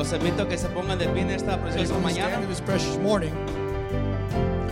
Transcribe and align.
Los 0.00 0.14
invito 0.14 0.44
a 0.44 0.48
que 0.48 0.56
se 0.56 0.66
pongan 0.68 0.98
de 0.98 1.06
pie 1.08 1.20
en 1.20 1.30
esta 1.30 1.60
preciosa 1.60 1.98
mañana. 1.98 2.40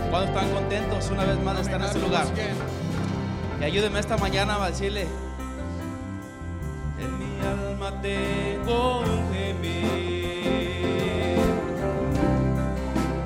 Cuando 0.09 0.27
están 0.27 0.49
contentos 0.49 1.11
una 1.11 1.23
vez 1.23 1.39
más 1.43 1.55
de 1.57 1.61
estar 1.61 1.79
en 1.79 1.85
este 1.85 1.99
lugar. 1.99 2.25
Y 3.61 3.63
ayúdeme 3.63 3.99
esta 3.99 4.17
mañana 4.17 4.55
a 4.55 4.71
decirle. 4.71 5.05
En 6.97 7.19
mi 7.19 7.39
alma 7.45 8.01
tengo 8.01 9.01
un 9.01 9.31
gemir. 9.31 9.77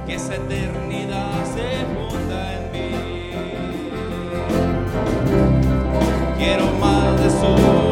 Que 0.06 0.16
esa 0.16 0.36
eternidad 0.36 1.32
se 1.56 1.86
funda 1.96 2.54
en 2.54 2.72
mí. 2.74 2.92
Quiero 6.38 6.66
más 6.82 7.18
de 7.24 7.30
su 7.30 7.83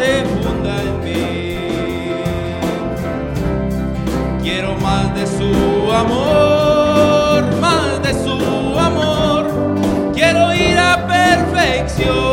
se 0.00 0.24
funda 0.24 0.74
en 0.82 0.94
mí. 1.04 1.56
Quiero 4.42 4.74
más 4.76 5.14
de 5.14 5.26
su 5.26 5.92
amor, 5.92 7.44
más 7.60 8.02
de 8.02 8.12
su 8.24 8.78
amor. 8.78 9.42
Quiero 10.14 10.54
ir 10.54 10.78
a 10.78 11.06
perfección. 11.06 12.29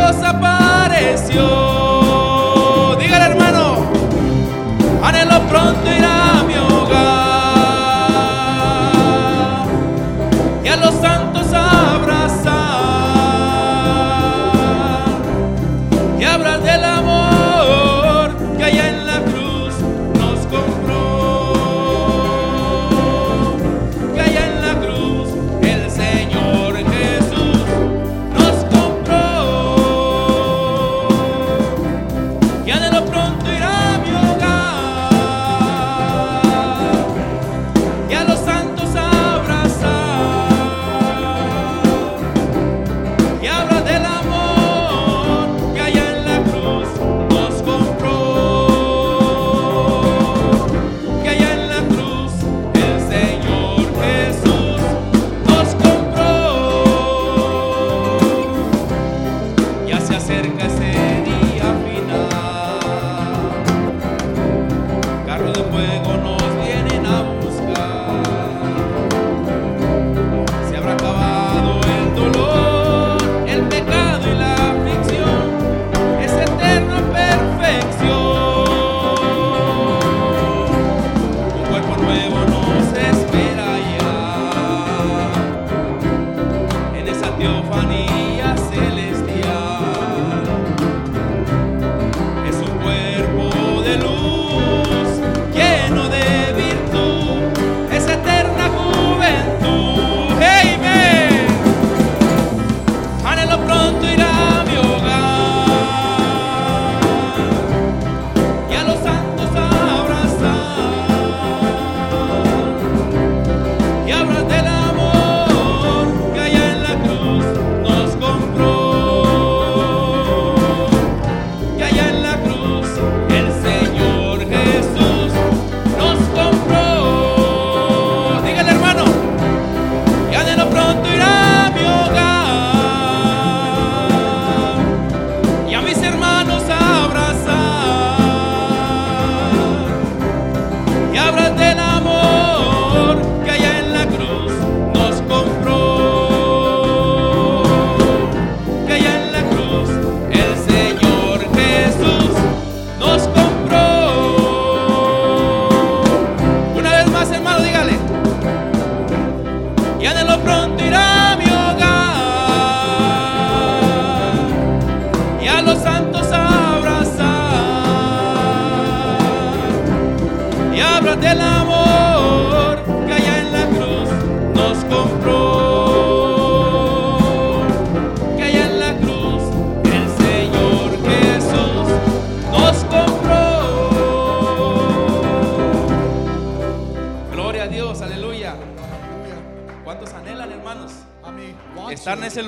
Dios 0.00 0.16
apareció. 0.24 1.44
Dígale 2.98 3.24
hermano, 3.26 3.84
anhelo 5.04 5.40
pronto 5.46 5.92
ir 5.92 6.04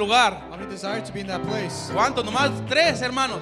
lugar. 0.06 0.34
How 0.50 0.56
many 0.56 0.66
desire 0.70 1.00
to 1.00 1.12
be 1.12 1.20
in 1.20 1.26
that 1.28 1.42
place? 1.42 1.90
¿Cuántos? 1.92 2.24
Nomás 2.24 2.50
tres, 2.68 3.00
hermanos. 3.02 3.40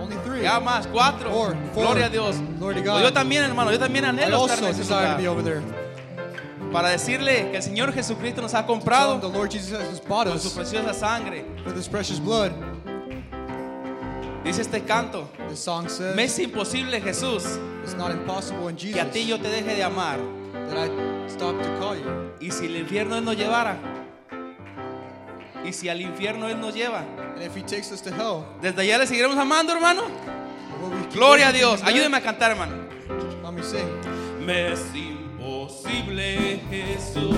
Only 0.00 0.16
three. 0.24 0.42
Ya 0.42 0.60
más, 0.60 0.86
cuatro. 0.86 1.30
Four, 1.30 1.56
four. 1.74 1.84
Gloria 1.84 2.06
a 2.06 2.08
Dios. 2.10 2.36
Glory 2.58 2.74
to 2.76 2.82
Pues 2.82 2.84
God. 2.84 3.02
yo 3.02 3.12
también, 3.12 3.42
hermano, 3.44 3.72
yo 3.72 3.78
también 3.78 4.04
I 4.04 4.08
anhelo 4.08 4.36
estar 4.46 4.58
also 4.58 4.64
en 4.66 4.70
ese 4.70 4.78
desire 4.82 5.10
to 5.12 5.16
be 5.16 5.22
lugar. 5.24 5.28
over 5.32 5.42
there. 5.44 5.62
Para 6.72 6.88
decirle 6.90 7.50
que 7.50 7.56
el 7.56 7.62
Señor 7.62 7.92
Jesucristo 7.92 8.42
nos 8.42 8.52
ha 8.54 8.66
comprado 8.66 9.18
the 9.20 9.28
Lord 9.28 9.50
Jesus 9.50 9.72
has 9.80 10.00
bought 10.00 10.26
con 10.28 10.38
su 10.38 10.48
us 10.48 10.54
preciosa 10.54 10.92
sangre. 10.92 11.44
with 11.64 11.74
His 11.76 11.88
precious 11.88 12.18
blood. 12.20 12.52
Dice 14.44 14.60
este 14.62 14.84
canto, 14.84 15.28
This 15.48 15.58
song 15.60 15.88
says, 15.88 16.14
me 16.14 16.24
es 16.24 16.38
imposible 16.38 17.00
Jesús 17.00 17.44
It's 17.82 17.94
not 17.96 18.12
impossible 18.12 18.68
in 18.68 18.76
que 18.76 18.92
Jesus 18.92 19.00
a 19.02 19.10
ti 19.10 19.26
yo 19.26 19.38
te 19.38 19.48
deje 19.48 19.74
de 19.76 19.82
amar. 19.82 20.18
that 20.68 20.76
I 20.76 21.28
stop 21.28 21.56
to 21.62 21.68
call 21.78 21.96
you. 21.96 22.30
Y 22.40 22.50
si 22.50 22.66
el 22.66 22.76
infierno 22.76 23.20
nos 23.20 23.36
llevara, 23.36 23.76
y 25.66 25.72
si 25.72 25.88
al 25.88 26.00
infierno 26.00 26.48
Él 26.48 26.60
nos 26.60 26.74
lleva, 26.74 27.04
if 27.40 27.56
he 27.56 27.62
takes 27.62 27.90
us 27.90 28.00
to 28.00 28.10
hell, 28.10 28.44
desde 28.62 28.82
allá 28.82 28.98
le 28.98 29.06
seguiremos 29.06 29.36
amando, 29.36 29.72
hermano. 29.72 30.02
Gloria 31.12 31.48
a 31.48 31.52
Dios. 31.52 31.82
Ayúdeme 31.82 32.18
a 32.18 32.20
cantar, 32.20 32.52
hermano. 32.52 32.86
Me 34.44 34.72
es 34.72 34.80
imposible, 34.94 36.60
Jesús, 36.70 37.36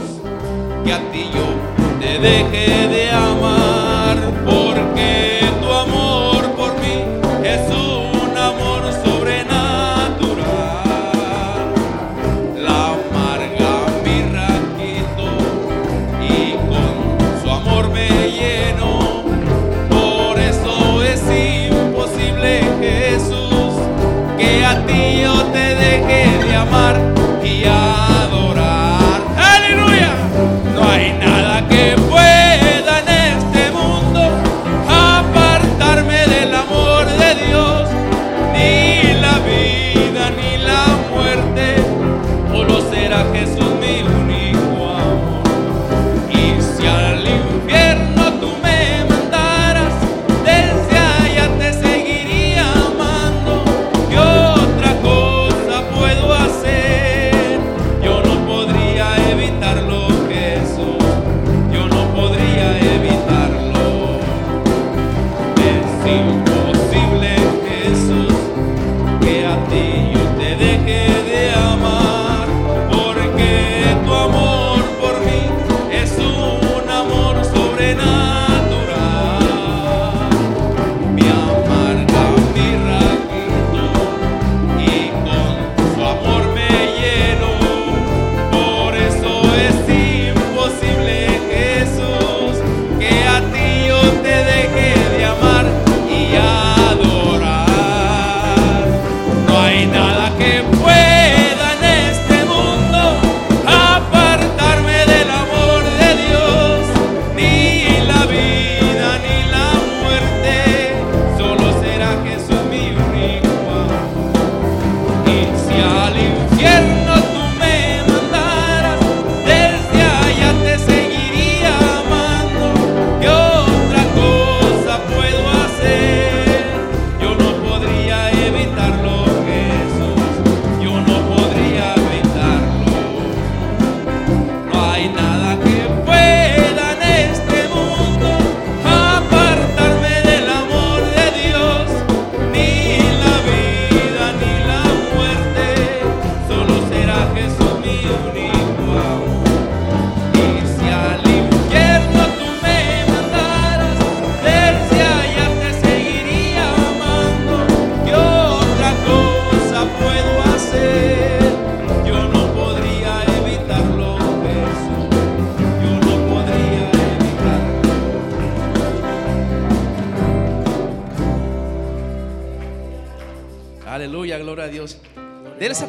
que 0.85 0.93
a 0.93 0.99
ti 1.11 1.31
yo 1.33 1.99
te 2.01 2.19
deje 2.19 2.89
de 2.89 3.11
amar, 3.11 4.19
porque 4.45 5.41
tu 5.63 5.73
amor 5.73 6.28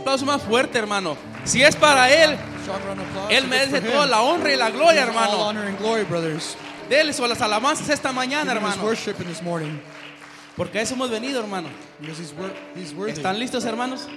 aplauso 0.09 0.25
más 0.25 0.41
fuerte, 0.41 0.77
hermano. 0.79 1.15
Si 1.43 1.61
es 1.61 1.75
para 1.75 2.09
Él, 2.11 2.35
Él 3.29 3.47
merece 3.47 3.79
toda 3.81 4.05
la 4.07 4.21
honra 4.21 4.51
y 4.53 4.55
la 4.57 4.69
gloria, 4.71 5.03
hermano. 5.03 5.53
Dele 6.89 7.13
su 7.13 7.25
las 7.27 7.41
alabanzas 7.41 7.89
esta 7.89 8.11
mañana, 8.11 8.51
hermano. 8.53 8.81
Porque 10.57 10.79
a 10.79 10.81
eso 10.81 10.95
hemos 10.95 11.09
venido, 11.11 11.39
hermano. 11.39 11.69
¿Están 13.07 13.39
listos, 13.39 13.63
hermanos? 13.65 14.07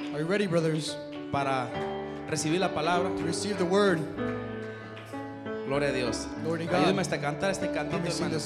Para 1.31 1.69
recibir 2.29 2.59
la 2.61 2.73
palabra. 2.73 3.11
Gloria 5.67 5.89
a 5.89 5.93
Dios. 5.93 6.27
Ayúdame 6.81 7.03
hasta 7.03 7.21
cantar 7.21 7.51
este 7.51 7.71
cantito, 7.71 7.99
hermano. 8.25 8.39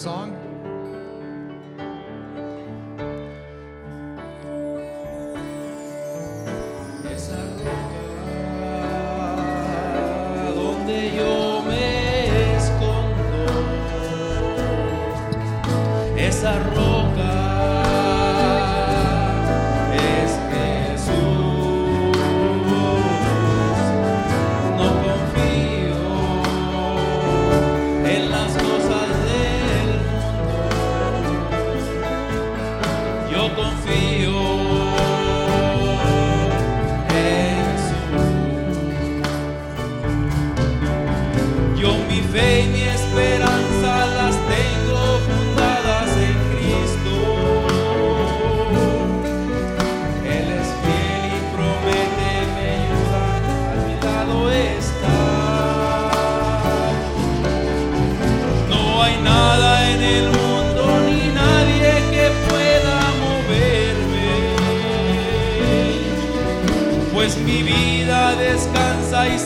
desarrollo. 16.47 16.86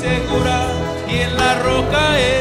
segura 0.00 0.73
y 1.09 1.19
en 1.19 1.37
la 1.37 1.54
roca 1.59 2.19
es. 2.19 2.39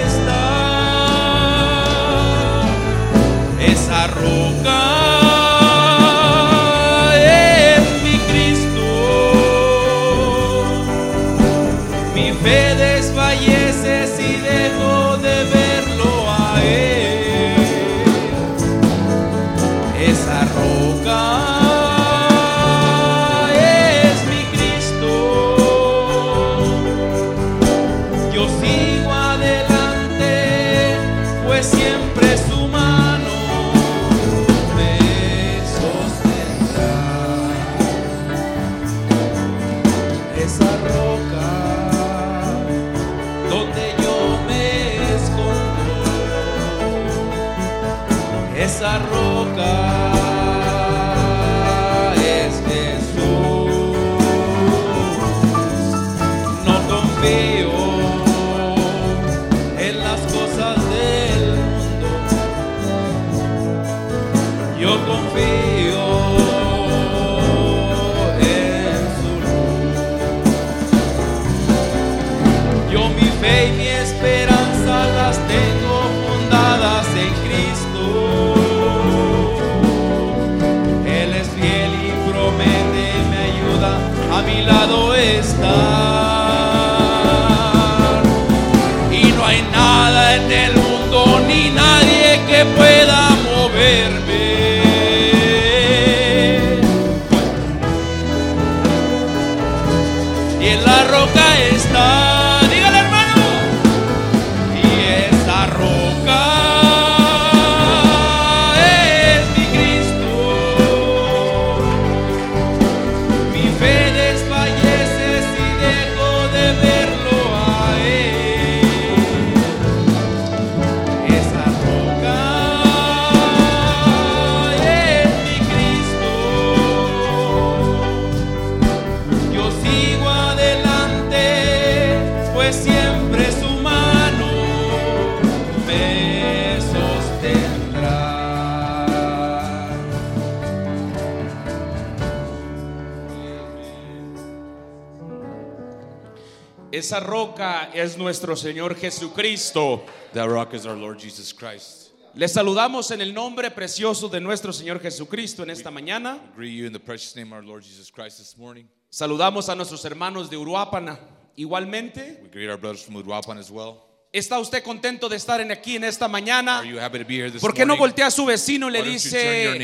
Nuestro 148.29 148.55
Señor 148.55 148.95
Jesucristo. 148.95 150.03
That 150.33 150.48
rock 150.50 150.75
is 150.75 150.86
our 150.86 150.95
Lord 150.95 151.17
Jesus 151.19 151.51
Christ. 151.51 152.12
Les 152.36 152.53
saludamos 152.53 153.09
en 153.09 153.21
el 153.21 153.33
nombre 153.33 153.71
precioso 153.71 154.29
de 154.29 154.39
nuestro 154.39 154.71
Señor 154.71 155.01
Jesucristo 155.01 155.63
en 155.63 155.71
esta 155.71 155.89
mañana. 155.89 156.36
I 156.36 156.55
greet 156.55 156.77
you 156.77 156.86
in 156.86 156.93
the 156.93 157.00
precious 157.00 157.36
name 157.36 157.51
of 157.51 157.53
our 157.53 157.63
Lord 157.63 157.81
Jesus 157.81 158.12
Christ 158.12 158.38
this 158.38 158.55
morning. 158.55 158.86
Saludamos 159.09 159.67
a 159.67 159.75
nuestros 159.75 160.05
hermanos 160.05 160.48
de 160.48 160.57
Uruápana. 160.57 161.17
Igualmente, 161.57 162.39
We 162.43 162.50
greet 162.50 162.69
our 162.69 162.77
brothers 162.77 163.01
from 163.01 163.15
Uruapan 163.15 163.57
as 163.57 163.71
well. 163.71 164.05
¿está 164.31 164.59
usted 164.59 164.83
contento 164.83 165.27
de 165.27 165.36
estar 165.36 165.59
en 165.59 165.71
aquí 165.71 165.95
en 165.95 166.03
esta 166.03 166.27
mañana? 166.27 166.81
Are 166.81 166.88
you 166.88 167.00
happy 167.00 167.17
to 167.17 167.25
be 167.25 167.36
here 167.36 167.50
this 167.50 167.62
¿Por 167.62 167.74
qué 167.74 167.83
no 167.83 167.98
voltea 167.98 168.27
a 168.27 168.31
su 168.31 168.45
vecino 168.45 168.89
y 168.89 168.91
le 168.91 169.01
dice, 169.01 169.75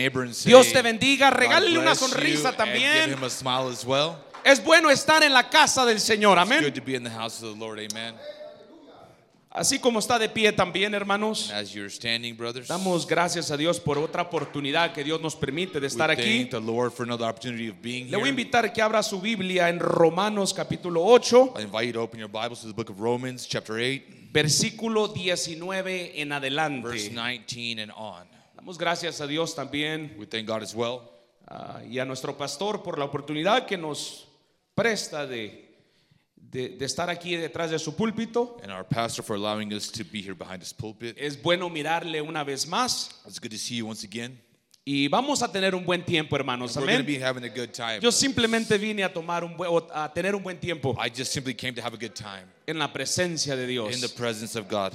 Dios 0.45 0.71
te 0.71 0.83
bendiga, 0.83 1.31
regálele 1.31 1.79
una 1.79 1.95
sonrisa 1.95 2.55
también? 2.55 3.15
Es 4.45 4.63
bueno 4.63 4.91
estar 4.91 5.23
en 5.23 5.33
la 5.33 5.49
casa 5.49 5.83
del 5.87 5.99
Señor, 5.99 6.37
amén. 6.37 6.63
good 6.63 6.71
to 6.71 6.85
be 6.85 6.93
in 6.93 7.03
the 7.03 7.09
house 7.09 7.41
of 7.41 7.55
the 7.55 7.59
Lord. 7.59 7.79
Amen. 7.79 8.13
Así 9.49 9.79
como 9.79 9.97
está 9.97 10.19
de 10.19 10.29
pie 10.29 10.51
también, 10.51 10.93
hermanos. 10.93 11.49
As 11.51 11.73
you're 11.73 11.89
standing, 11.89 12.37
brothers, 12.37 12.67
Damos 12.67 13.07
gracias 13.07 13.49
a 13.49 13.57
Dios 13.57 13.79
por 13.79 13.97
otra 13.97 14.21
oportunidad 14.21 14.93
que 14.93 15.03
Dios 15.03 15.19
nos 15.19 15.35
permite 15.35 15.79
de 15.79 15.87
estar 15.87 16.11
aquí. 16.11 16.45
the 16.45 16.59
Lord 16.59 16.91
for 16.91 17.07
another 17.07 17.27
opportunity 17.27 17.69
of 17.69 17.81
being 17.81 18.11
Le 18.11 18.17
voy 18.17 18.27
a 18.27 18.29
invitar 18.29 18.71
que 18.71 18.83
abra 18.83 19.01
su 19.01 19.19
Biblia 19.19 19.67
en 19.67 19.79
Romanos 19.79 20.53
capítulo 20.53 21.03
8, 21.03 21.55
I 21.57 21.63
invite 21.63 21.87
you 21.87 21.93
to 21.93 22.01
open 22.01 22.19
your 22.19 22.29
Bibles 22.29 22.61
to 22.61 22.67
the 22.67 22.73
book 22.73 22.91
of 22.91 22.99
Romans, 22.99 23.47
chapter 23.47 23.79
8, 23.79 24.29
versículo 24.31 25.07
19 25.07 26.21
en 26.21 26.29
verse 26.29 26.35
adelante. 26.35 26.91
19 26.91 27.79
and 27.79 27.91
on. 27.95 28.27
Damos 28.55 28.77
gracias 28.77 29.19
a 29.21 29.25
Dios 29.25 29.55
también 29.55 30.15
We 30.19 30.27
thank 30.27 30.45
God 30.45 30.61
as 30.61 30.75
well 30.75 31.01
ah, 31.47 31.81
y 31.89 31.97
a 31.97 32.05
nuestro 32.05 32.37
pastor 32.37 32.83
por 32.83 32.99
la 32.99 33.05
oportunidad 33.05 33.65
que 33.65 33.75
nos 33.75 34.27
presta 34.75 35.25
de, 35.25 35.65
de, 36.35 36.69
de 36.69 36.85
estar 36.85 37.09
aquí 37.09 37.35
detrás 37.35 37.71
de 37.71 37.79
su 37.79 37.95
púlpito. 37.95 38.57
and 38.63 38.71
our 38.71 38.83
pastor 38.83 39.23
for 39.23 39.35
allowing 39.35 39.73
us 39.73 39.89
to 39.91 40.03
be 40.03 40.21
here 40.21 40.35
behind 40.35 40.61
his 40.61 40.73
pulpit. 40.73 41.15
Es 41.17 41.41
bueno 41.41 41.69
mirarle 41.69 42.21
una 42.21 42.43
vez 42.43 42.67
más 42.67 43.09
It's 43.25 43.39
good 43.39 43.51
to 43.51 43.57
see 43.57 43.77
you 43.77 43.87
once 43.87 44.03
again. 44.05 44.39
y 44.87 45.07
vamos 45.07 45.41
a 45.41 45.51
tener 45.51 45.73
un 45.73 45.83
buen 45.83 46.03
tiempo, 46.05 46.35
hermanos. 46.35 46.75
We're 46.75 46.85
going 46.85 46.97
to 46.97 47.03
Amén. 47.03 47.19
be 47.19 47.19
having 47.19 47.43
a 47.43 47.49
good 47.49 47.71
time. 47.73 47.99
Yo 48.01 48.11
simplemente 48.11 48.77
vine 48.77 49.03
a 49.03 49.11
tomar 49.11 49.43
un 49.43 49.57
buen, 49.57 49.67
o 49.71 49.77
a 49.91 50.13
tener 50.13 50.35
un 50.35 50.43
buen 50.43 50.59
tiempo 50.59 50.95
I 50.99 51.09
just 51.09 51.31
simply 51.31 51.55
came 51.55 51.73
to 51.73 51.81
have 51.81 51.95
a 51.95 51.97
good 51.97 52.13
time 52.13 52.45
en 52.67 52.77
la 52.77 52.91
presencia 52.93 53.55
de 53.55 53.63
in 53.63 53.67
the 53.67 54.07
Dios. 54.07 54.11
presence 54.13 54.55
of 54.55 54.67
God. 54.69 54.93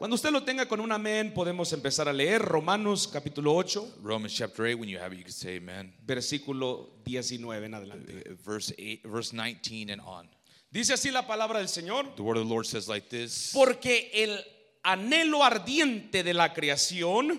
Cuando 0.00 0.14
usted 0.14 0.30
lo 0.30 0.42
tenga 0.42 0.66
con 0.66 0.80
un 0.80 0.92
amén, 0.92 1.34
podemos 1.34 1.74
empezar 1.74 2.08
a 2.08 2.12
leer 2.14 2.40
Romanos 2.40 3.06
capítulo 3.06 3.54
8, 3.54 3.98
Romans 4.02 4.32
chapter 4.34 4.64
8, 4.64 4.74
when 4.76 4.88
you 4.88 4.98
have 4.98 5.12
it, 5.12 5.18
you 5.18 5.24
can 5.24 5.30
say 5.30 5.58
amen. 5.58 5.92
versículo 6.06 6.88
19 7.04 7.66
en 7.66 7.74
adelante. 7.74 8.24
Uh, 8.30 8.34
Verse 8.42 8.72
8, 8.78 9.02
verse 9.04 9.34
19 9.34 9.90
and 9.90 10.00
on. 10.00 10.26
Dice 10.70 10.94
así 10.94 11.10
la 11.10 11.26
palabra 11.26 11.58
del 11.58 11.68
Señor, 11.68 12.16
The 12.16 12.22
word 12.22 12.38
of 12.38 12.44
the 12.44 12.48
Lord 12.48 12.64
says 12.64 12.88
like 12.88 13.10
this 13.10 13.50
porque 13.52 14.10
el 14.14 14.42
anhelo 14.82 15.44
ardiente 15.44 16.22
de 16.22 16.32
la 16.32 16.54
creación 16.54 17.38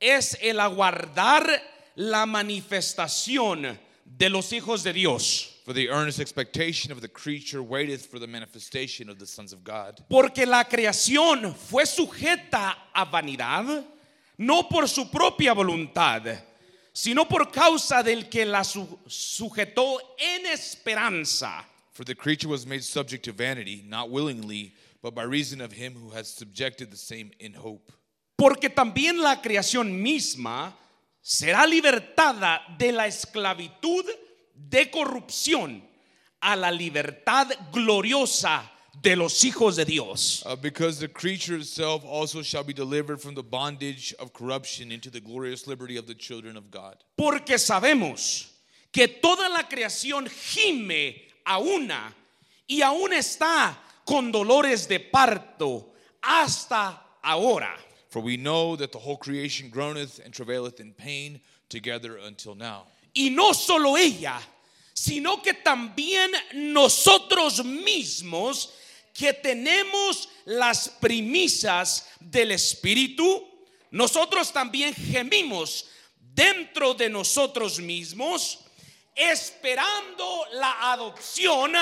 es 0.00 0.38
el 0.40 0.60
aguardar 0.60 1.46
la 1.94 2.24
manifestación 2.24 3.78
de 4.06 4.30
los 4.30 4.54
hijos 4.54 4.82
de 4.82 4.94
Dios. 4.94 5.57
For 5.68 5.74
the 5.74 5.90
earnest 5.90 6.18
expectation 6.18 6.92
of 6.92 7.02
the 7.02 7.08
creature 7.08 7.62
waiteth 7.62 8.06
for 8.06 8.18
the 8.18 8.26
manifestation 8.26 9.10
of 9.10 9.18
the 9.18 9.26
sons 9.26 9.52
of 9.52 9.62
God. 9.62 10.02
Porque 10.08 10.46
la 10.46 10.64
creación 10.64 11.54
fue 11.54 11.84
sujeta 11.84 12.74
a 12.94 13.04
vanidad, 13.04 13.84
no 14.38 14.62
por 14.62 14.88
su 14.88 15.10
propia 15.10 15.52
voluntad, 15.52 16.38
sino 16.94 17.26
por 17.26 17.50
causa 17.52 18.02
del 18.02 18.30
que 18.30 18.46
la 18.46 18.62
su- 18.62 18.98
sujetó 19.06 19.98
en 20.18 20.46
esperanza. 20.46 21.66
For 21.92 22.04
the 22.04 22.14
creature 22.14 22.48
was 22.48 22.66
made 22.66 22.82
subject 22.82 23.26
to 23.26 23.32
vanity, 23.32 23.84
not 23.86 24.08
willingly, 24.08 24.72
but 25.02 25.14
by 25.14 25.24
reason 25.24 25.60
of 25.60 25.72
him 25.72 25.92
who 25.92 26.08
has 26.16 26.28
subjected 26.28 26.90
the 26.90 26.96
same 26.96 27.30
in 27.40 27.52
hope. 27.52 27.92
Porque 28.38 28.70
también 28.70 29.20
la 29.20 29.42
creación 29.42 30.00
misma 30.00 30.72
será 31.22 31.66
libertada 31.66 32.62
de 32.78 32.90
la 32.90 33.06
esclavitud 33.06 34.06
de 34.68 34.90
corrupción 34.90 35.82
a 36.40 36.56
la 36.56 36.70
libertad 36.70 37.48
gloriosa 37.72 38.70
de 39.00 39.16
los 39.16 39.44
hijos 39.44 39.76
de 39.76 39.84
Dios. 39.84 40.42
Uh, 40.44 40.56
because 40.56 40.98
the 40.98 41.08
creature 41.08 41.56
itself 41.56 42.04
also 42.04 42.42
shall 42.42 42.64
be 42.64 42.72
delivered 42.72 43.20
from 43.20 43.34
the 43.34 43.42
bondage 43.42 44.14
of 44.18 44.32
corruption 44.32 44.90
into 44.90 45.10
the 45.10 45.20
glorious 45.20 45.66
liberty 45.66 45.96
of 45.96 46.06
the 46.06 46.14
children 46.14 46.56
of 46.56 46.70
God. 46.70 46.96
Porque 47.16 47.58
sabemos 47.58 48.48
que 48.92 49.06
toda 49.06 49.48
la 49.48 49.64
creación 49.64 50.28
gime 50.28 51.22
a 51.46 51.58
una 51.58 52.14
y 52.68 52.80
aún 52.82 53.12
está 53.12 53.76
con 54.04 54.32
dolores 54.32 54.88
de 54.88 54.98
parto 54.98 55.92
hasta 56.22 57.00
ahora. 57.22 57.76
For 58.10 58.20
we 58.20 58.36
know 58.36 58.74
that 58.76 58.90
the 58.90 58.98
whole 58.98 59.16
creation 59.16 59.68
groaneth 59.68 60.20
and 60.24 60.32
travaileth 60.32 60.80
in 60.80 60.92
pain 60.92 61.40
together 61.68 62.16
until 62.16 62.54
now. 62.54 62.86
Y 63.18 63.30
no 63.30 63.52
solo 63.52 63.98
ella, 63.98 64.40
sino 64.94 65.42
que 65.42 65.52
también 65.52 66.30
nosotros 66.54 67.64
mismos 67.64 68.70
que 69.12 69.32
tenemos 69.32 70.28
las 70.44 70.88
premisas 70.88 72.06
del 72.20 72.52
Espíritu, 72.52 73.44
nosotros 73.90 74.52
también 74.52 74.94
gemimos 74.94 75.86
dentro 76.32 76.94
de 76.94 77.08
nosotros 77.08 77.80
mismos, 77.80 78.60
esperando 79.16 80.46
la 80.52 80.92
adopción, 80.92 81.72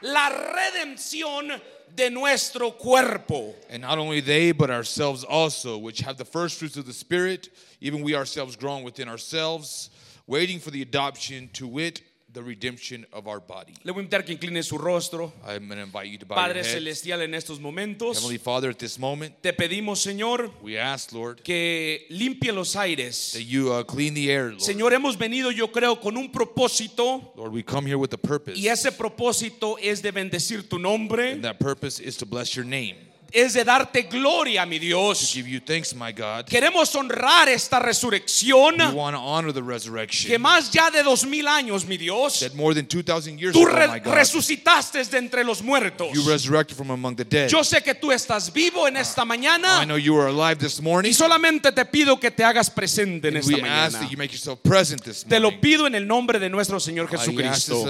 la 0.00 0.30
redención 0.30 1.62
de 1.94 2.08
nuestro 2.08 2.70
cuerpo. 2.70 3.54
And 3.68 3.82
not 3.82 3.98
only 3.98 4.22
they, 4.22 4.52
but 4.52 4.70
ourselves 4.70 5.24
also, 5.24 5.76
which 5.76 6.00
have 6.00 6.16
the 6.16 6.24
first 6.24 6.58
fruits 6.58 6.78
of 6.78 6.86
the 6.86 6.94
Spirit, 6.94 7.50
even 7.82 8.02
we 8.02 8.14
ourselves 8.14 8.56
grown 8.56 8.82
within 8.82 9.08
ourselves, 9.10 9.90
waiting 10.26 10.60
for 10.60 10.70
the 10.70 10.82
adoption 10.82 11.48
to 11.54 11.66
wit, 11.66 12.02
the 12.32 12.42
redemption 12.42 13.06
of 13.14 13.26
our 13.26 13.40
body. 13.40 13.72
Le 13.82 13.92
voy 13.92 14.00
a 14.00 14.04
invitar 14.04 14.22
que 14.22 14.34
incline 14.34 14.62
su 14.62 14.76
rostro. 14.76 15.32
I'm 15.46 15.68
going 15.68 15.78
to 15.78 15.84
invite 15.84 16.08
you 16.08 16.18
to 16.18 16.26
bow 16.26 16.34
Padre. 16.34 16.62
Celestial, 16.64 17.22
en 17.22 17.32
estos 17.32 17.58
momentos, 17.58 18.16
Heavenly 18.16 18.36
Father, 18.36 18.68
at 18.68 18.78
this 18.78 18.98
moment, 18.98 19.32
te 19.42 19.52
pedimos, 19.52 20.00
Señor, 20.00 20.50
we 20.62 20.76
ask, 20.76 21.12
Lord, 21.12 21.42
que 21.42 22.06
limpie 22.10 22.52
los 22.52 22.76
aires. 22.76 23.32
that 23.32 23.44
you 23.44 23.72
uh, 23.72 23.82
clean 23.84 24.12
the 24.12 24.30
air, 24.30 24.50
Lord. 24.50 24.60
Señor, 24.60 24.92
hemos 24.92 25.16
venido, 25.16 25.50
yo 25.50 25.68
creo, 25.68 25.98
con 25.98 26.16
un 26.18 26.30
propósito. 26.30 27.32
Lord, 27.36 27.52
we 27.52 27.62
come 27.62 27.86
here 27.86 27.96
with 27.96 28.12
a 28.12 28.18
purpose. 28.18 28.58
Y 28.58 28.68
ese 28.68 28.92
propósito 28.92 29.78
es 29.80 30.02
de 30.02 30.10
bendecir 30.10 30.68
tu 30.68 30.78
nombre, 30.78 31.32
And 31.32 31.44
that 31.44 31.58
purpose 31.58 32.00
is 32.00 32.18
to 32.18 32.26
bless 32.26 32.54
your 32.54 32.66
name, 32.66 32.96
es 33.32 33.54
de 33.54 33.64
darte 33.64 34.02
gloria, 34.02 34.64
mi 34.66 34.78
to 34.78 34.84
Dios. 34.86 35.32
give 35.34 35.48
you 35.48 35.60
thanks, 35.60 35.94
my 35.94 36.12
God. 36.12 36.46
Queremos 36.46 36.94
honrar 36.94 37.48
esta 37.48 37.78
resurrección 37.80 38.76
We 38.78 38.94
want 38.94 39.14
to 39.16 39.20
honor 39.20 39.52
the 39.52 39.62
resurrection 39.62 40.30
que 40.30 40.38
más 40.38 40.70
ya 40.70 40.90
de 40.90 41.02
dos 41.02 41.24
mil 41.26 41.46
años, 41.48 41.84
mi 41.86 41.96
Dios, 41.96 42.40
that 42.40 42.54
more 42.54 42.74
than 42.74 42.86
2,000 42.86 43.38
years 43.38 43.52
tú 43.54 43.62
ago, 43.66 43.76
re- 43.76 43.88
my 43.88 43.98
God, 43.98 44.14
resucitaste 44.14 45.02
de 45.04 45.18
entre 45.18 45.44
los 45.44 45.62
muertos. 45.62 46.12
you 46.14 46.22
resurrected 46.28 46.76
from 46.76 46.90
among 46.90 47.16
the 47.16 47.24
dead. 47.24 47.48
Yo 47.50 47.62
sé 47.64 47.82
que 47.82 47.94
tú 47.94 48.12
estás 48.12 48.52
vivo 48.52 48.86
en 48.86 48.96
esta 48.96 49.22
I 49.22 49.26
mañana 49.26 49.84
know 49.84 49.96
you 49.96 50.16
are 50.18 50.28
alive 50.28 50.58
this 50.58 50.80
morning. 50.80 51.10
y 51.10 51.14
solamente 51.14 51.72
te 51.72 51.84
pido 51.84 52.18
que 52.18 52.30
te 52.30 52.44
hagas 52.44 52.70
presente 52.70 53.28
en 53.28 53.36
And 53.36 53.44
esta 53.44 53.56
we 53.56 53.60
ask 53.62 53.62
mañana. 53.92 53.98
that 54.00 54.10
you 54.10 54.16
make 54.16 54.32
yourself 54.32 54.60
present 54.62 55.02
this 55.02 55.24
Te 55.24 55.38
lo 55.40 55.50
morning. 55.50 55.60
pido 55.60 55.86
en 55.86 55.94
el 55.94 56.06
nombre 56.06 56.38
de 56.38 56.48
nuestro 56.48 56.78
Señor 56.80 57.06
Uh, 57.06 57.14
ask 57.16 57.26
Jesucristo. 57.26 57.84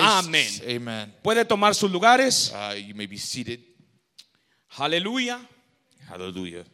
Amen. 0.00 0.46
Amen. 0.68 1.14
Puede 1.22 1.44
tomar 1.44 1.74
sus 1.74 1.90
lugares. 1.90 2.52
Uh, 2.54 2.74
you 2.74 2.94
may 2.94 3.06
be 3.06 3.16
seated. 3.18 3.60
Aleluya. 4.78 5.38
Hallelujah. 6.08 6.64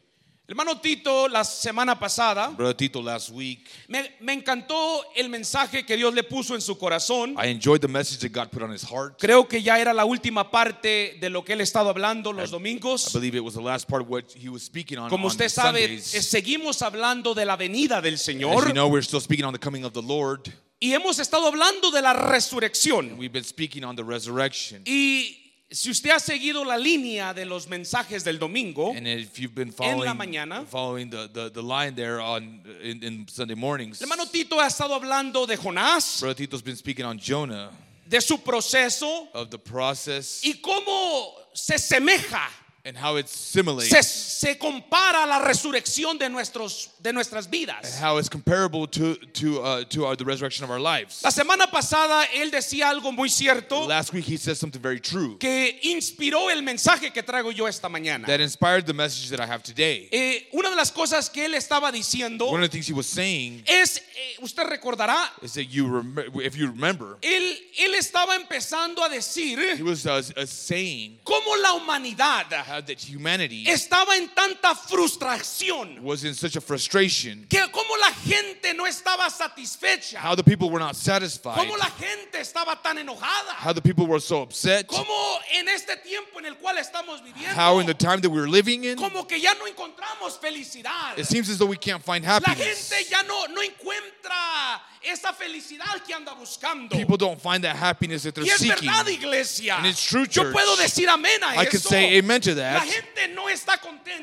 Hermano 0.49 0.79
Tito, 0.81 1.29
la 1.29 1.45
semana 1.45 1.99
pasada 1.99 2.49
Brother 2.49 2.75
Tito, 2.75 3.01
last 3.01 3.31
week, 3.31 3.67
me, 3.89 4.03
me 4.21 4.35
encantó 4.35 5.01
el 5.17 5.31
mensaje 5.31 5.87
que 5.87 5.97
Dios 5.97 6.13
le 6.13 6.25
puso 6.25 6.55
en 6.55 6.61
su 6.61 6.77
corazón. 6.77 7.37
I 7.39 7.47
enjoyed 7.47 7.81
the 7.81 7.89
message 7.89 8.19
that 8.19 8.33
God 8.33 8.51
put 8.51 8.61
on 8.63 8.71
his 8.71 8.83
heart. 8.83 9.19
Creo 9.19 9.49
que 9.49 9.63
ya 9.63 9.79
era 9.79 9.95
la 9.95 10.05
última 10.05 10.51
parte 10.51 11.17
de 11.21 11.31
lo 11.31 11.43
que 11.43 11.55
él 11.55 11.61
ha 11.61 11.63
estado 11.63 11.89
hablando 11.89 12.33
los 12.33 12.51
I 12.51 12.53
domingos. 12.53 13.13
believe 13.15 13.37
it 13.37 13.43
was 13.45 13.55
the 13.55 13.63
last 13.63 13.89
part 13.89 14.03
of 14.03 14.11
what 14.11 14.25
he 14.35 14.51
was 14.51 14.63
speaking 14.63 14.99
on. 14.99 15.09
Como 15.09 15.27
on 15.27 15.31
usted 15.31 15.49
sabe, 15.49 15.85
eh, 15.85 15.99
Sundays. 16.01 16.27
seguimos 16.27 16.83
hablando 16.83 17.35
de 17.35 17.47
la 17.47 17.57
venida 17.57 18.03
del 18.03 18.15
As 18.15 18.23
Señor 18.23 18.67
you 18.67 18.73
know, 18.75 18.89
we're 18.89 19.01
still 19.03 19.21
speaking 19.21 19.47
on 19.47 19.53
the 19.55 19.61
coming 19.61 19.85
of 19.85 19.93
the 19.95 20.03
Lord. 20.03 20.53
y 20.81 20.93
hemos 20.93 21.19
estado 21.21 21.47
hablando 21.47 21.91
de 21.93 22.03
la 22.03 22.13
resurrección. 22.13 23.17
We've 23.17 23.33
been 23.33 23.45
speaking 23.45 23.85
on 23.85 23.95
the 23.97 24.05
resurrection. 24.05 24.83
Y 24.85 25.42
si 25.73 25.91
usted 25.91 26.11
ha 26.11 26.21
seguido 26.21 26.65
la 26.65 26.77
línea 26.77 27.33
de 27.35 27.45
los 27.45 27.67
mensajes 27.69 28.25
del 28.25 28.39
domingo, 28.39 28.93
And 28.97 29.07
if 29.07 29.39
you've 29.39 29.55
been 29.55 29.69
En 29.81 29.99
la 30.01 30.15
following, 30.15 30.17
mañana. 30.19 30.67
following 30.67 31.11
the, 31.11 31.29
the, 31.33 31.51
the 31.51 31.63
line 31.63 31.95
there 31.95 32.21
on 32.21 32.61
in, 32.83 33.03
in 33.03 33.27
Sunday 33.29 33.55
mornings, 33.55 34.01
el 34.01 34.07
hermano 34.09 34.27
Tito 34.31 34.61
ha 34.61 34.67
estado 34.67 34.95
hablando 34.95 35.47
de 35.47 35.57
Jonás, 35.57 36.21
Brother 36.21 36.35
Tito's 36.37 36.63
been 36.63 36.77
speaking 36.77 37.05
on 37.05 37.19
Jonah, 37.19 37.71
de 38.09 38.21
su 38.21 38.39
proceso 38.39 39.29
of 39.35 39.51
the 39.51 39.59
process 39.59 40.43
y 40.45 40.61
cómo 40.61 41.33
se 41.55 41.79
semeja, 41.79 42.49
and 42.85 42.97
how 42.97 43.15
it 43.17 43.29
simulates, 43.29 43.91
se, 43.91 44.03
se 44.03 44.59
compara 44.59 45.23
a 45.23 45.27
la 45.27 45.39
resurrección 45.39 46.19
de, 46.19 46.29
nuestros, 46.29 46.89
de 47.01 47.13
nuestras 47.13 47.49
vidas. 47.49 48.01
how 48.01 48.17
it's 48.19 48.29
comparable 48.29 48.89
to 48.89 49.15
to 49.33 49.61
uh, 49.61 49.85
to 49.85 50.05
our, 50.05 50.17
the 50.17 50.25
resurrection 50.25 50.65
of 50.65 50.71
our 50.71 50.81
lives. 50.81 51.23
La 51.23 51.31
semana 51.31 51.71
pasada 51.71 52.25
él 52.35 52.51
decía 52.51 52.91
algo 52.91 53.13
muy 53.13 53.29
cierto 53.29 53.87
Last 53.87 54.13
week 54.13 54.25
he 54.25 54.37
said 54.37 54.57
something 54.57 54.81
very 54.81 54.99
true 54.99 55.37
que 55.39 55.79
inspiró 55.85 56.51
el 56.51 56.63
mensaje 56.63 57.13
que 57.13 57.23
traigo 57.23 57.53
yo 57.53 57.67
esta 57.67 57.89
mañana. 57.89 58.27
that 58.27 58.41
inspired 58.41 58.85
the 58.85 58.93
message 58.93 59.31
that 59.31 59.39
I 59.41 59.47
have 59.47 59.63
today. 59.63 60.09
Eh, 60.11 60.49
una 60.53 60.69
de 60.71 60.77
las 60.77 60.91
cosas 60.91 61.31
que 61.31 61.45
él 61.45 61.55
estaba 61.55 61.93
diciendo 61.93 62.51
One 62.51 62.65
of 62.65 62.71
the 62.71 62.73
things 62.73 62.89
he 62.89 62.93
was 62.93 63.07
saying 63.07 63.63
es, 63.65 63.99
eh, 63.99 64.43
usted 64.43 64.67
recordará, 64.67 65.29
is 65.41 65.53
that 65.55 65.67
you 65.67 65.87
rem- 65.87 66.19
if 66.43 66.57
you 66.57 66.67
remember, 66.67 67.17
él, 67.23 67.55
él 67.79 67.95
estaba 67.95 68.35
empezando 68.35 69.05
a 69.05 69.09
decir 69.09 69.61
he 69.77 69.85
was 69.85 70.05
uh, 70.05 70.21
uh, 70.37 70.47
saying 70.47 71.21
cómo 71.23 71.57
la 71.63 71.75
humanidad 71.75 72.47
how 72.73 72.81
that 72.81 72.99
humanity 73.01 73.65
estaba 73.67 74.17
en 74.17 74.29
tanta 74.35 74.75
frustración, 74.75 76.01
was 76.01 76.25
in 76.25 76.33
such 76.35 76.57
a 76.57 76.61
frustration, 76.61 77.47
que 77.49 77.59
cómo 77.71 77.97
la 78.01 78.11
gente 78.13 78.73
no 78.75 78.85
estaba 78.87 79.29
satisfecha, 79.31 80.17
how 80.17 80.35
the 80.35 80.43
people 80.43 80.71
were 80.71 80.79
not 80.79 80.97
satisfied, 80.97 81.59
cómo 81.59 81.77
la 81.77 81.91
gente 81.91 82.39
estaba 82.41 82.83
tan 82.83 82.97
enojada, 82.97 83.51
how 83.57 83.73
the 83.73 83.83
people 83.83 84.07
were 84.07 84.21
so 84.21 84.43
upset, 84.43 84.87
cómo 84.87 85.39
en 85.55 85.69
este 85.69 85.97
tiempo 86.03 86.39
en 86.39 86.47
el 86.47 86.55
cual 86.55 86.77
estamos 86.79 87.23
viviendo, 87.23 87.55
how 87.55 87.79
in 87.79 87.87
the 87.87 87.95
time 87.95 88.21
that 88.21 88.31
we 88.31 88.41
were 88.41 88.49
living 88.49 88.85
in, 88.85 88.97
como 88.97 89.25
que 89.25 89.39
ya 89.39 89.53
no 89.55 89.67
encontramos 89.67 90.39
felicidad. 90.41 91.19
it 91.19 91.27
seems 91.27 91.49
as 91.51 91.59
though 91.59 91.67
we 91.67 91.77
can't 91.77 92.03
find 92.03 92.25
La 92.25 92.37
happiness. 92.39 92.91
gente 92.91 93.11
ya 93.11 93.23
no, 93.23 93.47
no 93.53 93.61
encuentra 93.61 94.81
esa 95.03 95.33
felicidad 95.33 96.01
que 96.07 96.15
anda 96.15 96.33
buscando. 96.35 96.91
People 96.91 97.17
don't 97.17 97.41
find 97.41 97.65
that 97.65 97.75
happiness 97.77 98.23
that 98.23 98.35
they're 98.35 98.45
Y 98.45 98.51
es 98.51 98.61
seeking. 98.61 98.89
verdad, 98.89 99.09
iglesia. 99.09 99.75
And 99.77 99.87
it's 99.87 100.03
true, 100.05 100.21
Yo 100.23 100.45
church. 100.45 100.55
puedo 100.55 100.77
decir 100.77 101.09
amén 101.09 101.43
a 101.43 101.59
I 101.59 101.63
eso. 101.65 101.71
could 101.73 101.81
say 101.83 102.19
amen 102.19 102.41
to 102.43 102.55
La 102.55 102.62
that. 102.63 102.87
gente 102.87 103.35
no 103.35 103.49
está. 103.49 103.79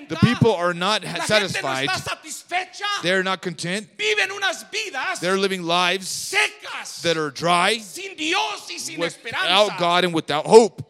The 0.08 0.16
people 0.18 0.54
are 0.54 0.74
not 0.74 1.04
La 1.04 1.26
satisfied. 1.26 1.88
no. 1.88 2.88
They're 3.04 3.24
not 3.24 3.42
content. 3.42 3.88
Viven 3.98 4.32
unas 4.32 4.66
vidas 4.72 5.20
They're 5.20 5.38
living 5.38 5.64
lives 5.64 6.34
that 7.04 7.18
are 7.18 7.32
dry, 7.32 7.78
sin 7.80 8.16
Dios 8.16 8.68
y 8.70 8.78
sin 8.78 9.00
without. 9.00 9.78
God 9.78 10.06
and 10.06 10.14
without 10.14 10.46
hope. 10.46 10.86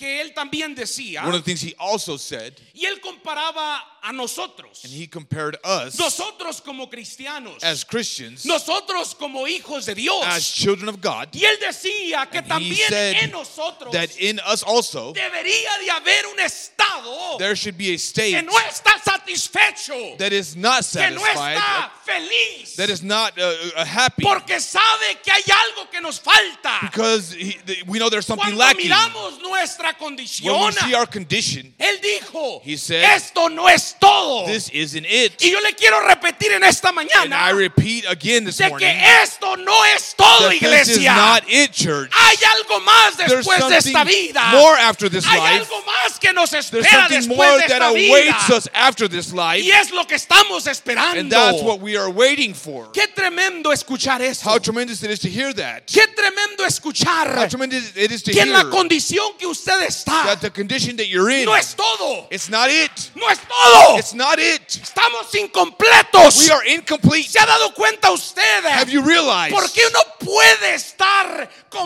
Que 0.00 0.22
él 0.22 0.32
también 0.32 0.74
decía, 0.74 1.22
One 1.26 1.34
of 1.34 1.44
the 1.44 1.50
things 1.54 1.60
he 1.60 1.74
also 1.78 2.16
said, 2.16 2.54
y 2.74 2.86
él 2.86 3.02
comparaba 3.02 3.82
a 4.02 4.12
nosotros, 4.14 4.82
and 4.82 4.90
he 4.94 5.06
compared 5.06 5.58
us 5.62 5.98
nosotros 5.98 6.62
como 6.62 6.88
cristianos, 6.88 7.62
as 7.62 7.84
Christians, 7.84 8.46
nosotros 8.46 9.14
como 9.14 9.46
hijos 9.46 9.84
de 9.84 9.94
Dios. 9.94 10.24
as 10.24 10.48
children 10.48 10.88
of 10.88 11.02
God, 11.02 11.28
Y 11.34 11.44
él 11.44 11.58
decía 11.60 12.30
que 12.30 12.38
And 12.38 12.48
también 12.48 12.90
en 13.22 13.30
nosotros 13.30 13.92
that 13.92 14.16
in 14.18 14.40
us 14.50 14.62
also 14.62 15.12
debería 15.12 15.68
de 15.84 15.90
haber 15.90 16.26
un 16.32 16.40
estado 16.40 17.36
there 17.36 17.54
should 17.54 17.76
be 17.76 17.88
a 17.88 17.92
que 17.92 17.98
state 17.98 18.42
no 18.42 18.56
está 18.58 18.92
satisfecho, 19.04 20.16
that 20.16 20.32
is 20.32 20.56
not 20.56 20.82
que 20.82 21.10
no 21.10 21.20
satisfied, 21.20 21.56
está 21.58 21.90
feliz, 22.06 22.76
that 22.76 22.88
is 22.88 23.02
not 23.02 23.38
uh, 23.38 23.52
uh, 23.76 23.84
happy, 23.84 24.22
porque 24.22 24.58
sabe 24.60 25.20
que 25.22 25.30
hay 25.30 25.42
algo 25.42 25.90
que 25.90 26.00
nos 26.00 26.18
falta. 26.18 26.80
because 26.90 27.32
he, 27.32 27.58
we 27.86 27.98
know 27.98 28.08
there's 28.08 28.24
something 28.24 28.56
Cuando 28.56 28.58
lacking. 28.58 28.90
miramos 28.90 29.42
nuestra 29.42 29.89
Condition, 29.98 31.74
él 31.78 32.00
dijo, 32.00 32.60
He 32.64 32.76
said, 32.76 33.02
esto 33.16 33.48
no 33.48 33.68
es 33.68 33.96
todo. 33.98 34.46
this 34.46 34.68
isn't 34.70 35.06
it. 35.06 35.32
Y 35.42 35.50
yo 35.50 35.60
le 35.60 35.72
quiero 35.74 36.00
repetir 36.00 36.52
en 36.52 36.62
esta 36.64 36.88
And 36.90 36.98
I 37.00 37.04
mañana 37.04 37.56
repeat 37.56 38.04
again 38.08 38.44
this 38.44 38.58
de 38.58 38.68
morning 38.68 38.86
que 38.86 39.22
esto 39.22 39.56
no 39.56 39.84
es 39.94 40.14
todo, 40.16 40.50
iglesia. 40.52 41.14
not 41.14 41.44
it, 41.48 41.72
church. 41.72 42.10
Hay 42.12 42.36
algo 42.56 42.80
más 42.80 43.16
There's 43.16 43.32
después 43.46 43.68
de 43.68 43.76
esta 43.76 44.04
vida. 44.04 44.50
more 44.52 44.76
after 44.76 45.08
this 45.08 45.24
Hay 45.24 45.38
life. 45.38 45.60
algo 45.64 45.82
más 45.84 46.18
que 46.18 46.32
nos 46.32 46.52
espera 46.52 47.08
después 47.08 47.28
de 47.62 47.68
that 47.68 47.82
esta 47.82 47.92
vida. 47.92 48.10
awaits 48.10 48.50
us 48.50 48.68
after 48.74 49.08
this 49.08 49.32
life, 49.32 49.62
Y 49.64 49.70
es 49.70 49.90
lo 49.90 50.04
que 50.06 50.16
estamos 50.16 50.66
esperando. 50.66 51.18
and 51.20 51.30
that's 51.30 51.62
what 51.62 51.80
we 51.80 51.96
are 51.96 52.10
waiting 52.10 52.54
for. 52.54 52.90
Qué 52.92 53.06
tremendo 53.14 53.72
escuchar 53.72 54.20
esto. 54.22 54.48
How 54.48 54.58
tremendous 54.58 55.02
it 55.02 55.10
is 55.10 55.20
to 55.20 55.28
hear 55.28 55.52
that. 55.54 55.86
Qué 55.86 56.06
tremendo 56.14 56.60
How 56.62 56.66
escuchar 56.66 57.48
tremendous 57.48 57.92
it 57.96 58.10
is 58.12 58.22
to 58.22 58.32
que 58.32 58.40
en 58.42 58.52
la 58.52 58.60
hear 58.62 58.70
condición 58.70 59.36
que 59.38 59.46
usted 59.46 59.79
está 59.82 60.24
that 60.24 60.40
the 60.40 60.50
condition 60.50 60.96
that 60.96 61.06
you're 61.08 61.30
in, 61.30 61.44
no 61.44 61.54
es 61.54 61.74
todo. 61.74 62.26
it's 62.30 62.48
not 62.48 62.68
it. 62.70 62.90
No 63.14 63.28
es 63.28 63.38
todo. 63.38 63.98
It's 63.98 64.14
not 64.14 64.38
it. 64.38 64.60
Estamos 64.68 65.32
incompletos. 65.34 66.38
We 66.46 66.50
are 66.50 66.62
incomplete. 66.68 67.28
¿Se 67.30 67.38
ha 67.38 67.46
dado 67.46 67.72
cuenta 67.74 68.10
usted? 68.10 68.42
Have 68.64 68.90
you 68.90 69.02
realized 69.02 69.52
¿Por 69.54 69.70
qué 69.72 69.82
uno 69.88 70.00
puede 70.18 70.74
estar 70.74 71.48
why 71.72 71.78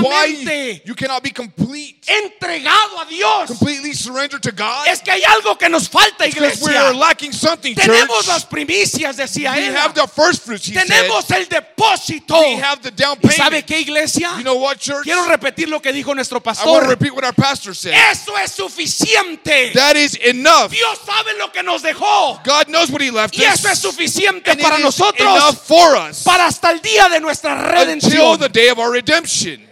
completamente 0.00 0.82
you 0.84 0.94
cannot 0.94 1.22
be 1.22 1.30
complete, 1.30 1.96
entregado 2.06 2.98
a 3.00 3.06
Dios? 3.06 3.46
completely 3.48 3.92
surrendered 3.92 4.42
to 4.42 4.52
God? 4.52 4.86
Es 4.88 5.00
que 5.02 5.10
hay 5.12 5.22
algo 5.24 5.56
que 5.58 5.68
nos 5.68 5.88
falta, 5.88 6.24
Because 6.26 6.40
we 6.62 6.70
iglesia. 6.70 6.82
are 6.88 6.94
lacking 6.94 7.32
something, 7.32 7.74
Tenemos 7.74 8.24
church. 8.24 8.28
las 8.28 8.44
primicias, 8.44 9.16
decía 9.16 9.52
We 9.54 9.68
él. 9.68 9.76
have 9.76 9.94
the 9.94 10.06
first 10.06 10.42
fruits, 10.44 10.66
he 10.66 10.74
said. 10.74 10.86
Tenemos 10.86 11.30
el 11.30 11.46
depósito. 11.48 12.38
We 12.40 12.56
have 12.60 12.80
the 12.82 12.90
down 12.90 13.18
¿Y 13.22 13.28
sabe 13.30 13.62
payment. 13.62 13.66
qué, 13.66 13.80
iglesia? 13.80 14.32
You 14.38 14.44
know 14.44 14.56
what, 14.56 14.78
church? 14.78 15.04
Quiero 15.04 15.24
repetir 15.26 15.68
lo 15.68 15.80
que 15.80 15.92
dijo 15.92 16.14
nuestro 16.14 16.38
I 16.38 16.42
want 16.42 16.56
to 16.58 16.62
pastor. 16.64 16.88
repeat 16.88 17.12
what 17.20 17.26
our 17.26 17.32
pastor 17.32 17.74
said. 17.74 17.92
Eso 17.94 18.32
es 18.36 18.52
suficiente. 18.52 19.72
That 19.74 19.96
is 19.96 20.14
enough. 20.14 20.70
Dios 20.70 20.98
sabe 21.00 21.36
lo 21.38 21.48
que 21.48 21.62
nos 21.62 21.82
dejó. 21.82 22.42
God 22.44 22.68
knows 22.68 22.90
what 22.90 23.02
He 23.02 23.10
left 23.10 23.36
Y 23.36 23.44
eso 23.44 23.68
es 23.68 23.84
us. 23.84 23.94
suficiente 23.94 24.48
And 24.48 24.60
para 24.60 24.76
is 24.76 24.82
nosotros. 24.84 25.20
enough 25.20 25.66
for 25.66 25.96
us 25.96 26.24
Para 26.24 26.46
hasta 26.46 26.70
el 26.70 26.80
día 26.80 27.08
de 27.10 27.20
nuestra 27.20 27.52
until 27.86 28.36
the 28.36 28.48
day 28.48 28.68
of 28.70 28.78
our 28.78 28.90
redemption. 28.90 29.66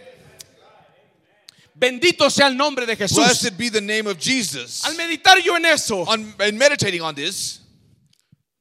Bendito 1.75 2.29
sea 2.29 2.47
el 2.47 2.55
nombre 2.57 2.85
de 2.85 2.95
Jesús. 2.95 3.15
Blessed 3.15 3.57
be 3.57 3.69
the 3.69 3.81
name 3.81 4.05
of 4.07 4.19
Jesus. 4.19 4.83
Al 4.85 4.95
meditar 4.95 5.41
yo 5.41 5.55
en 5.55 5.65
eso, 5.65 6.03
On, 6.05 6.33
and 6.39 6.57
meditating 6.57 7.01
on 7.01 7.15
this, 7.15 7.61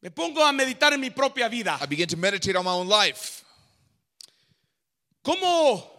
me 0.01 0.11
pongo 0.11 0.41
a 0.41 0.53
meditar 0.53 0.93
en 0.93 1.01
mi 1.01 1.11
propia 1.11 1.49
vida. 1.49 1.77
I 1.81 1.87
begin 1.87 2.07
to 2.07 2.17
meditate 2.17 2.55
on 2.55 2.65
my 2.65 2.71
own 2.71 2.87
life. 2.89 3.43
¿Cómo 5.25 5.98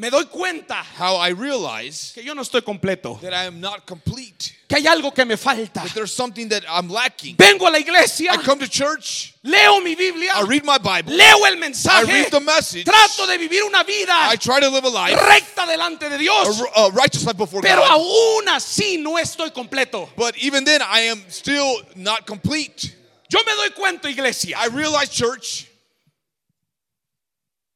me 0.00 0.08
doy 0.08 0.24
cuenta 0.24 0.82
how 0.98 1.16
I 1.16 1.32
realize 1.32 2.12
que 2.14 2.22
yo 2.24 2.32
no 2.32 2.40
estoy 2.40 2.62
completo, 2.62 3.20
that 3.20 3.34
I 3.34 3.44
am 3.44 3.60
not 3.60 3.86
complete. 3.86 4.56
que 4.66 4.78
hay 4.78 4.86
algo 4.86 5.12
que 5.12 5.26
me 5.26 5.36
falta. 5.36 5.82
That 5.82 5.92
there's 5.92 6.12
something 6.12 6.48
that 6.48 6.64
I'm 6.66 6.88
lacking. 6.88 7.36
Vengo 7.36 7.66
a 7.66 7.70
la 7.70 7.78
iglesia, 7.78 8.32
I 8.32 8.38
come 8.38 8.60
to 8.60 8.68
church, 8.68 9.34
leo 9.42 9.80
mi 9.80 9.94
Biblia, 9.94 10.30
I 10.34 10.44
read 10.44 10.64
my 10.64 10.78
Bible, 10.78 11.12
leo 11.14 11.44
el 11.44 11.52
I 11.52 11.60
mensaje, 11.60 12.06
read 12.06 12.30
the 12.30 12.40
message, 12.40 12.86
trato 12.86 13.26
de 13.26 13.36
vivir 13.36 13.62
una 13.66 13.84
vida 13.84 14.10
I 14.10 14.36
try 14.36 14.58
to 14.60 14.70
live 14.70 14.84
a 14.84 14.88
life, 14.88 15.20
recta 15.20 15.66
delante 15.66 16.08
de 16.08 16.14
a, 16.14 16.18
Dios, 16.18 16.62
a 16.74 16.90
righteous 16.92 17.26
life 17.26 17.36
before 17.36 17.60
pero 17.60 17.82
God. 17.82 17.90
aún 17.90 18.48
así 18.48 18.96
no 18.98 19.18
estoy 19.18 19.50
completo. 19.50 20.08
But 20.16 20.34
even 20.38 20.64
then, 20.64 20.80
I 20.80 21.10
am 21.10 21.22
still 21.28 21.82
not 21.94 22.26
complete. 22.26 22.96
Yo 23.28 23.40
me 23.44 23.52
doy 23.54 23.70
cuenta, 23.76 24.08
iglesia, 24.08 24.56
I 24.58 24.68
realize, 24.68 25.10
church, 25.10 25.66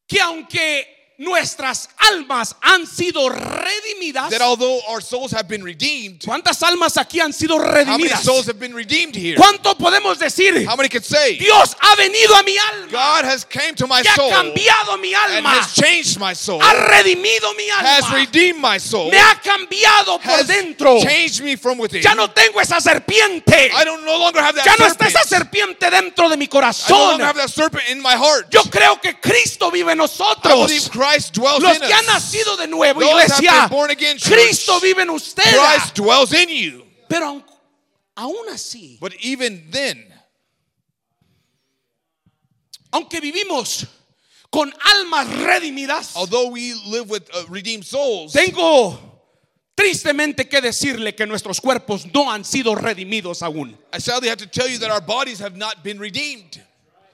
que 0.09 0.21
aunque 0.23 0.87
nuestras 1.17 1.89
almas 2.11 2.57
han 2.61 2.87
sido 2.87 3.29
redimidas, 3.29 4.31
that 4.31 4.41
although 4.43 4.81
our 4.89 5.01
souls 5.01 5.33
have 5.33 5.47
been 5.49 5.63
redeemed, 5.63 6.21
¿cuántas 6.25 6.61
almas 6.63 6.97
aquí 6.97 7.21
han 7.21 7.33
sido 7.33 7.57
how 7.57 7.65
many 7.67 8.09
redimidas? 8.09 8.23
souls 8.25 8.47
have 8.47 8.59
been 8.59 8.75
redeemed 8.75 9.15
here? 9.15 9.37
¿Cuánto 9.37 9.77
podemos 9.79 10.19
decir? 10.19 10.67
How 10.69 10.77
many 10.77 10.89
can 10.89 11.03
say, 11.03 11.39
Dios 11.39 11.77
ha 11.81 11.95
venido 11.97 12.35
a 12.35 12.43
mi 12.43 12.57
alma 12.59 12.89
God 12.91 13.25
has 13.25 13.45
came 13.45 13.75
to 13.77 13.87
my 13.87 14.01
y 14.03 14.09
ha 14.09 14.15
soul 14.17 14.31
cambiado 14.31 14.99
mi 15.01 15.15
and 15.15 15.37
alma, 15.37 15.51
has 15.51 15.73
changed 15.75 16.19
my 16.19 16.35
soul, 16.35 16.61
ha 16.61 16.73
redimido 16.73 17.55
mi 17.57 17.69
has 17.71 18.05
alma, 18.05 18.17
redeemed 18.17 18.61
my 18.61 18.79
soul, 18.79 19.11
me 19.11 19.19
ha 19.19 19.41
cambiado 19.41 20.19
por 20.21 20.33
has 20.41 20.49
dentro. 20.49 20.99
changed 21.01 21.43
me 21.45 21.57
from 21.57 21.79
within. 21.79 22.03
Ya 22.03 22.15
no 22.15 22.29
tengo 22.31 22.61
esa 22.61 22.81
serpiente, 22.81 23.71
I 23.73 23.85
don't 23.85 24.05
no 24.05 24.19
longer 24.19 24.41
have 24.41 24.57
that 24.57 24.65
ya 24.67 24.75
no 24.79 24.87
está 24.87 25.09
serpent. 25.09 25.17
esa 25.17 25.29
serpiente 25.29 25.91
dentro 25.91 26.29
de 26.29 26.37
mi 26.37 26.45
I 26.45 26.49
no 26.49 26.51
corazón. 26.51 27.11
longer 27.11 27.25
have 27.25 27.37
that 27.37 27.51
serpent 27.51 27.85
in 27.89 28.03
my 28.03 28.15
heart. 28.17 28.51
Yo 28.51 28.63
creo 28.65 29.01
que 29.01 29.15
Cristo 29.21 29.71
vive 29.71 29.93
en 29.93 29.99
I 29.99 30.03
nosotros. 30.03 30.67
believe 30.67 30.91
Christ 31.05 31.35
dwells 31.35 31.63
Los 31.63 31.77
in 31.77 31.83
que 31.83 31.93
han 31.93 32.07
nacido 32.07 32.57
de 32.57 32.67
nuevo, 32.67 33.01
iglesia, 33.03 33.65
again, 33.91 34.17
church. 34.19 34.33
Cristo 34.33 34.81
vive 34.81 35.03
en 35.03 35.11
ustedes. 35.11 35.55
Christ 35.55 35.95
dwells 35.95 36.33
in 36.33 36.49
you. 36.49 36.85
Pero 37.09 37.27
aun- 37.27 37.45
aún 38.17 38.49
así, 38.51 38.99
But 39.01 39.15
even 39.23 39.71
then, 39.71 40.07
aunque 42.93 43.21
vivimos 43.21 43.87
con 44.51 44.73
almas 44.95 45.27
redimidas, 45.29 46.15
although 46.17 46.49
we 46.49 46.75
live 46.87 47.11
with 47.11 47.29
uh, 47.35 47.45
redeemed 47.49 47.85
souls, 47.85 48.33
tengo 48.33 48.99
tristemente 49.77 50.49
que 50.49 50.61
decirle 50.61 51.15
que 51.15 51.27
nuestros 51.27 51.61
cuerpos 51.61 52.07
no 52.15 52.31
han 52.31 52.45
sido 52.45 52.75
redimidos 52.77 53.43
aún. 53.43 53.77
I 53.93 53.99
sadly 53.99 54.29
have 54.29 54.39
to 54.39 54.47
tell 54.47 54.69
you 54.69 54.79
that 54.79 54.91
our 54.91 55.01
bodies 55.01 55.41
have 55.41 55.57
not 55.57 55.83
been 55.83 55.99
redeemed. 55.99 56.63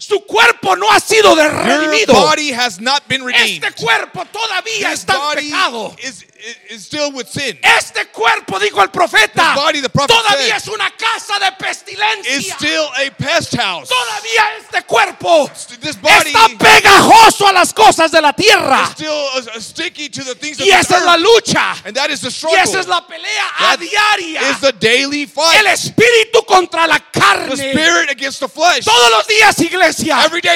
Su 0.01 0.25
cuerpo 0.25 0.75
no 0.77 0.91
ha 0.91 0.99
sido 0.99 1.35
redimido. 1.37 2.15
body 2.15 2.53
has 2.53 2.81
not 2.81 3.07
been 3.07 3.23
redeemed. 3.23 3.63
Este 3.63 3.73
cuerpo 3.73 4.25
todavía 4.33 4.93
está 4.93 5.13
en 5.35 5.51
pecado. 5.51 5.95
is, 6.03 6.23
is, 6.23 6.57
is 6.71 6.85
still 6.87 7.13
with 7.13 7.27
sin. 7.29 7.59
Este 7.63 8.07
cuerpo, 8.07 8.59
dijo 8.59 8.83
el 8.83 8.89
profeta, 8.91 9.55
body, 9.55 9.83
todavía 9.83 10.59
said, 10.59 10.63
es 10.63 10.69
una 10.69 10.91
casa 10.97 11.39
de 11.39 11.49
Is 11.49 11.55
pestilencia. 11.59 12.55
still 12.57 12.85
a 12.97 13.11
pest 13.19 13.55
house. 13.57 13.91
Todavía 13.91 14.43
este 14.59 14.83
cuerpo 14.85 15.51
This 15.83 16.01
body 16.01 16.31
está 16.33 16.49
pegajoso 16.59 17.47
a 17.49 17.53
las 17.53 17.75
cosas 17.75 18.11
de 18.11 18.23
la 18.23 18.31
is 18.31 18.37
tierra. 18.37 18.87
still 18.93 19.13
uh, 19.13 19.39
uh, 19.55 19.61
sticky 19.61 20.09
to 20.09 20.25
the 20.25 20.35
things 20.35 20.59
Y 20.61 20.71
esa 20.71 20.97
es 20.97 21.05
la 21.05 21.19
lucha. 21.19 21.77
And 21.85 21.95
that 21.95 22.09
is 22.11 22.23
the 22.23 22.31
Y 22.31 22.55
esa 22.59 22.81
es 22.81 22.87
la 22.87 23.07
pelea 23.07 23.51
a 23.59 23.77
diaria. 23.77 24.51
is 24.51 24.61
the 24.61 24.73
daily 24.73 25.27
fight. 25.27 25.59
El 25.61 25.67
espíritu 25.67 26.43
contra 26.47 26.87
la 26.87 26.97
The 26.99 27.21
carne. 27.21 27.53
spirit 27.71 28.11
against 28.11 28.41
the 28.41 28.49
flesh. 28.49 28.87
Todos 28.87 29.11
los 29.11 29.27
días, 29.27 29.59
iglesia. 29.61 29.90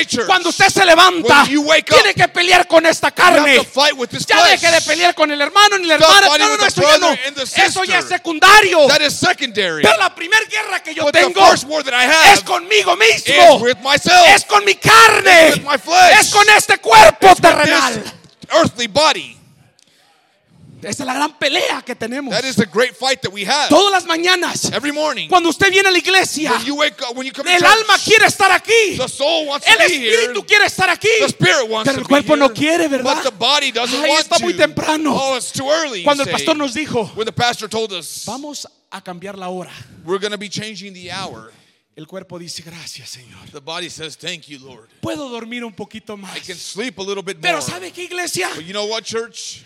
Church. 0.06 0.26
Cuando 0.26 0.48
usted 0.48 0.68
se 0.68 0.84
levanta, 0.84 1.44
tiene 1.44 2.14
que 2.14 2.28
pelear 2.28 2.66
con 2.66 2.84
esta 2.86 3.10
carne. 3.10 3.66
Ya 4.26 4.44
deje 4.44 4.70
de 4.70 4.80
pelear 4.82 5.14
con 5.14 5.30
el 5.30 5.40
hermano 5.40 5.78
ni 5.78 5.86
la 5.86 5.94
hermana. 5.94 6.26
No, 6.26 6.38
no, 6.38 6.56
no, 6.56 6.66
eso 6.66 6.82
ya 6.82 6.98
no. 6.98 7.12
Eso 7.64 7.84
ya 7.84 7.98
es 7.98 8.08
secundario. 8.08 8.86
Pero 8.88 9.96
la 9.98 10.14
primera 10.14 10.44
guerra 10.46 10.82
que 10.82 10.94
yo 10.94 11.10
tengo 11.12 11.52
es 11.52 11.64
conmigo 12.44 12.94
is 12.94 13.24
mismo. 13.26 13.66
Es 14.26 14.44
con 14.44 14.64
mi 14.64 14.74
carne. 14.74 15.62
Es 16.20 16.30
con 16.30 16.48
este 16.50 16.78
cuerpo 16.78 17.34
terrenal. 17.36 18.02
earthly 18.50 18.86
body. 18.86 19.43
Esa 20.84 21.02
es 21.02 21.06
la 21.06 21.14
gran 21.14 21.38
pelea 21.38 21.82
que 21.84 21.94
tenemos. 21.94 22.30
That 22.34 22.44
is 22.44 22.56
the 22.56 22.66
great 22.66 22.94
fight 22.96 23.20
that 23.22 23.32
we 23.32 23.44
have. 23.44 23.68
Todas 23.68 23.90
las 23.92 24.04
mañanas, 24.06 24.70
Every 24.72 24.92
morning. 24.92 25.28
cuando 25.28 25.48
usted 25.48 25.70
viene 25.70 25.88
a 25.88 25.92
la 25.92 25.98
iglesia, 25.98 26.50
When 26.52 26.64
you 26.64 26.74
wake 26.76 27.00
up, 27.02 27.16
when 27.16 27.26
you 27.26 27.32
come 27.32 27.48
el 27.52 27.58
church, 27.60 27.70
alma 27.70 27.98
quiere 28.04 28.26
estar 28.26 28.50
aquí. 28.50 28.96
the 28.96 29.08
soul 29.08 29.46
wants 29.46 29.66
El 29.66 29.76
to 29.78 29.84
be 29.88 29.98
here. 29.98 30.10
espíritu 30.28 30.46
quiere 30.46 30.66
estar 30.66 30.88
aquí. 30.90 31.08
The 31.20 31.28
spirit 31.28 31.68
wants 31.68 31.88
Pero 31.90 32.00
el 32.02 32.06
cuerpo 32.08 32.36
no 32.36 32.46
here, 32.46 32.54
quiere, 32.54 32.88
¿verdad? 32.88 33.14
But 33.16 33.24
the 33.24 33.36
body 33.36 33.70
doesn't 33.72 34.02
Ay, 34.02 34.08
want 34.10 34.22
está 34.24 34.36
to. 34.38 34.44
muy 34.44 34.54
temprano. 34.54 35.14
Oh, 35.16 35.36
it's 35.36 35.50
too 35.52 35.68
early. 35.70 36.02
Cuando 36.04 36.22
el 36.24 36.30
pastor 36.30 36.56
nos 36.56 36.74
dijo, 36.74 37.10
When 37.16 37.26
the 37.26 37.32
pastor 37.32 37.68
told 37.68 37.92
us 37.92 38.24
vamos 38.26 38.66
a 38.90 39.00
cambiar 39.02 39.36
la 39.38 39.48
hora. 39.48 39.72
we're 40.04 40.18
going 40.18 40.32
to 40.32 40.38
be 40.38 40.48
changing 40.48 40.92
the 40.92 41.10
hour, 41.10 41.52
El 41.96 42.06
cuerpo 42.08 42.40
dice, 42.40 42.60
gracias, 42.62 43.10
Señor. 43.10 43.50
the 43.52 43.60
body 43.60 43.88
says, 43.88 44.16
"Thank 44.16 44.48
you, 44.48 44.58
Lord. 44.58 44.88
Puedo 45.00 45.28
dormir 45.30 45.62
un 45.64 45.72
poquito 45.72 46.14
I 46.14 46.16
más. 46.16 46.44
can 46.44 46.56
sleep 46.56 46.98
a 46.98 47.02
little 47.02 47.22
bit 47.22 47.38
Pero 47.40 47.58
more." 47.58 47.62
¿sabe 47.70 47.92
qué, 47.92 48.02
iglesia? 48.04 48.50
But 48.54 48.64
you 48.64 48.72
know 48.72 48.86
what, 48.86 49.04
church? 49.04 49.62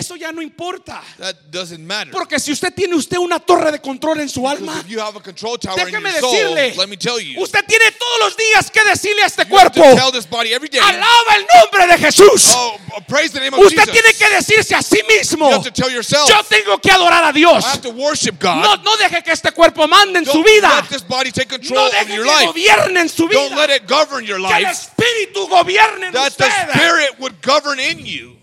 Eso 0.00 0.16
ya 0.16 0.32
no 0.32 0.40
importa. 0.40 1.02
That 1.18 1.36
doesn't 1.50 1.80
matter. 1.86 2.10
Porque 2.10 2.38
si 2.40 2.52
usted 2.52 2.72
tiene 2.74 2.94
usted 2.94 3.18
una 3.18 3.38
torre 3.38 3.70
de 3.70 3.80
control 3.80 4.20
en 4.20 4.28
su 4.28 4.48
alma, 4.48 4.80
if 4.80 4.88
you 4.88 4.98
have 5.00 5.16
a 5.16 5.20
control 5.22 5.58
tower 5.58 5.78
in 5.78 5.86
déjeme 5.94 6.10
soul, 6.20 6.32
decirle, 6.32 6.74
let 6.76 6.88
me 6.88 6.96
tell 6.96 7.18
you, 7.20 7.40
usted 7.42 7.64
tiene 7.66 7.92
todos 7.92 8.18
los 8.20 8.36
días 8.36 8.70
que 8.70 8.82
decirle 8.84 9.22
a 9.22 9.26
este 9.26 9.46
cuerpo, 9.46 9.82
alaba 9.82 11.36
el 11.36 11.46
nombre 11.60 11.86
de 11.86 11.98
Jesús. 11.98 12.52
Oh, 12.56 12.78
praise 13.06 13.32
the 13.32 13.40
name 13.40 13.52
of 13.54 13.60
Usted 13.60 13.84
Jesus. 13.84 13.92
tiene 13.92 14.14
que 14.14 14.30
decirse 14.36 14.74
a 14.74 14.82
sí 14.82 15.00
mismo, 15.08 15.48
You 15.50 15.54
have 15.56 15.64
to 15.64 15.70
tell 15.72 15.90
yourself, 15.90 16.28
yo 16.28 16.42
tengo 16.48 16.78
que 16.78 16.90
adorar 16.90 17.24
a 17.24 17.32
Dios. 17.32 17.64
I 17.64 17.68
have 17.68 17.82
to 17.82 17.90
worship 17.90 18.38
God. 18.40 18.62
No, 18.62 18.76
no 18.76 18.96
deje 18.96 19.22
que 19.22 19.32
este 19.32 19.52
cuerpo 19.52 19.86
mande 19.86 20.18
en 20.20 20.24
su 20.24 20.32
Don't 20.32 20.46
vida. 20.46 20.68
let 20.80 20.88
this 20.88 21.02
body 21.06 21.30
take 21.30 21.48
control 21.48 21.84
No 21.84 21.90
deje 21.90 22.06
que 22.06 22.18
life. 22.24 22.46
gobierne 22.46 23.00
en 23.00 23.08
su 23.08 23.28
Don't 23.28 23.54
let 23.56 23.68
vida. 23.68 23.76
it 23.76 23.86
govern 23.86 24.24
your 24.24 24.38
Que 24.40 24.56
el 24.56 24.62
life. 24.62 24.70
Espíritu 24.70 25.46
gobierne 25.48 26.06
en 26.06 26.12
That 26.12 26.32
the 26.36 26.44
usted. 26.46 26.70
Spirit 26.74 27.18
would 27.18 27.40
govern 27.42 27.78
in 27.80 28.04
you. 28.06 28.36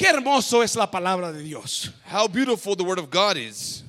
Qué 0.00 0.08
hermoso 0.08 0.62
es 0.62 0.76
la 0.76 0.90
palabra 0.90 1.30
de 1.30 1.42
Dios. 1.42 1.90
How 2.10 2.26
beautiful 2.26 2.74
the 2.74 2.82
Word 2.82 2.98
of 2.98 3.10
God 3.10 3.36
is. 3.36 3.82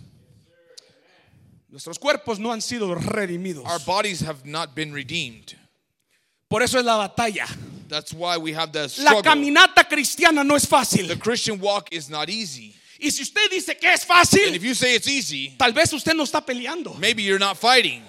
Nuestros 1.72 1.98
cuerpos 1.98 2.38
no 2.38 2.52
han 2.52 2.60
sido 2.60 2.94
redimidos. 2.94 3.66
Our 3.66 3.80
bodies 3.86 4.20
have 4.20 4.46
not 4.46 4.76
been 4.76 4.92
redeemed. 4.94 5.56
Por 6.50 6.62
eso 6.64 6.78
es 6.78 6.84
la 6.84 6.98
batalla. 7.08 7.48
That's 7.88 8.12
why 8.14 8.36
we 8.36 8.52
have 8.52 8.76
La 8.76 8.88
struggle. 8.90 9.22
caminata 9.24 9.88
cristiana 9.90 10.46
no 10.46 10.56
es 10.56 10.66
fácil. 10.66 11.08
The 11.08 11.16
Christian 11.18 11.62
walk 11.62 11.88
is 11.94 12.10
not 12.10 12.30
easy. 12.30 12.76
Y 13.00 13.10
si 13.10 13.24
usted 13.24 13.50
dice 13.50 13.80
que 13.80 13.88
es 13.90 14.02
And 14.02 14.10
fácil, 14.20 14.54
if 14.54 14.64
you 14.64 14.74
say 14.74 14.96
it's 14.96 15.08
easy, 15.08 15.56
tal 15.58 15.72
vez 15.72 15.94
usted 15.94 16.14
no 16.14 16.24
está 16.24 16.46
peleando. 16.46 17.00
maybe 17.00 17.24
you're 17.24 17.40
not 17.40 17.56
fighting. 17.56 18.04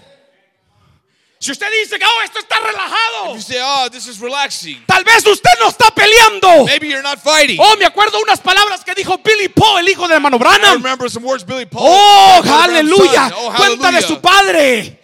Si 1.43 1.51
usted 1.51 1.67
dice 1.83 1.99
que 1.99 2.05
oh, 2.05 2.23
esto 2.23 2.39
está 2.39 2.55
relajado, 2.61 3.31
If 3.31 3.35
you 3.35 3.41
say, 3.55 3.61
oh, 3.61 3.89
this 3.91 4.07
is 4.07 4.21
relaxing, 4.21 4.81
tal 4.87 5.03
vez 5.03 5.27
usted 5.27 5.51
no 5.59 5.71
está 5.71 5.91
peleando. 5.93 6.67
maybe 6.67 6.87
you're 6.89 7.03
not 7.03 7.19
fighting. 7.19 7.59
Oh, 7.59 7.75
me 7.77 7.85
acuerdo 7.85 8.21
unas 8.23 8.39
palabras 8.39 8.85
que 8.85 8.95
dijo 8.95 9.19
Billy 9.19 9.49
Poe, 9.49 9.81
el 9.81 9.89
hijo 9.89 10.07
de 10.07 10.15
hermano 10.15 10.37
I 10.37 10.39
Branham. 10.39 10.75
remember 10.81 11.11
some 11.11 11.27
words 11.27 11.45
Billy 11.45 11.67
Paul. 11.67 11.83
Oh, 11.85 12.43
aleluya. 12.47 13.33
Oh, 13.37 13.53
Cuenta 13.57 13.91
de 13.91 13.97
hallelujah. 13.99 14.03
su 14.07 14.21
padre. 14.21 15.02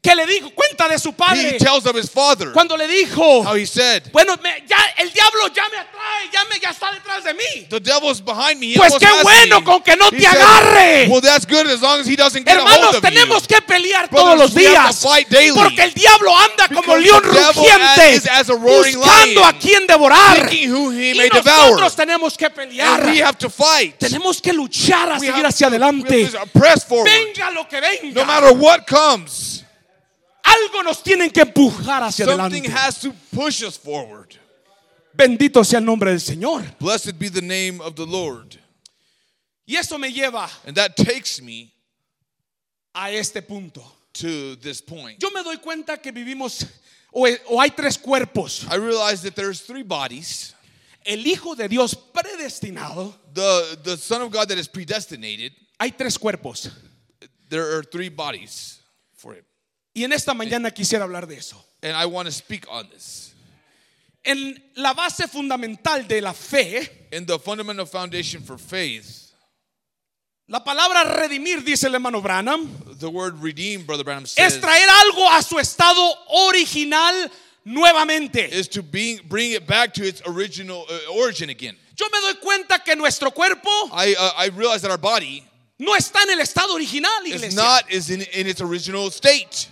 Que 0.00 0.14
le 0.14 0.26
dijo, 0.26 0.50
cuenta 0.54 0.86
de 0.88 0.96
su 0.98 1.08
He 1.08 1.12
padre. 1.12 1.58
tells 1.58 1.84
of 1.84 1.96
his 1.96 2.08
father 2.08 2.52
Cuando 2.52 2.76
le 2.76 2.86
dijo, 2.86 3.42
how 3.44 3.54
he 3.56 3.66
said, 3.66 4.04
bueno, 4.12 4.36
me- 4.40 4.62
ya 4.66 4.78
el 4.96 5.10
diablo 5.12 5.48
ya 5.52 5.68
me 5.70 5.76
atrae, 5.78 6.30
ya, 6.32 6.44
me, 6.44 6.60
ya 6.60 6.70
está 6.70 6.92
detrás 6.92 7.24
de 7.24 7.34
mí. 7.34 7.66
The 7.68 7.80
devil's 7.80 8.20
behind 8.24 8.60
me. 8.60 8.74
He 8.74 8.76
Pues 8.76 8.94
qué 8.96 9.08
bueno 9.24 9.58
me. 9.60 9.64
con 9.66 9.82
que 9.82 9.96
no 9.96 10.06
He 10.06 10.18
te 10.18 10.22
said, 10.22 10.40
agarre. 10.40 11.08
Well, 11.08 11.20
that's 11.20 11.44
good 11.44 11.66
as 11.66 11.82
long 11.82 11.98
as 12.00 12.06
he 12.06 12.14
doesn't 12.14 12.44
get 12.46 12.56
a 12.56 12.60
hold 12.60 12.70
Hermanos, 12.70 12.94
of 12.96 13.02
tenemos 13.02 13.42
you. 13.42 13.48
que 13.48 13.60
pelear 13.62 14.08
Brothers, 14.08 14.24
todos 14.24 14.38
los 14.38 14.54
días. 14.54 15.04
Porque 15.54 15.82
el 15.82 15.92
diablo 15.92 16.32
anda 16.38 16.68
como 16.68 16.96
león 16.96 17.22
rugiente, 17.24 18.20
buscando 18.56 19.26
lion, 19.26 19.44
a 19.44 19.58
quien 19.58 19.86
devorar. 19.86 20.48
Who 20.68 20.92
he 20.92 21.10
Y 21.10 21.28
devour. 21.28 21.44
nosotros 21.44 21.96
tenemos 21.96 22.36
que 22.36 22.48
pelear. 22.50 23.00
And 23.00 23.10
we 23.10 23.20
have 23.22 23.36
to 23.38 23.50
fight. 23.50 23.98
Tenemos 23.98 24.40
que 24.40 24.52
luchar 24.52 25.10
a 25.12 25.18
We 25.18 25.26
seguir 25.26 25.44
hacia 25.44 25.66
to- 25.66 25.74
adelante. 25.74 26.30
Venga 27.04 27.50
lo 27.50 27.66
que 27.68 27.80
venga. 27.80 28.14
No 28.14 28.24
matter 28.24 28.52
what 28.52 28.86
comes, 28.86 29.64
Algo 30.48 30.82
nos 30.82 31.02
tienen 31.02 31.30
que 31.30 31.42
empujar 31.42 32.02
hacia 32.02 32.24
something 32.26 32.64
adelante. 32.64 32.70
has 32.70 33.00
to 33.00 33.12
push 33.34 33.62
us 33.62 33.76
forward. 33.76 34.34
Bendito 35.14 35.64
sea 35.64 35.78
el 35.78 35.84
nombre 35.84 36.10
del 36.10 36.20
Señor. 36.20 36.64
Blessed 36.78 37.18
be 37.18 37.28
the 37.28 37.42
name 37.42 37.80
of 37.80 37.94
the 37.96 38.06
Lord. 38.06 38.56
Y 39.66 39.76
eso 39.76 39.98
me 39.98 40.10
lleva 40.12 40.48
And 40.66 40.76
that 40.76 40.96
takes 40.96 41.42
me 41.42 41.72
a 42.94 43.10
este 43.12 43.42
punto. 43.46 43.82
to 44.14 44.56
this 44.56 44.80
point. 44.80 45.20
Yo 45.20 45.30
me 45.30 45.42
doy 45.42 45.58
cuenta 45.58 46.00
que 46.02 46.10
vivimos, 46.12 46.64
o, 47.12 47.26
o 47.50 47.60
hay 47.60 47.70
tres 47.70 47.96
cuerpos. 47.98 48.66
I 48.70 48.76
realize 48.76 49.22
that 49.22 49.36
there's 49.36 49.60
three 49.60 49.82
bodies. 49.84 50.54
El 51.04 51.24
Hijo 51.26 51.54
de 51.54 51.68
Dios 51.68 51.94
predestinado, 51.94 53.14
The, 53.32 53.78
the 53.84 53.96
Son 53.96 54.22
of 54.22 54.30
God 54.32 54.48
that 54.48 54.58
is 54.58 54.66
predestinated, 54.68 55.52
hay 55.78 55.90
tres 55.90 56.16
cuerpos. 56.18 56.70
there 57.48 57.76
are 57.78 57.82
three 57.82 58.08
bodies 58.08 58.80
for 59.16 59.34
him. 59.34 59.44
Y 59.98 60.04
en 60.04 60.12
esta 60.12 60.32
mañana 60.32 60.70
quisiera 60.70 61.04
hablar 61.04 61.26
de 61.26 61.36
eso. 61.36 61.56
And 61.82 61.96
I 61.96 62.06
want 62.06 62.26
to 62.26 62.32
speak 62.32 62.66
on 62.70 62.88
this. 62.88 63.34
En 64.24 64.54
la 64.76 64.94
base 64.94 65.26
fundamental 65.26 66.06
de 66.06 66.20
la 66.20 66.32
fe, 66.32 66.88
In 67.10 67.26
the 67.26 67.36
fundamental 67.38 67.84
foundation 67.84 68.40
for 68.42 68.58
faith, 68.58 69.32
la 70.48 70.60
palabra 70.60 71.02
redimir, 71.04 71.64
dice 71.64 71.84
el 71.84 71.94
hermano 71.94 72.20
Branham, 72.20 72.68
the 73.00 73.10
word 73.10 73.42
redeem, 73.42 73.84
Brother 73.84 74.04
Branham 74.04 74.22
es 74.24 74.32
says, 74.32 74.58
traer 74.58 74.88
algo 74.88 75.28
a 75.36 75.42
su 75.42 75.56
estado 75.58 76.14
original 76.48 77.28
nuevamente. 77.66 78.48
is 78.52 78.68
to 78.68 78.82
being, 78.84 79.18
bring 79.28 79.50
it 79.52 79.66
back 79.66 79.92
to 79.94 80.04
its 80.04 80.22
original 80.26 80.86
uh, 80.88 81.12
origin 81.18 81.50
again. 81.50 81.76
Yo 81.98 82.06
me 82.12 82.20
doy 82.20 82.34
cuenta 82.40 82.84
que 82.84 82.94
nuestro 82.94 83.30
cuerpo 83.32 83.68
I, 83.92 84.14
uh, 84.16 84.30
I 84.36 84.50
realize 84.54 84.82
that 84.82 84.92
our 84.92 84.98
body 84.98 85.42
no 85.80 85.94
está 85.96 86.22
en 86.22 86.30
el 86.30 86.40
estado 86.44 86.74
original, 86.76 87.10
is 87.24 87.34
iglesia. 87.42 87.56
not 87.56 87.90
is 87.90 88.10
in, 88.10 88.20
in 88.20 88.46
its 88.46 88.60
original 88.60 89.10
state. 89.10 89.68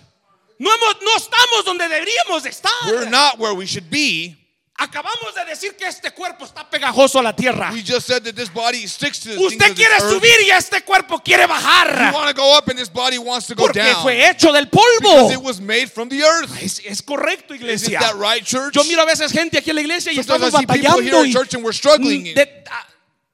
No, 0.58 0.70
hemos- 0.74 0.96
no 1.02 1.16
estamos 1.16 1.64
donde 1.64 1.88
deberíamos 1.88 2.42
de 2.42 2.50
estar. 2.50 2.72
We're 2.86 3.08
not 3.10 3.38
where 3.38 3.52
we 3.54 3.66
should 3.66 3.90
be. 3.90 4.36
Acabamos 4.78 5.34
de 5.34 5.42
decir 5.46 5.74
que 5.74 5.86
este 5.86 6.10
cuerpo 6.12 6.44
está 6.44 6.68
pegajoso 6.68 7.18
a 7.18 7.22
la 7.22 7.32
tierra. 7.34 7.70
We 7.72 7.82
just 7.82 8.06
said 8.06 8.22
that 8.24 8.34
this 8.36 8.50
body 8.50 8.86
sticks 8.86 9.20
to 9.20 9.30
the 9.30 9.38
Usted 9.38 9.74
quiere 9.74 9.98
subir 10.00 10.38
y 10.46 10.50
este 10.50 10.82
cuerpo 10.84 11.18
quiere 11.20 11.46
bajar. 11.46 12.12
go 12.34 12.54
up 12.58 12.68
and 12.68 12.78
this 12.78 12.90
body 12.90 13.16
wants 13.16 13.46
to 13.46 13.54
go 13.54 13.64
Porque 13.64 13.78
down. 13.82 14.02
fue 14.02 14.28
hecho 14.28 14.52
del 14.52 14.66
polvo. 14.68 15.30
it 15.32 15.40
was 15.40 15.60
made 15.62 15.90
from 15.90 16.10
the 16.10 16.22
earth. 16.22 16.50
Es, 16.62 16.80
es 16.84 17.00
correcto, 17.00 17.54
iglesia. 17.54 17.98
that 18.00 18.16
right? 18.16 18.44
Yo 18.46 18.84
miro 18.84 19.00
a 19.02 19.06
veces 19.06 19.32
gente 19.32 19.56
aquí 19.58 19.70
en 19.70 19.76
la 19.76 19.80
iglesia 19.82 20.12
y 20.12 20.16
Sometimes 20.16 20.48
estamos 20.52 20.66
batallando 20.66 21.20
at 21.20 21.26
y 21.26 21.32
church 21.32 21.54
and 21.54 21.64
we're 21.64 21.72
struggling. 21.72 22.34
de- 22.34 22.64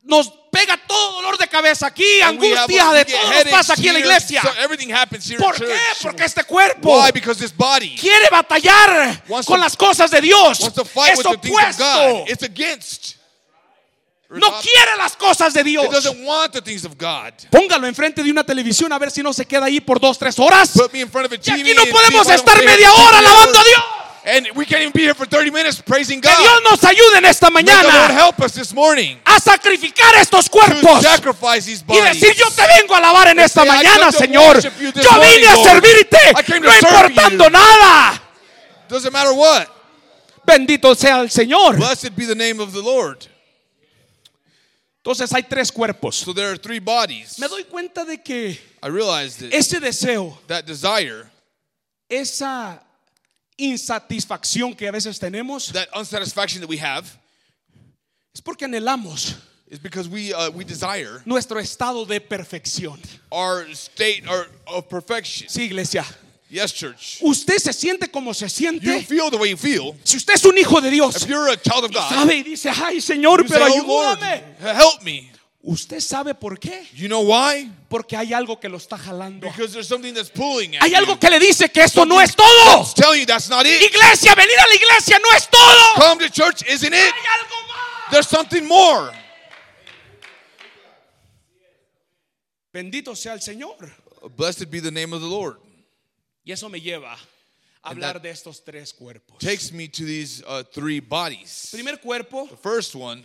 nos 0.04 0.32
pega 0.50 0.76
todo 0.86 1.12
dolor 1.12 1.38
de 1.38 1.46
cabeza 1.48 1.86
aquí, 1.86 2.20
angustia, 2.22 2.90
a- 2.90 2.94
de 2.94 3.04
todo 3.04 3.32
nos 3.32 3.44
pasa 3.44 3.72
aquí 3.74 3.88
en 3.88 3.94
la 3.94 4.00
iglesia. 4.00 4.42
So 4.42 4.50
¿Por 5.38 5.54
qué? 5.56 5.76
Porque 6.02 6.24
este 6.24 6.44
cuerpo 6.44 7.00
Why? 7.00 7.12
Because 7.12 7.40
this 7.40 7.56
body 7.56 7.96
quiere 7.96 8.28
batallar 8.30 9.22
con 9.26 9.44
to- 9.44 9.56
las 9.56 9.76
cosas 9.76 10.10
de 10.10 10.20
Dios. 10.20 10.60
Es 10.60 10.66
opuesto. 11.26 12.24
No 14.30 14.60
quiere 14.62 14.96
las 14.96 15.14
cosas 15.14 15.52
de 15.52 15.62
Dios. 15.62 15.90
doesn't 15.90 16.24
want 16.26 16.52
the 16.54 16.62
things 16.62 16.84
of 16.86 16.92
God. 16.98 17.32
Póngalo 17.50 17.86
enfrente 17.86 18.22
de 18.22 18.30
una 18.30 18.42
televisión 18.44 18.90
a 18.92 18.98
ver 18.98 19.10
si 19.10 19.22
no 19.22 19.30
se 19.32 19.44
queda 19.46 19.66
ahí 19.66 19.80
por 19.80 20.00
dos, 20.00 20.18
tres 20.18 20.38
horas. 20.38 20.72
Y 20.74 21.50
aquí 21.50 21.74
no 21.74 21.84
podemos 21.86 22.28
estar 22.28 22.64
media 22.64 22.92
hora 22.92 23.18
30 23.18 23.18
alabando 23.18 23.58
a. 23.58 23.64
Dios. 23.64 23.82
And 24.24 24.46
we 24.54 24.64
can't 24.64 24.82
even 24.82 24.92
be 24.92 25.00
here 25.00 25.14
for 25.14 25.26
30 25.26 25.50
minutes 25.50 25.80
praising 25.80 26.20
Que 26.20 26.30
God. 26.30 26.38
Dios 26.38 26.62
nos 26.70 26.84
ayude 26.84 27.16
en 27.16 27.24
esta 27.24 27.50
May 27.50 27.64
the 27.64 27.72
Lord 27.72 27.86
mañana 27.86 28.10
help 28.10 28.40
us 28.40 28.52
this 28.54 28.72
morning 28.72 29.18
a 29.26 29.40
sacrificar 29.40 30.14
estos 30.14 30.44
to 30.44 30.50
cuerpos 30.50 31.02
sacrifice 31.02 31.66
these 31.66 31.82
y 31.82 31.86
bodies. 31.86 32.20
decir 32.20 32.34
yo 32.36 32.48
te 32.50 32.62
vengo 32.78 32.94
a 32.94 32.98
alabar 32.98 33.28
en 33.28 33.40
esta 33.40 33.62
say, 33.62 33.68
"I 33.68 33.82
mañana, 33.82 34.12
to 34.12 34.18
Señor. 34.18 34.62
Yo 34.62 34.70
vine 34.70 35.00
a 35.00 35.12
morning, 35.16 35.54
Lord. 35.54 35.66
servirte, 35.66 36.18
I 36.36 36.42
came 36.44 36.62
to 36.62 36.68
no 36.68 36.72
importando 36.72 37.44
you." 37.44 37.50
nada. 37.50 38.22
Doesn't 38.88 39.12
matter 39.12 39.32
what. 39.32 39.68
Bendito 40.46 40.94
sea 40.94 41.20
el 41.20 41.28
Señor. 41.28 41.76
Blessed 41.76 42.14
be 42.14 42.24
the 42.24 42.36
name 42.36 42.60
of 42.60 42.72
the 42.72 42.82
Lord. 42.82 43.26
Entonces 45.04 45.32
hay 45.32 45.42
tres 45.42 45.72
cuerpos. 45.72 46.14
So 46.14 46.32
there 46.32 46.52
are 46.52 46.56
three 46.56 46.78
bodies. 46.78 47.40
Me 47.40 47.48
doy 47.48 47.64
cuenta 47.64 48.04
de 48.04 48.18
que 48.18 48.56
I 48.80 48.86
realized 48.86 49.40
that 49.40 49.52
ese 49.52 49.80
deseo, 49.80 50.38
that 50.46 50.64
desire, 50.64 51.28
esa 52.08 52.80
insatisfacción 53.70 54.76
que 54.76 54.86
a 54.88 54.92
veces 54.92 55.18
tenemos, 55.18 55.72
that 55.72 55.88
unsatisfaction 55.94 56.60
that 56.60 56.68
we 56.68 56.78
have, 56.78 57.06
es 58.34 58.40
porque 58.40 58.62
anhelamos 58.66 59.34
is 59.70 59.78
because 59.78 60.08
we 60.08 60.32
uh, 60.34 60.50
we 60.50 60.64
desire 60.64 61.22
nuestro 61.24 61.58
estado 61.58 62.04
de 62.06 62.20
perfección. 62.20 62.98
our 63.30 63.66
state 63.72 64.22
our, 64.28 64.46
of 64.66 64.88
perfection. 64.88 65.48
Sí, 65.48 65.64
iglesia. 65.64 66.04
Yes, 66.50 66.72
church. 66.74 67.18
Usted 67.22 67.56
se 67.58 67.72
siente 67.72 68.12
como 68.12 68.34
se 68.34 68.44
You 68.44 68.50
siente. 68.50 69.06
feel 69.06 69.30
the 69.30 69.38
way 69.38 69.50
you 69.50 69.56
feel. 69.56 69.96
Si 70.04 70.18
usted 70.18 70.34
es 70.34 70.44
un 70.44 70.58
hijo 70.58 70.82
de 70.82 70.90
Dios, 70.90 71.16
If 71.22 71.28
you're 71.28 71.48
a 71.48 71.56
child 71.56 71.84
of 71.84 71.92
God, 71.92 72.10
sabe 72.10 72.34
y 72.36 72.42
dice, 72.42 72.68
ay 72.68 73.00
Señor, 73.00 73.42
you 73.42 73.48
say, 73.48 73.58
pero 73.58 73.72
"Oh 73.72 73.86
Lord, 73.86 74.18
ayúdame. 74.22 74.42
help 74.60 75.02
me." 75.02 75.30
Usted 75.64 76.00
sabe 76.00 76.34
por 76.34 76.58
qué. 76.58 76.88
You 76.92 77.06
know 77.06 77.20
why? 77.22 77.70
Porque 77.88 78.16
hay 78.16 78.32
algo 78.32 78.58
que 78.58 78.68
lo 78.68 78.78
está 78.78 78.98
jalando. 78.98 79.46
Because 79.46 79.72
there's 79.72 79.86
something 79.86 80.12
that's 80.12 80.28
pulling 80.28 80.74
at 80.74 80.82
Hay 80.82 80.90
you. 80.90 80.96
algo 80.96 81.20
que 81.20 81.30
le 81.30 81.38
dice 81.38 81.70
que 81.70 81.82
esto 81.82 82.04
no 82.04 82.20
es 82.20 82.34
todo. 82.34 82.84
Telling 82.96 83.20
you 83.20 83.26
that's 83.26 83.48
not 83.48 83.64
it. 83.64 83.80
Iglesia, 83.80 84.34
venir 84.34 84.58
a 84.58 84.66
la 84.68 84.74
iglesia 84.74 85.18
no 85.20 85.36
es 85.36 85.48
todo. 85.48 85.94
Come 85.94 86.26
to 86.26 86.30
church 86.32 86.62
isn't 86.68 86.92
it? 86.92 86.98
Hay 86.98 87.26
algo 87.38 87.68
más. 87.68 88.10
There's 88.10 88.26
something 88.28 88.66
more. 88.66 89.12
Bendito 92.72 93.14
sea 93.14 93.34
el 93.34 93.40
Señor. 93.40 93.90
Blessed 94.36 94.68
be 94.70 94.80
the 94.80 94.90
name 94.90 95.12
of 95.12 95.20
the 95.20 95.28
Lord. 95.28 95.58
Y 96.44 96.52
eso 96.52 96.68
me 96.68 96.80
lleva 96.80 97.16
a 97.82 97.90
hablar 97.90 98.20
de 98.20 98.30
estos 98.30 98.64
tres 98.64 98.92
cuerpos. 98.92 99.38
Takes 99.38 99.70
me 99.72 99.86
to 99.88 100.04
these 100.04 100.42
uh, 100.46 100.64
three 100.64 101.00
bodies. 101.00 101.68
Primer 101.70 101.98
cuerpo 102.00 102.48
The 102.48 102.56
first 102.56 102.94
one 102.96 103.24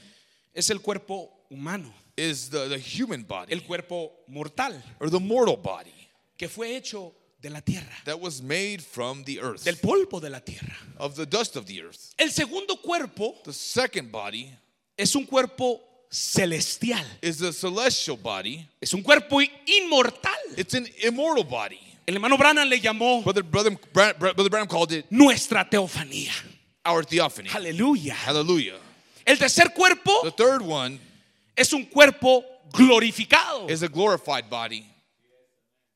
es 0.53 0.69
el 0.69 0.79
cuerpo 0.81 1.31
humano, 1.49 1.91
is 2.17 2.49
the, 2.49 2.67
the 2.67 2.77
human 2.79 3.23
body 3.23 3.53
el 3.53 3.61
cuerpo 3.61 4.11
mortal, 4.27 4.73
or 4.99 5.09
the 5.09 5.19
mortal 5.19 5.55
body 5.55 5.93
que 6.37 6.47
fue 6.47 6.75
hecho 6.75 7.13
de 7.41 7.49
la 7.49 7.59
tierra, 7.61 7.85
that 8.05 8.19
was 8.19 8.41
made 8.41 8.81
from 8.81 9.23
the 9.23 9.39
earth, 9.39 9.63
del 9.63 9.75
polvo 9.75 10.19
de 10.19 10.29
la 10.29 10.39
tierra. 10.39 10.75
of 10.97 11.15
the 11.15 11.25
dust 11.25 11.55
of 11.55 11.65
the 11.67 11.81
earth. 11.81 12.13
El 12.17 12.29
segundo 12.29 12.75
cuerpo 12.77 13.35
The 13.43 13.53
second 13.53 14.11
body 14.11 14.51
es 14.97 15.15
un 15.15 15.25
cuerpo 15.25 15.79
celestial, 16.09 17.05
is 17.21 17.37
the 17.37 17.51
celestial 17.53 18.17
body. 18.17 18.67
es 18.81 18.93
un 18.93 19.03
cuerpo 19.03 19.39
inmortal. 19.67 20.33
It's 20.57 20.73
an 20.73 20.87
immortal 21.03 21.43
body. 21.43 21.79
El 22.07 22.15
hermano 22.15 22.37
Branham 22.37 22.67
le 22.69 22.79
llamó 22.79 23.21
Brother, 23.23 23.43
brother, 23.43 23.77
brother 23.93 24.49
Branham 24.49 24.67
called 24.67 24.91
it 24.93 25.05
nuestra 25.11 25.67
teofanía. 25.69 26.31
our 26.85 27.03
theophany. 27.03 27.49
Aleluya. 27.49 28.13
Hallelujah. 28.13 28.77
El 29.25 29.37
tercer 29.37 29.73
cuerpo 29.75 30.21
The 30.23 30.31
third 30.31 30.61
one 30.61 30.99
es 31.57 31.73
un 31.73 31.85
cuerpo 31.85 32.45
glorificado. 32.71 33.69
is 33.69 33.83
a 33.83 33.87
glorified 33.87 34.49
body. 34.49 34.85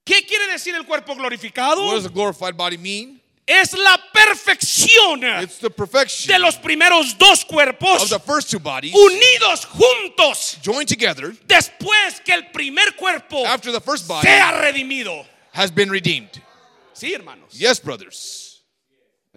¿Qué 0.05 0.25
quiere 0.25 0.51
decir 0.51 0.73
el 0.75 0.83
cuerpo 0.85 1.15
glorificado? 1.15 1.85
What 1.85 1.95
does 1.95 2.05
a 2.05 2.09
glorified 2.09 2.57
body 2.57 2.77
mean? 2.77 3.21
Es 3.47 3.73
la 3.73 3.97
perfección 4.13 5.23
It's 5.43 5.57
the 5.57 5.69
perfection 5.69 6.31
de 6.33 6.39
los 6.39 6.57
primeros 6.57 7.17
dos 7.17 7.43
of 7.43 7.49
cuerpos 7.49 8.09
the 8.09 8.19
first 8.19 8.49
two 8.49 8.59
bodies 8.59 8.93
unidos 8.93 9.65
juntos 9.65 10.57
joined 10.63 10.87
together 10.87 11.33
después 11.47 12.23
que 12.23 12.33
el 12.33 12.43
primer 12.53 12.95
cuerpo 12.95 13.45
after 13.45 13.71
the 13.71 13.81
first 13.81 14.07
body 14.07 14.27
sea 14.27 14.51
redimido. 14.61 15.25
has 15.53 15.71
been 15.71 15.89
redeemed. 15.89 16.41
Sí, 16.93 17.13
hermanos. 17.13 17.51
Yes, 17.53 17.79
brothers. 17.79 18.40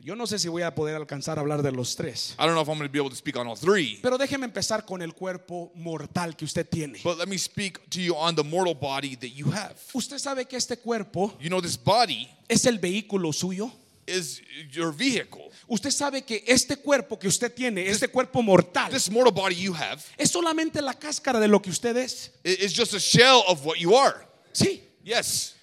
Yo 0.02 0.16
no 0.16 0.26
sé 0.26 0.38
si 0.38 0.48
voy 0.48 0.62
a 0.62 0.74
poder 0.74 0.96
alcanzar 0.96 1.38
a 1.38 1.40
hablar 1.40 1.62
de 1.62 1.70
los 1.70 1.94
tres. 1.94 2.35
I 2.38 2.42
don't 2.44 2.54
know 2.54 2.62
if 2.62 2.68
I'm 2.68 2.76
going 2.76 2.88
to 2.88 2.92
be 2.92 2.98
able 2.98 3.11
to 3.11 3.16
speak 3.16 3.37
on 3.37 3.46
all 3.46 3.57
three, 3.57 4.00
Pero 4.02 4.18
déjeme 4.18 4.44
empezar 4.44 4.85
con 4.85 5.00
el 5.02 5.14
cuerpo 5.14 5.70
mortal 5.76 6.37
que 6.37 6.44
usted 6.44 6.66
tiene. 6.68 6.98
but 7.04 7.16
let 7.16 7.28
me 7.28 7.38
speak 7.38 7.78
to 7.90 8.00
you 8.00 8.14
on 8.16 8.35
the 8.35 8.42
mortal 8.42 8.74
body 8.74 9.14
that 9.14 9.30
you 9.30 9.50
have. 9.52 9.76
Usted 9.94 10.18
sabe 10.18 10.46
que 10.46 10.57
este 10.59 10.76
cuerpo 10.78 11.33
You 11.40 11.48
know, 11.48 11.61
this 11.61 11.76
body 11.83 12.28
es 12.48 12.66
el 12.66 12.78
vehículo 12.78 13.33
suyo. 13.33 13.70
is 14.07 14.42
your 14.72 14.92
vehicle. 14.92 15.50
Usted 15.68 15.90
sabe 15.90 16.22
que 16.22 16.42
este 16.46 16.76
cuerpo 16.76 17.16
que 17.18 17.28
usted 17.28 17.54
tiene, 17.54 17.88
este 17.88 18.09
cuerpo 18.09 18.42
mortal, 18.42 18.90
This 18.90 19.09
mortal 19.11 19.33
body 19.33 19.54
you 19.54 19.72
have 19.74 20.02
es 20.18 20.30
solamente 20.30 20.83
la 20.83 20.92
cáscara 20.94 21.38
de 21.40 21.46
lo 21.48 21.62
que 21.62 21.70
usted 21.70 21.96
es. 21.96 22.33
i- 22.44 22.64
is 22.64 22.74
just 22.76 22.92
a 22.94 22.98
shell 22.98 23.42
of 23.46 23.64
what 23.64 23.78
you 23.78 23.96
are. 23.96 24.26
Sí, 24.52 24.83
Yes. 25.04 25.54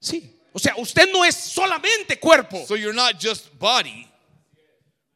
sí. 0.00 0.32
O 0.56 0.58
sea, 0.58 0.72
usted 0.78 1.12
no 1.12 1.22
es 1.22 1.36
solamente 1.36 2.18
cuerpo. 2.18 2.64
So 2.66 2.76
you're 2.76 2.94
not 2.94 3.20
just 3.20 3.50
body. 3.58 4.08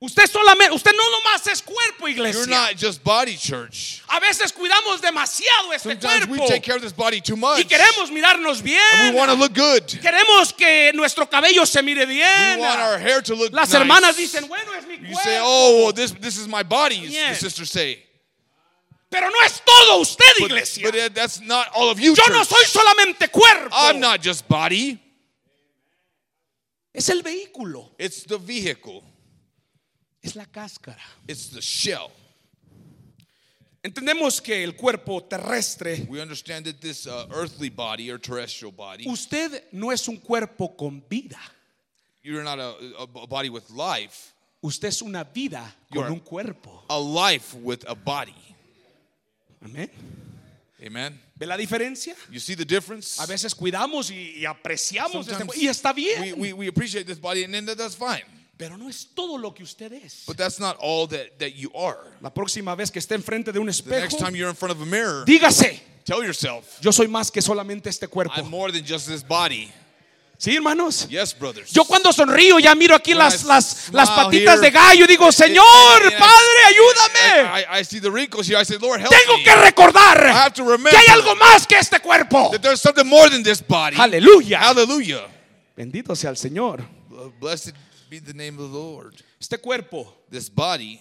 Usted 0.02 0.26
solamente, 0.30 0.72
usted 0.74 0.92
no 0.94 1.02
nomás 1.10 1.46
es 1.46 1.62
cuerpo, 1.62 2.06
You're 2.08 2.26
iglesia. 2.28 2.46
not 2.46 2.74
just 2.76 3.02
body, 3.02 3.36
church. 3.36 4.02
A 4.08 4.18
veces 4.20 4.52
cuidamos 4.52 5.00
demasiado 5.00 5.72
este 5.74 5.90
Sometimes 5.90 6.26
we 6.26 6.36
cuerpo 6.38 6.46
take 6.46 6.62
care 6.62 6.76
of 6.76 6.82
this 6.82 6.92
body 6.92 7.20
too 7.20 7.36
much. 7.36 7.58
y 7.58 7.64
queremos 7.64 8.10
mirarnos 8.10 8.62
bien. 8.62 8.80
And 8.94 9.14
we 9.14 9.18
want 9.18 9.30
to 9.30 9.36
look 9.36 9.52
good. 9.54 9.86
Queremos 10.02 10.54
que 10.56 10.92
nuestro 10.94 11.26
cabello 11.26 11.64
se 11.66 11.80
mire 11.82 12.06
We 12.06 12.14
bien. 12.16 12.58
want 12.60 12.80
our 12.80 12.98
hair 12.98 13.20
to 13.22 13.34
look 13.34 13.52
Las 13.52 13.70
nice. 13.72 13.78
hermanas 13.82 14.16
dicen, 14.16 14.46
bueno, 14.48 14.72
es 14.74 14.86
mi 14.86 14.94
You 14.96 15.14
cuerpo. 15.14 15.22
say, 15.22 15.38
oh, 15.42 15.84
well, 15.84 15.92
this, 15.92 16.12
this 16.12 16.38
is 16.38 16.48
my 16.48 16.62
body, 16.62 16.96
Yeah. 16.96 17.30
the 17.30 17.34
sisters 17.38 17.70
say. 17.70 18.02
Pero 19.10 19.28
no 19.28 19.38
es 19.44 19.60
todo 19.64 20.00
usted, 20.00 20.24
But, 20.38 20.50
iglesia. 20.50 20.82
but 20.86 20.94
it- 20.94 21.14
that's 21.14 21.40
not 21.40 21.68
all 21.74 21.90
of 21.90 21.98
you, 22.00 22.10
Yo 22.14 22.24
church. 22.24 22.32
no 22.32 22.42
soy 22.44 22.64
solamente 22.64 23.30
cuerpo. 23.30 23.68
I'm 23.72 24.00
not 24.00 24.20
just 24.22 24.46
body. 24.48 24.98
Es 26.92 27.08
el 27.08 27.22
vehículo, 27.22 27.90
It's 27.98 28.24
the 28.24 28.38
vehicle. 28.38 29.02
es 30.22 30.34
la 30.36 30.44
cáscara. 30.46 31.00
It's 31.28 31.48
the 31.50 31.60
shell. 31.60 32.10
Entendemos 33.82 34.42
que 34.42 34.62
el 34.62 34.72
cuerpo 34.76 35.22
terrestre, 35.22 36.06
We 36.08 36.20
understand 36.20 36.66
that 36.66 36.80
this 36.80 37.06
uh, 37.06 37.26
earthly 37.32 37.70
body 37.70 38.10
or 38.10 38.18
terrestrial 38.18 38.72
body, 38.72 39.06
usted 39.08 39.64
no 39.72 39.90
es 39.90 40.06
un 40.08 40.18
cuerpo 40.18 40.68
con 40.76 41.02
vida. 41.08 41.38
you're 42.22 42.44
not 42.44 42.58
a, 42.58 42.74
a, 42.98 43.02
a 43.22 43.26
body 43.26 43.48
with 43.48 43.70
life, 43.70 44.34
Usted 44.62 44.88
es 44.88 45.00
una 45.00 45.24
vida 45.24 45.74
You 45.90 46.02
con 46.02 46.12
un 46.12 46.20
cuerpo. 46.20 46.82
a 46.90 46.98
life 46.98 47.54
with 47.54 47.82
a 47.88 47.94
body. 47.94 48.34
Amén. 49.64 49.88
Amen. 50.84 51.20
¿Ve 51.36 51.46
la 51.46 51.56
diferencia? 51.56 52.14
You 52.30 52.40
see 52.40 52.54
the 52.54 52.64
difference? 52.64 53.20
A 53.20 53.26
veces 53.26 53.54
cuidamos 53.54 54.10
y, 54.10 54.38
y 54.38 54.44
apreciamos 54.46 55.26
este 55.26 55.32
Sometimes 55.32 55.46
cuerpo 55.46 55.62
y 55.62 55.68
está 55.68 55.92
bien. 55.92 56.20
We, 56.22 56.32
we, 56.32 56.52
we 56.52 56.68
appreciate 56.68 57.06
this 57.06 57.20
body 57.20 57.44
and 57.44 57.52
then 57.52 57.66
that's 57.66 57.94
fine. 57.94 58.24
Pero 58.56 58.76
no 58.76 58.88
es 58.88 59.08
todo 59.14 59.38
lo 59.38 59.54
que 59.54 59.62
usted 59.62 59.92
es. 59.92 60.24
But 60.26 60.36
that's 60.36 60.60
not 60.60 60.76
all 60.80 61.06
that, 61.08 61.38
that 61.38 61.54
you 61.54 61.70
are. 61.74 61.98
La 62.20 62.30
próxima 62.30 62.74
vez 62.76 62.90
que 62.90 62.98
esté 62.98 63.14
enfrente 63.14 63.52
de 63.52 63.58
un 63.58 63.66
The 63.66 63.72
next 63.72 64.16
espejo, 64.16 64.18
time 64.18 64.36
you're 64.36 64.50
in 64.50 64.56
front 64.56 64.74
of 64.74 64.82
a 64.82 64.86
mirror, 64.86 65.24
dígase, 65.24 65.80
tell 66.04 66.22
yourself, 66.22 66.78
yo 66.82 66.92
soy 66.92 67.06
más 67.08 67.30
que 67.30 67.40
solamente 67.40 67.88
este 67.88 68.06
cuerpo. 68.06 68.34
I'm 68.36 68.50
more 68.50 68.70
than 68.70 68.84
just 68.84 69.06
this 69.06 69.22
body. 69.22 69.72
¿Sí, 70.42 70.56
hermanos? 70.56 71.06
Yes, 71.10 71.38
brothers. 71.38 71.70
Yo 71.70 71.84
cuando 71.84 72.10
sonrío 72.14 72.58
ya 72.58 72.74
miro 72.74 72.94
aquí 72.94 73.12
las, 73.12 73.44
I 73.44 73.46
las, 73.46 73.92
las 73.92 74.08
patitas 74.10 74.54
here, 74.54 74.62
de 74.62 74.70
gallo 74.70 75.04
y 75.04 75.06
digo, 75.06 75.30
Señor, 75.30 75.62
it- 76.06 76.18
Padre, 76.18 76.64
ayúdame. 76.66 77.60
I, 77.60 77.80
I 77.80 77.84
see 77.84 78.00
the 78.00 78.08
wrinkles 78.10 78.48
here. 78.48 78.56
I 78.58 78.64
say, 78.64 78.78
Lord, 78.78 79.00
help 79.02 79.10
Tengo 79.10 79.36
me. 79.36 79.44
que 79.44 79.54
recordar 79.54 80.16
have 80.32 80.54
to 80.54 80.62
remember 80.64 80.90
que 80.92 80.96
hay 80.96 81.08
algo 81.08 81.34
más 81.36 81.66
que 81.66 81.76
este 81.76 82.00
cuerpo. 82.00 82.48
that 82.52 82.62
there's 82.62 82.80
something 82.80 83.06
more 83.06 83.28
than 83.28 83.42
this 83.42 83.60
body. 83.60 83.96
Aleluya. 83.98 84.58
Hallelujah. 84.60 85.28
Bendito 85.76 86.16
sea 86.16 86.30
el 86.30 86.36
Señor. 86.36 86.82
Blessed 87.38 87.74
be 88.08 88.18
the 88.18 88.32
name 88.32 88.58
of 88.58 88.70
the 88.72 88.78
Lord. 88.78 89.14
Este 89.38 89.58
cuerpo 89.60 90.24
This 90.30 90.48
body 90.48 91.00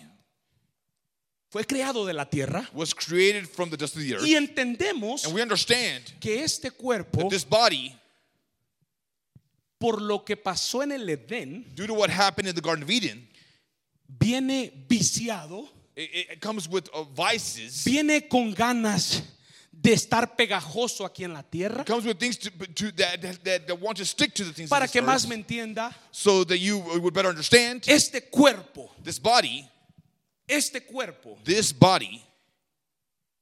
fue 1.49 1.63
creado 1.65 2.05
de 2.05 2.11
la 2.13 2.25
tierra 2.25 2.67
was 2.73 2.93
created 2.93 3.47
from 3.47 3.69
the 3.69 3.77
dust 3.77 3.95
of 3.95 4.01
the 4.01 4.15
earth. 4.15 4.23
y 4.25 4.35
entendemos 4.35 5.23
And 5.25 5.33
we 5.33 5.41
understand 5.41 6.03
que 6.19 6.43
este 6.43 6.71
cuerpo, 6.71 7.21
that 7.21 7.29
this 7.29 7.43
body, 7.47 7.95
por 9.79 10.01
lo 10.01 10.23
que 10.25 10.35
pasó 10.35 10.83
en 10.83 10.91
el 10.91 11.07
Edén, 11.09 11.65
due 11.73 11.87
to 11.87 11.93
what 11.93 12.09
happened 12.09 12.47
in 12.49 12.53
the 12.55 12.61
Garden 12.61 12.83
of 12.83 12.89
Eden, 12.89 13.27
viene 14.07 14.71
viciado, 14.87 15.67
it, 15.95 16.29
it- 16.31 16.41
comes 16.41 16.67
with 16.67 16.89
uh, 16.93 17.03
vices. 17.03 17.83
viene 17.85 18.27
con 18.27 18.53
ganas 18.53 19.23
de 19.71 19.93
estar 19.93 20.35
pegajoso 20.35 21.05
aquí 21.05 21.23
en 21.23 21.31
la 21.33 21.41
tierra. 21.43 21.85
Comes 21.85 22.05
with 22.05 22.17
things 22.19 22.37
to, 22.37 22.49
to, 22.49 22.91
that, 22.97 23.21
that, 23.43 23.65
that 23.67 23.79
want 23.79 23.97
to 23.97 24.05
stick 24.05 24.33
to 24.33 24.43
the 24.43 24.51
things 24.51 24.69
Para 24.69 24.87
que 24.89 25.01
más 25.01 25.25
me 25.27 25.35
entienda, 25.35 25.93
so 26.11 26.43
that 26.43 26.57
you 26.57 26.79
would 26.79 27.13
better 27.13 27.29
understand 27.29 27.83
este 27.87 28.29
cuerpo, 28.29 28.91
this 29.01 29.17
body, 29.19 29.65
este 30.49 30.81
cuerpo 30.91 31.37
this 31.45 31.71
body 31.71 32.21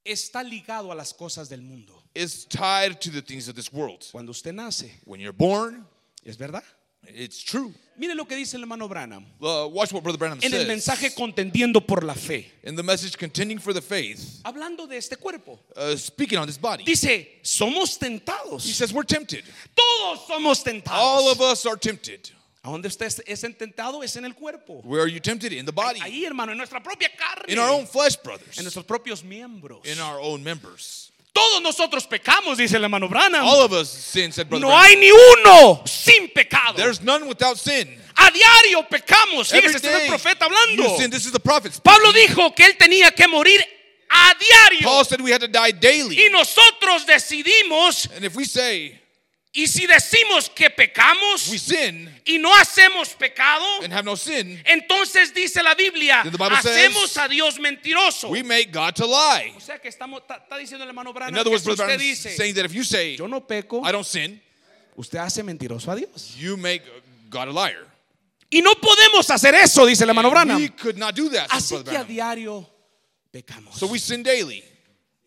está 0.06 0.44
ligado 0.44 0.92
a 0.92 0.96
las 0.96 1.14
cosas 1.14 1.50
del 1.50 1.62
mundo. 1.62 1.94
is 2.14 2.46
tied 2.46 3.00
to 3.02 3.10
the 3.12 3.22
things 3.22 3.48
of 3.48 3.56
this 3.56 3.72
world. 3.74 4.06
Cuando 4.12 4.32
usted 4.32 4.54
nace, 4.54 4.92
When 5.06 5.20
you're 5.20 5.34
born, 5.34 5.86
¿es 6.28 6.38
verdad? 6.38 6.64
it's 7.16 7.42
true. 7.44 7.74
Mire 7.96 8.14
lo 8.16 8.26
que 8.26 8.36
dice 8.36 8.56
el 8.58 8.64
hermano 8.64 8.88
Branham 8.88 9.26
Uh, 9.40 9.68
watch 9.68 9.94
what 9.94 10.04
Brother 10.04 10.18
Branham 10.20 10.40
en 10.42 10.54
el 10.54 10.60
says. 10.60 10.68
mensaje 10.68 11.16
contendiendo 11.16 11.80
por 11.86 12.04
la 12.04 12.14
fe. 12.14 12.52
in 12.64 12.76
the 12.76 12.84
message 12.84 13.18
contending 13.18 13.60
for 13.60 13.74
the 13.74 13.82
faith, 13.82 14.42
Hablando 14.44 14.88
de 14.88 14.98
este 14.98 15.16
cuerpo. 15.18 15.58
uh, 15.76 15.96
speaking 15.96 16.38
on 16.38 16.46
this 16.48 16.58
body. 16.58 16.84
Dice, 16.84 17.28
somos 17.44 17.98
He 18.66 18.74
says 18.74 18.94
we're 18.94 19.04
tempted. 19.06 19.44
Todos 19.76 20.28
somos 20.28 20.64
All 20.90 21.30
of 21.32 21.40
us 21.42 21.66
are 21.66 21.78
tempted. 21.78 22.30
¿A 22.64 22.70
dónde 22.70 22.88
usted 22.88 23.06
es- 23.26 23.42
tentado? 23.58 24.04
Es 24.04 24.18
en 24.18 24.26
el 24.26 24.34
cuerpo. 24.34 24.82
Where 24.84 25.02
are 25.02 25.08
you 25.08 25.22
tempted? 25.22 25.54
In 25.54 25.66
the 25.66 25.72
body. 25.72 26.02
Ahí, 26.02 26.26
hermano, 26.26 26.52
en 26.52 26.58
nuestra 26.58 26.84
propia 26.84 27.08
carne. 27.18 27.46
In 27.54 27.58
our 27.60 27.70
own 27.70 27.88
flesh, 27.88 28.18
En 28.18 28.24
brothers. 28.24 28.62
nuestros 28.62 28.84
propios 28.86 29.24
miembros. 29.24 29.86
In 29.86 29.98
our 30.02 30.20
own 30.20 30.44
members. 30.44 31.12
Todos 31.38 31.62
nosotros 31.62 32.08
pecamos, 32.08 32.58
dice 32.58 32.78
el 32.78 32.84
hermano 32.84 33.08
Branham. 33.08 33.46
All 33.46 33.62
of 33.62 33.72
us 33.72 33.90
sin, 33.90 34.32
said 34.32 34.48
Brother 34.50 34.62
No 34.66 34.70
Branham. 34.70 34.86
hay 34.86 34.96
ni 34.96 35.12
uno 35.12 35.84
sin 35.86 36.30
pecado. 36.30 36.76
There's 36.76 37.02
none 37.02 37.28
without 37.28 37.58
sin. 37.58 37.88
A 38.16 38.32
diario 38.32 38.84
pecamos. 38.90 39.54
Every 39.54 39.70
Fíjese, 39.70 39.76
este 39.76 39.88
es 39.90 39.94
el 39.94 40.00
day 40.00 40.08
profeta 40.10 40.46
hablando. 40.46 40.84
you 40.84 40.98
sin. 40.98 41.12
This 41.12 41.26
is 41.26 41.32
the 41.32 41.40
prophet. 41.40 41.80
Pablo 41.84 42.12
dijo 42.12 42.56
que 42.56 42.66
él 42.66 42.76
tenía 42.78 43.12
que 43.12 43.28
morir 43.28 43.64
a 44.10 44.34
diario. 44.40 44.82
Paul 44.82 45.06
said 45.06 45.22
we 45.22 45.32
had 45.32 45.42
to 45.42 45.48
die 45.48 45.72
daily. 45.72 46.16
Y 46.20 46.30
nosotros 46.32 47.06
decidimos, 47.06 48.10
And 48.16 48.26
if 48.26 48.36
we 48.36 48.46
say 48.46 49.00
y 49.58 49.68
si 49.68 49.88
decimos 49.88 50.52
que 50.52 50.70
pecamos 50.70 51.50
we 51.50 51.58
sin 51.58 52.08
y 52.26 52.38
no 52.38 52.56
hacemos 52.56 53.10
pecado, 53.16 53.66
and 53.84 53.92
have 53.92 54.06
no 54.06 54.16
sin, 54.16 54.62
entonces 54.64 55.34
dice 55.34 55.64
la 55.64 55.74
Biblia, 55.74 56.22
Bible 56.24 56.62
says, 56.62 56.78
hacemos 56.78 57.18
a 57.18 57.28
Dios 57.28 57.58
mentiroso. 57.58 58.30
we 58.30 58.44
make 58.44 58.72
God 58.72 58.94
to 58.94 59.08
lie. 59.08 59.52
O 59.58 59.60
sea 59.60 59.80
que 59.80 59.90
estamos, 59.90 60.22
está, 60.22 60.58
diciendo 60.60 60.84
el 60.84 60.90
hermano 60.90 61.12
Branham 61.12 61.34
In 61.34 61.40
other 61.40 61.46
que 61.46 61.50
words, 61.50 61.64
si 61.64 61.76
Brother 61.76 61.96
usted 61.96 62.00
dice, 62.00 62.30
is 62.30 62.38
saying 62.38 62.54
that 62.54 62.66
if 62.66 62.72
you 62.72 62.84
say 62.84 63.16
yo 63.18 63.26
no 63.26 63.42
peco, 63.48 63.82
I 63.84 63.92
don't 63.92 64.06
sin, 64.06 64.40
usted 64.96 65.18
hace 65.18 65.42
mentiroso 65.42 65.92
a 65.92 65.96
Dios. 65.96 66.36
you 66.38 66.56
make 66.56 66.84
God 67.28 67.48
a 67.48 67.52
liar. 67.52 67.88
Y 68.52 68.62
no 68.62 68.76
podemos 68.76 69.28
hacer 69.32 69.56
eso, 69.56 69.88
dice 69.88 70.04
el 70.04 70.10
hermano 70.10 70.30
We 70.30 70.36
Branham. 70.36 70.68
could 70.78 70.98
not 70.98 71.16
do 71.16 71.30
that. 71.32 71.50
Así 71.50 71.84
que 71.84 71.98
a 71.98 72.04
diario 72.04 72.70
pecamos. 73.32 73.76
So 73.76 73.88
we 73.88 73.98
sin 73.98 74.22
daily. 74.22 74.64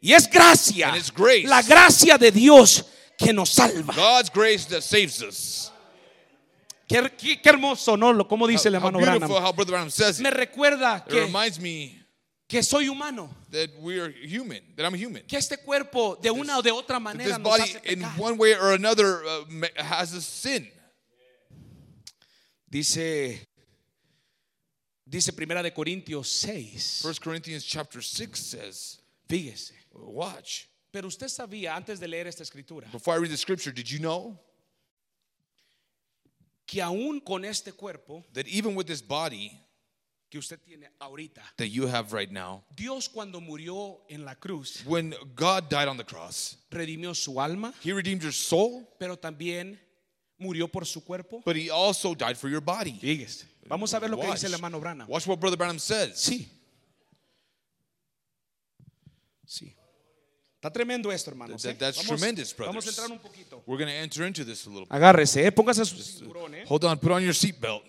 Y 0.01 0.13
es 0.13 0.31
gracia, 0.31 0.91
And 0.91 0.99
it's 0.99 1.11
grace. 1.11 1.49
la 1.49 1.63
gracia 1.63 2.17
de 2.17 2.31
Dios 2.31 2.85
que 3.25 3.33
nos 3.33 3.51
salva. 3.51 3.93
God's 3.95 4.31
grace 4.31 4.65
that 4.67 4.83
saves 4.83 5.23
us. 5.23 5.71
Qué, 6.89 7.09
qué- 7.17 7.41
qué 7.41 7.51
hermoso, 7.51 7.97
¿no? 7.97 8.13
Lo- 8.13 8.27
Como 8.27 8.47
dice 8.49 8.67
el 8.69 8.75
hermano 8.75 8.99
beautiful 8.99 9.29
Branham. 9.29 9.45
how 9.45 9.53
Brother 9.53 9.73
Branham 9.73 9.91
says 9.91 10.19
it. 10.19 10.23
Me 10.25 10.31
recuerda 10.31 11.05
que, 11.09 11.21
reminds 11.21 11.61
me 11.61 11.97
que 12.49 12.63
soy 12.65 12.89
humano. 12.89 13.29
that 13.53 13.71
we 13.81 14.01
are 14.01 14.11
human, 14.11 14.61
that 14.77 14.85
I'm 14.85 14.95
human. 14.95 15.23
Que 15.27 15.39
este 15.39 15.57
cuerpo 15.59 16.17
de 16.21 16.31
una 16.33 16.59
o 16.59 16.63
de 16.63 16.73
otra 16.73 16.95
That 16.97 17.01
manera 17.01 17.39
nos 17.39 17.43
body, 17.43 17.63
hace 17.63 17.81
in 17.93 18.03
one 18.19 18.37
way 18.39 18.55
or 18.55 18.73
another, 18.73 19.23
uh, 19.25 19.45
has 19.77 20.13
a 20.15 20.21
sin. 20.21 20.69
Dice, 22.69 23.47
dice 25.05 25.33
Primera 25.33 25.63
de 25.63 25.73
Corintios 25.73 26.27
6. 26.29 27.03
1 27.05 27.15
Corinthians 27.23 27.65
chapter 27.65 28.01
6 28.03 28.39
says, 28.39 28.99
Fíjese. 29.29 29.73
Watch. 29.93 30.67
Pero 30.93 31.07
usted 31.09 31.29
sabía 31.29 31.77
antes 31.77 32.01
de 32.01 32.09
leer 32.09 32.27
esta 32.27 32.43
escritura 32.43 32.89
Before 32.93 33.17
I 33.17 33.21
read 33.21 33.31
the 33.31 33.37
scripture, 33.37 33.73
did 33.73 33.89
you 33.89 33.99
know 33.99 34.39
que 36.67 36.81
aún 36.81 37.21
con 37.21 37.45
este 37.45 37.73
cuerpo 37.73 38.25
that 38.33 38.47
even 38.47 38.75
with 38.77 38.87
this 38.87 39.03
body 39.03 39.51
que 40.31 40.39
usted 40.39 40.61
tiene 40.65 40.89
ahorita, 41.01 41.43
that 41.57 41.69
you 41.69 41.87
have 41.89 42.13
right 42.13 42.31
now, 42.31 42.63
Dios 42.77 43.09
cuando 43.09 43.41
murió 43.41 44.01
en 44.09 44.25
la 44.25 44.35
cruz 44.35 44.85
when 44.87 45.13
God 45.35 45.69
died 45.69 45.89
on 45.89 45.97
the 45.97 46.05
cross, 46.05 46.57
redimió 46.71 47.15
su 47.17 47.41
alma, 47.41 47.73
He 47.83 47.93
redeemed 47.93 48.23
your 48.23 48.33
soul, 48.33 48.87
pero 48.99 49.17
también 49.17 49.77
murió 50.41 50.71
por 50.71 50.85
su 50.87 51.01
cuerpo? 51.01 51.43
but 51.45 51.57
He 51.57 51.71
also 51.71 52.15
died 52.15 52.37
for 52.39 52.49
your 52.49 52.61
body. 52.61 52.93
Fíjese. 53.01 53.45
Vamos 53.67 53.93
a 53.93 53.99
ver 54.01 54.09
lo 54.11 54.17
que 54.17 54.27
Watch. 54.27 54.41
dice 54.41 54.47
el 54.47 54.55
hermano 54.55 54.79
Branham. 54.81 55.09
Watch 55.09 55.27
what 55.27 55.39
Brother 55.41 55.57
Branham 55.57 55.79
says. 55.81 56.17
Sí. 56.21 56.49
Sí. 59.47 59.75
Está 60.61 60.71
tremendo 60.71 61.11
esto, 61.11 61.31
hermanos. 61.31 61.63
That- 61.63 61.71
¿eh? 61.71 61.77
that's 61.79 61.97
vamos, 61.97 62.21
tremendous, 62.21 62.55
vamos 62.55 62.87
a 62.87 62.91
entrar 62.91 63.11
un 63.11 63.19
poquito. 63.19 63.63
We're 63.67 63.83
going 63.83 63.91
to 63.91 64.03
enter 64.03 64.27
into 64.27 64.45
this 64.45 64.67
a 64.67 64.69
little 64.69 64.85
bit. 64.85 64.93
Agárrese, 64.93 65.47
¿eh? 65.47 65.51
póngase 65.51 65.87
su 65.87 65.97
cinturón. 65.97 66.55
¿eh? 66.55 66.65
Hold 66.69 66.85
on, 66.85 66.99
put 66.99 67.13
on 67.13 67.23
your 67.23 67.35
seatbelt. 67.35 67.83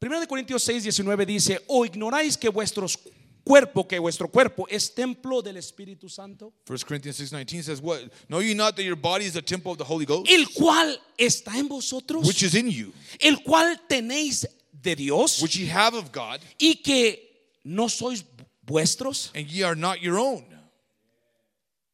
1 0.00 0.20
de 0.20 0.26
Corintios 0.26 0.62
6, 0.62 0.84
19 0.84 1.26
dice, 1.26 1.60
o 1.66 1.84
ignoráis 1.84 2.38
que 2.38 2.48
vuestros 2.48 2.98
cuerpo, 3.44 3.86
que 3.86 3.98
vuestro 3.98 4.28
cuerpo 4.28 4.66
es 4.70 4.94
templo 4.94 5.42
del 5.42 5.58
Espíritu 5.58 6.08
Santo, 6.08 6.54
1 6.66 6.86
Corinthians 6.86 7.20
6:19 7.20 7.62
says 7.62 7.80
what? 7.82 8.00
Know 8.28 8.40
you 8.40 8.54
not 8.54 8.76
that 8.76 8.82
your 8.82 8.96
body 8.96 9.26
is 9.26 9.36
a 9.36 9.42
temple 9.42 9.72
of 9.72 9.76
the 9.76 9.84
Holy 9.84 10.06
Ghost, 10.06 10.30
el 10.30 10.46
cual 10.54 10.98
está 11.18 11.58
en 11.58 11.68
vosotros, 11.68 12.26
which 12.26 12.42
is 12.42 12.54
in 12.54 12.70
you, 12.70 12.94
el 13.18 13.42
cual 13.42 13.78
tenéis 13.86 14.48
de 14.72 14.96
Dios 14.96 15.42
which 15.42 15.56
ye 15.56 15.68
have 15.70 15.94
of 15.94 16.10
God, 16.10 16.40
y 16.58 16.76
que 16.82 17.28
no 17.62 17.90
sois 17.90 18.24
vuestros. 18.70 19.30
and 19.34 19.46
ye 19.50 19.62
are 19.62 19.76
not 19.76 20.00
your 20.00 20.18
own. 20.18 20.44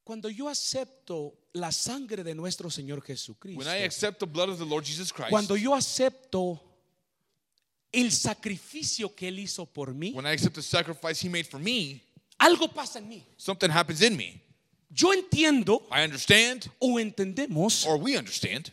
Cuando 0.04 0.28
yo 0.28 0.48
acepto 0.48 1.34
la 1.52 1.72
sangre 1.72 2.22
de 2.22 2.34
nuestro 2.34 2.70
Señor 2.70 3.02
Jesucristo, 3.02 3.58
When 3.58 3.66
I 3.66 3.82
accept 3.84 4.20
the 4.20 4.26
blood 4.26 4.48
of 4.50 4.58
the 4.58 4.64
Lord 4.64 4.84
Jesus 4.84 5.10
Christ, 5.10 5.30
cuando 5.30 5.56
yo 5.56 5.74
acepto 5.74 6.60
el 7.92 8.10
sacrificio 8.12 9.14
que 9.16 9.28
Él 9.28 9.38
hizo 9.40 9.66
por 9.66 9.94
mí, 9.94 10.12
when 10.14 10.26
I 10.26 10.32
accept 10.32 10.54
the 10.54 10.62
sacrifice 10.62 11.20
He 11.20 11.28
made 11.28 11.46
for 11.46 11.58
me, 11.58 12.02
algo 12.38 12.72
pasa 12.72 12.98
en 12.98 13.08
mí. 13.08 13.22
something 13.36 13.70
happens 13.70 14.02
in 14.02 14.16
me. 14.16 14.40
Yo 14.90 15.12
entiendo 15.12 15.82
I 15.90 16.04
understand, 16.04 16.70
o 16.78 16.98
entendemos 17.00 17.84
or 17.86 17.96
we 17.98 18.16
understand, 18.16 18.70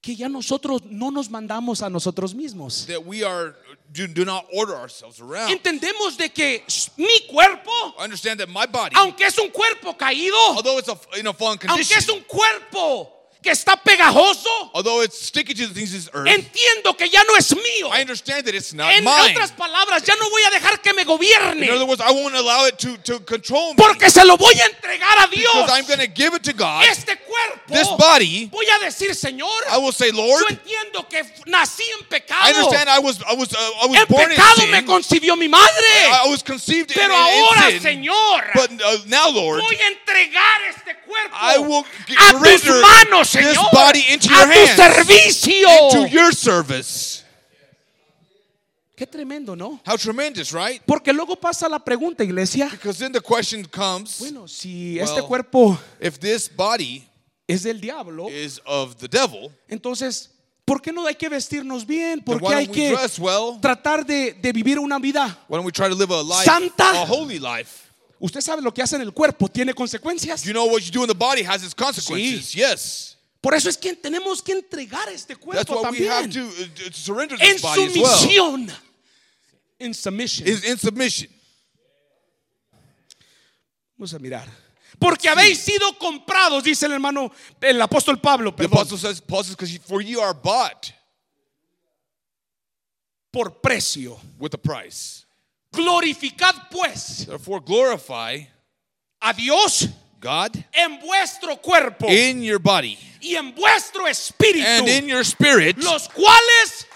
que 0.00 0.16
ya 0.16 0.28
nosotros 0.28 0.82
no 0.84 1.10
nos 1.10 1.28
mandamos 1.30 1.82
a 1.82 1.90
nosotros 1.90 2.34
mismos. 2.34 2.86
that 2.86 3.04
we 3.04 3.22
are 3.22 3.54
do, 3.92 4.06
do 4.06 4.24
not 4.24 4.46
order 4.52 4.74
ourselves 4.74 5.20
around. 5.20 5.50
Entendemos 5.50 6.16
de 6.16 6.30
que 6.30 6.64
mi 6.96 7.26
cuerpo, 7.28 7.70
understand 7.98 8.40
that 8.40 8.48
my 8.48 8.66
body, 8.66 8.94
aunque 8.96 9.26
es 9.26 9.38
un 9.38 9.50
cuerpo 9.50 9.96
caído, 9.96 10.36
although 10.56 10.78
it's 10.78 10.88
a, 10.88 10.98
in 11.18 11.26
a 11.26 11.32
fallen 11.34 11.58
aunque 11.58 11.68
condition, 11.68 11.98
es 11.98 12.08
un 12.08 12.20
cuerpo 12.22 13.19
que 13.42 13.50
está 13.50 13.74
pegajoso, 13.82 14.70
although 14.74 15.00
it's 15.02 15.18
sticky 15.18 15.54
to 15.54 15.66
the 15.66 15.72
things 15.74 15.94
of 15.94 16.04
this 16.04 16.10
earth, 16.12 16.28
entiendo 16.28 16.96
que 16.96 17.08
ya 17.08 17.22
no 17.26 17.34
es 17.36 17.54
mío. 17.54 17.88
I 17.90 18.02
understand 18.02 18.44
that 18.46 18.54
it's 18.54 18.74
not 18.74 18.92
En 18.92 19.02
mine. 19.04 19.32
otras 19.34 19.52
palabras, 19.52 20.02
ya 20.04 20.14
no 20.16 20.28
voy 20.28 20.42
a 20.46 20.50
dejar 20.50 20.82
que 20.82 20.92
me 20.92 21.04
gobierne, 21.04 21.62
In 21.64 21.70
other 21.70 21.86
words, 21.86 22.02
I 22.02 22.10
won't 22.12 22.34
allow 22.34 22.66
it 22.66 22.78
to, 22.80 22.96
to 22.98 23.20
control 23.20 23.70
me. 23.70 23.76
porque 23.76 24.10
se 24.10 24.24
lo 24.24 24.36
voy 24.36 24.52
a 24.60 24.66
entregar 24.66 25.24
a 25.24 25.28
Dios. 25.30 25.50
Because 25.54 25.70
I'm 25.70 25.86
going 25.86 26.00
to 26.00 26.06
give 26.06 26.34
it 26.34 26.42
to 26.44 26.52
God. 26.52 26.84
Este 26.84 27.16
cuerpo, 27.26 27.72
This 27.72 27.88
body, 27.98 28.46
voy 28.52 28.66
a 28.76 28.84
decir, 28.84 29.14
Señor, 29.14 29.48
I 29.70 29.78
will 29.78 29.92
say, 29.92 30.10
Lord, 30.10 30.42
yo 30.42 30.48
entiendo 30.56 31.08
que 31.08 31.22
nací 31.46 31.84
en 31.98 32.04
pecado. 32.08 32.40
I 32.44 32.50
understand 32.52 32.90
I 32.90 32.98
was 32.98 33.20
I 33.26 33.34
was 33.34 33.52
uh, 33.54 33.56
I 33.82 33.86
was 33.86 33.96
En 34.00 34.06
born 34.08 34.28
pecado 34.28 34.62
in 34.64 34.70
me 34.70 34.82
concibió 34.84 35.36
mi 35.38 35.48
madre. 35.48 35.70
I 36.12 36.28
was 36.28 36.42
conceived 36.42 36.90
in, 36.90 36.96
Pero 36.98 37.14
in, 37.14 37.20
in 37.20 37.44
ahora, 37.44 37.70
sin. 37.70 37.80
Señor, 37.80 38.44
But 38.54 38.70
uh, 38.82 38.98
now, 39.06 39.30
Lord, 39.30 39.60
voy 39.62 39.76
a 39.76 39.86
entregar 39.88 40.60
este 40.68 40.94
cuerpo 41.06 41.34
I 41.40 41.58
will 41.58 41.84
g- 42.06 42.16
a 42.18 42.32
tus 42.32 42.60
surrender 42.62 42.80
manos, 43.34 43.48
this 43.48 43.56
Señor, 43.56 43.70
body 43.72 44.04
into 44.12 44.28
a 44.28 44.36
your 44.36 44.46
tu 44.46 44.52
hands, 44.52 44.76
servicio. 44.76 45.68
into 45.68 46.06
your 46.08 46.34
service. 46.34 47.24
Qué 48.96 49.06
tremendo, 49.06 49.56
¿no? 49.56 49.80
How 49.86 49.96
tremendous, 49.96 50.52
right? 50.52 50.82
Porque 50.84 51.10
luego 51.12 51.34
pasa 51.34 51.68
la 51.68 51.78
pregunta, 51.78 52.22
iglesia. 52.22 52.68
Because 52.70 52.98
then 52.98 53.12
the 53.12 53.20
question 53.20 53.64
comes 53.64 54.18
Bueno, 54.18 54.46
si 54.46 54.96
Well, 54.98 55.08
este 55.08 55.22
cuerpo 55.22 55.78
if 55.98 56.18
this 56.18 56.50
body 56.54 57.02
es 57.48 57.62
del 57.62 57.80
diablo, 57.80 58.28
is 58.28 58.60
of 58.66 58.96
the 58.98 59.08
devil, 59.08 59.50
entonces, 59.68 60.28
¿por 60.66 60.82
qué 60.82 60.92
no 60.92 61.06
hay 61.06 61.14
que 61.14 61.30
vestirnos 61.30 61.86
bien? 61.86 62.22
then 62.22 62.24
¿Por 62.24 62.38
qué 62.40 62.44
why 62.44 62.54
hay 62.56 62.66
don't 62.66 62.76
we 62.76 62.88
que 62.90 63.22
well? 63.22 63.58
tratar 63.62 64.04
de, 64.04 64.34
de 64.34 64.52
vivir 64.52 64.78
una 64.78 64.98
vida? 64.98 65.38
Why 65.48 65.56
don't 65.56 65.64
we 65.64 65.72
try 65.72 65.88
to 65.88 65.94
live 65.94 66.10
a 66.12 66.22
life, 66.22 66.44
Santa. 66.44 66.90
a 67.02 67.06
holy 67.06 67.38
life? 67.38 67.88
Usted 68.18 68.42
sabe 68.42 68.60
lo 68.60 68.70
que 68.70 68.82
hace 68.82 68.96
en 68.96 69.02
el 69.02 69.14
cuerpo, 69.14 69.48
tiene 69.48 69.72
consecuencias. 69.72 70.44
You 70.44 70.52
know 70.52 70.66
what 70.66 70.82
you 70.82 70.90
do 70.92 71.02
in 71.04 71.08
the 71.08 71.14
body 71.14 71.42
has 71.42 71.64
its 71.64 71.74
consequences. 71.74 72.54
Yes. 72.54 73.09
Por 73.40 73.54
eso 73.54 73.68
es 73.70 73.78
que 73.78 73.94
tenemos 73.96 74.42
que 74.42 74.52
entregar 74.52 75.08
este 75.08 75.34
cuerpo 75.36 75.80
también 75.80 76.30
to, 76.30 76.40
uh, 76.40 76.90
to 77.04 77.20
en 77.22 77.56
well. 77.62 77.74
sumisión. 77.74 78.70
En 79.78 79.94
submission. 79.94 80.46
Is 80.46 80.64
in 80.64 80.76
submission. 80.76 81.28
Vamos 83.96 84.12
a 84.12 84.18
mirar. 84.18 84.46
Porque 84.98 85.28
habéis 85.30 85.58
sido 85.60 85.96
comprados, 85.98 86.62
dice 86.62 86.84
el 86.84 86.92
hermano, 86.92 87.32
el 87.60 87.80
apóstol 87.80 88.20
Pablo, 88.20 88.50
The 88.50 88.64
perdón, 88.64 88.78
apostle 88.80 88.98
says, 88.98 89.20
Paul 89.22 89.44
says, 89.44 89.56
because 89.56 89.78
for 89.78 90.02
you 90.02 90.20
are 90.20 90.34
bought 90.34 90.92
por 93.32 93.50
precio. 93.62 94.18
with 94.38 94.52
a 94.52 94.58
price. 94.58 95.24
Glorificad 95.72 96.68
pues 96.70 97.26
Therefore, 97.26 97.60
glorify 97.60 98.46
a 99.22 99.32
Dios 99.32 99.88
God 100.20 100.64
en 100.72 101.00
vuestro 101.00 101.56
cuerpo 101.56 102.06
in 102.08 102.42
your 102.42 102.58
body 102.58 102.98
y 103.22 103.36
en 103.36 103.54
vuestro 103.54 104.06
espíritu, 104.06 104.64
and 104.64 104.88
in 104.88 105.08
your 105.08 105.24
spirit, 105.24 105.76
los 105.78 106.08
cuales, 106.08 106.86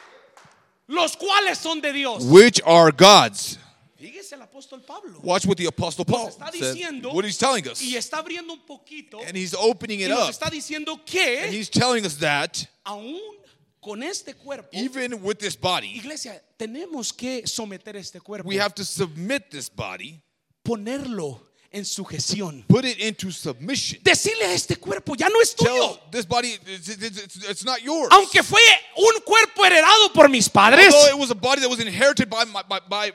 los 0.88 1.16
cuales 1.16 1.58
son 1.58 1.80
de 1.80 1.92
Dios. 1.92 2.24
which 2.24 2.60
are 2.64 2.92
God's. 2.92 3.58
Fíjese 3.98 4.34
el 4.34 4.42
apóstol 4.42 4.84
Pablo. 4.86 5.18
Watch 5.22 5.46
what 5.46 5.56
the 5.56 5.66
apostle 5.66 6.04
Paul 6.04 6.28
está 6.28 6.52
said, 6.52 7.04
what 7.06 7.24
he's 7.24 7.38
telling 7.38 7.66
us. 7.66 7.80
y 7.80 7.96
está 7.96 8.18
abriendo 8.18 8.52
un 8.52 8.60
poquito 8.66 9.18
And 9.26 9.36
he's 9.36 9.54
opening 9.54 10.00
it 10.00 10.10
up. 10.10 10.30
diciendo 10.50 11.00
And 11.44 11.54
he's 11.54 11.70
telling 11.70 12.04
us 12.04 12.16
that 12.16 12.66
aún 12.84 13.18
con 13.82 14.02
este 14.02 14.34
cuerpo, 14.34 14.68
even 14.72 15.22
with 15.22 15.38
this 15.38 15.56
body, 15.56 15.96
iglesia, 15.96 16.40
tenemos 16.58 17.16
que 17.16 17.46
someter 17.46 17.96
este 17.96 18.20
cuerpo, 18.20 18.46
we 18.48 18.56
have 18.56 18.74
to 18.74 18.84
submit 18.84 19.50
this 19.50 19.68
body, 19.68 20.20
ponerlo 20.64 21.40
en 21.74 21.84
sujeción. 21.84 22.64
put 22.68 22.84
it 22.84 22.98
into 23.00 23.30
submission. 23.32 23.98
Decirle 24.02 24.44
a 24.46 24.52
este 24.52 24.76
cuerpo, 24.76 25.14
ya 25.16 25.28
no 25.28 25.40
es 25.42 25.54
tuyo. 25.54 25.72
Tell 25.74 26.00
this 26.10 26.26
body, 26.26 26.56
it's, 26.66 26.88
it's, 26.88 27.36
it's- 27.36 27.64
not 27.64 27.82
yours. 27.82 28.08
Aunque 28.12 28.42
fue 28.42 28.60
un 28.96 29.20
cuerpo 29.24 29.64
heredado 29.64 30.12
por 30.12 30.28
mis 30.28 30.48
padres, 30.48 30.94
Although 30.94 31.16
it 31.16 31.18
was 31.18 31.30
a 31.30 31.34
body 31.34 31.60
that 31.60 31.68
was 31.68 31.80
inherited 31.80 32.28
by 32.30 32.44
my, 32.44 32.62
by, 32.62 32.80
by, 32.88 33.12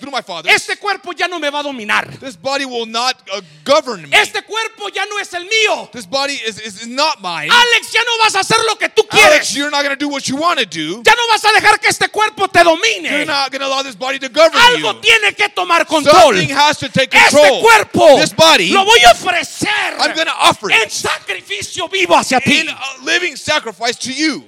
through 0.00 0.10
my 0.12 0.20
father, 0.22 0.50
este 0.50 0.76
cuerpo 0.78 1.12
ya 1.12 1.26
no 1.28 1.38
me 1.38 1.50
va 1.50 1.60
a 1.60 1.62
dominar. 1.62 2.06
this 2.20 2.36
body 2.36 2.64
will 2.66 2.86
not 2.86 3.16
uh, 3.32 3.40
govern 3.64 4.02
me. 4.02 4.10
Este 4.12 4.42
cuerpo 4.44 4.88
ya 4.94 5.04
no 5.06 5.18
es 5.18 5.32
el 5.34 5.44
mío. 5.44 5.90
This 5.92 6.06
body 6.06 6.34
is, 6.34 6.58
is 6.60 6.86
not 6.86 7.20
mine. 7.22 7.50
Alex, 7.50 7.92
ya 7.92 8.00
no 8.04 8.12
vas 8.24 8.34
a 8.34 8.40
hacer 8.40 8.58
lo 8.66 8.76
que 8.76 8.88
tú 8.88 9.02
Alex, 9.10 9.50
quieres. 9.50 9.56
you're 9.56 9.70
not 9.70 9.82
going 9.84 9.96
to 9.96 9.98
do 9.98 10.08
what 10.08 10.28
you 10.28 10.36
want 10.36 10.58
to 10.58 10.66
do. 10.66 11.02
Ya 11.04 11.12
no 11.16 11.26
vas 11.30 11.44
a 11.44 11.52
dejar 11.58 11.80
que 11.80 11.88
este 11.88 12.08
cuerpo 12.10 12.46
te 12.48 12.60
You're 12.62 12.76
domine. 12.76 13.26
not 13.26 13.50
going 13.50 13.60
to 13.60 13.66
allow 13.66 13.82
this 13.82 13.96
body 13.96 14.18
to 14.18 14.28
govern 14.28 14.52
Algo 14.60 14.94
you. 14.94 15.00
tiene 15.00 15.32
que 15.34 15.48
tomar 15.48 15.86
control. 15.86 16.34
Something 16.34 16.50
has 16.50 16.78
to 16.78 16.88
take 16.88 17.14
Este 17.14 17.30
control. 17.36 17.60
cuerpo 17.62 18.16
This 18.20 18.32
body, 18.34 18.70
lo 18.72 18.84
voy 18.84 18.98
a 19.06 19.12
ofrecer 19.12 19.68
I'm 19.98 20.14
going 20.14 20.26
to 20.26 20.34
offer 20.38 20.70
en 20.70 20.82
it 20.82 20.90
sacrificio 20.90 21.88
vivo 21.88 22.14
hacia 22.16 22.40
ti. 22.40 22.60
in 22.60 22.68
a 22.68 22.76
living 23.04 23.36
sacrifice 23.36 23.96
to 23.96 24.12
you. 24.12 24.44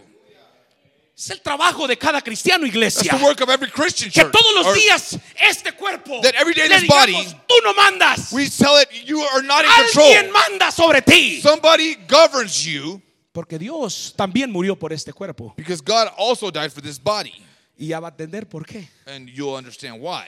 Es 1.20 1.28
el 1.28 1.42
trabajo 1.42 1.86
de 1.86 1.98
cada 1.98 2.22
cristiano, 2.22 2.64
That's 2.64 2.74
iglesia. 2.74 3.10
the 3.18 3.22
work 3.22 3.42
of 3.42 3.50
every 3.50 3.68
Christian 3.70 4.10
Que 4.10 4.22
church. 4.22 4.32
todos 4.32 4.54
los 4.54 4.74
días 4.74 5.18
este 5.38 5.72
cuerpo 5.72 6.22
That 6.22 6.34
every 6.34 6.54
day 6.54 6.66
le 6.66 6.78
this 6.80 6.88
body, 6.88 7.12
digamos, 7.12 7.46
tú 7.46 7.54
no 7.62 7.74
mandas. 7.74 8.32
we 8.32 8.48
tell 8.48 8.78
it 8.80 8.88
you 9.06 9.20
are 9.20 9.42
not 9.42 9.62
in 9.62 9.70
Alguien 9.70 10.24
control. 10.28 10.32
manda 10.32 10.70
sobre 10.72 11.02
ti. 11.02 11.42
Somebody 11.42 11.96
governs 12.08 12.64
you 12.64 13.02
Porque 13.34 13.58
Dios 13.58 14.14
también 14.16 14.50
murió 14.50 14.78
por 14.78 14.94
este 14.94 15.12
cuerpo. 15.12 15.52
because 15.58 15.82
God 15.82 16.08
also 16.16 16.50
died 16.50 16.72
for 16.72 16.80
this 16.80 16.98
body. 16.98 17.34
Y 17.78 17.88
ya 17.88 18.00
va 18.00 18.08
a 18.08 18.10
entender 18.10 18.48
por 18.48 18.64
qué. 18.64 18.88
And 19.06 19.28
you'll 19.28 19.54
understand 19.56 20.00
why. 20.00 20.24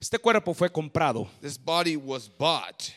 Este 0.00 0.18
cuerpo 0.18 0.52
fue 0.54 0.68
comprado. 0.70 1.28
This 1.40 1.56
body 1.56 1.96
was 1.96 2.28
bought 2.28 2.90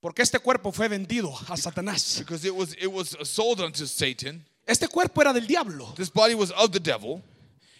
Porque 0.00 0.22
este 0.22 0.38
cuerpo 0.38 0.70
fue 0.72 0.88
vendido 0.88 1.32
a 1.48 1.56
Satanás. 1.56 2.18
because 2.20 2.44
it 2.46 2.54
was 2.54 2.74
it 2.80 2.86
was 2.86 3.16
sold 3.24 3.60
unto 3.60 3.86
Satan. 3.86 4.44
Este 4.66 4.86
cuerpo 4.88 5.20
era 5.22 5.32
del 5.32 5.46
diablo. 5.46 5.92
This 5.96 6.12
body 6.12 6.34
was 6.34 6.50
of 6.52 6.70
the 6.70 6.78
devil. 6.80 7.22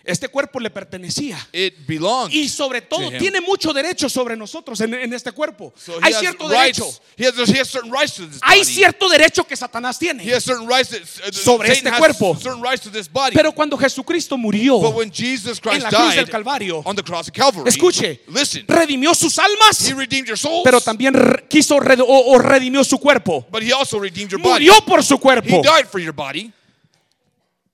Este 0.09 0.29
cuerpo 0.29 0.59
le 0.59 0.71
pertenecía. 0.71 1.39
It 1.53 1.87
belonged. 1.87 2.33
Y 2.33 2.49
sobre 2.49 2.81
todo 2.81 3.11
tiene 3.19 3.41
mucho 3.43 3.73
derecho 3.75 4.09
sobre 4.09 4.37
nosotros 4.37 4.81
en, 4.81 4.95
en 4.95 5.13
este 5.13 5.33
cuerpo. 5.33 5.73
So 5.77 5.99
he 6.01 6.05
Hay 6.07 6.13
has 6.15 6.21
cierto 6.21 6.49
derecho. 6.49 6.85
He 7.17 7.27
has, 7.27 7.35
he 7.49 7.61
has 7.61 7.69
certain 7.69 7.93
rights 7.93 8.15
to 8.15 8.27
this 8.27 8.41
Hay 8.43 8.61
body. 8.61 8.73
cierto 8.73 9.09
derecho 9.11 9.45
que 9.47 9.55
Satanás 9.57 9.97
He 10.01 10.07
tiene. 10.07 10.33
has 10.35 10.43
certain 10.45 10.67
rights 10.67 10.89
that, 10.91 11.03
uh, 11.03 11.33
Sobre 11.33 11.69
Satan 11.69 11.77
este 11.77 11.89
has 11.91 11.99
cuerpo. 11.99 12.35
certain 12.37 12.63
rights 12.63 12.83
to 12.83 12.91
this 12.91 13.07
body. 13.07 13.35
Pero 13.37 13.53
cuando 13.53 13.77
Jesucristo 13.77 14.37
murió 14.39 14.81
but 14.81 14.95
when 14.95 15.11
Jesus 15.13 15.59
en 15.59 15.71
Christ 15.71 15.83
la 15.85 15.91
cruz 15.91 16.15
del 16.15 16.29
Calvario, 16.31 16.83
on 16.87 16.97
the 16.97 17.03
cross 17.03 17.29
of 17.29 17.35
Calvary, 17.35 17.69
escuche, 17.69 18.21
listen, 18.29 18.65
redimió 18.67 19.15
sus 19.15 19.39
almas, 19.39 19.87
he 19.87 19.93
redeemed 19.95 20.27
your 20.27 20.39
souls, 20.39 20.63
pero 20.65 20.81
también 20.81 21.13
re- 21.13 21.45
quiso 21.49 21.79
red- 21.81 22.01
o, 22.01 22.07
o 22.07 22.39
redimió 22.39 22.83
su 22.83 22.99
cuerpo. 22.99 23.47
but 23.51 23.63
he 23.63 23.73
also 23.73 23.99
redeemed 23.99 24.31
your 24.31 24.41
body. 24.41 24.65
Murió 24.67 24.85
por 24.87 25.03
su 25.03 25.17
He 25.17 25.21
cuerpo. 25.21 25.63
died 25.63 25.87
for 25.87 26.01
your 26.01 26.15
body, 26.15 26.51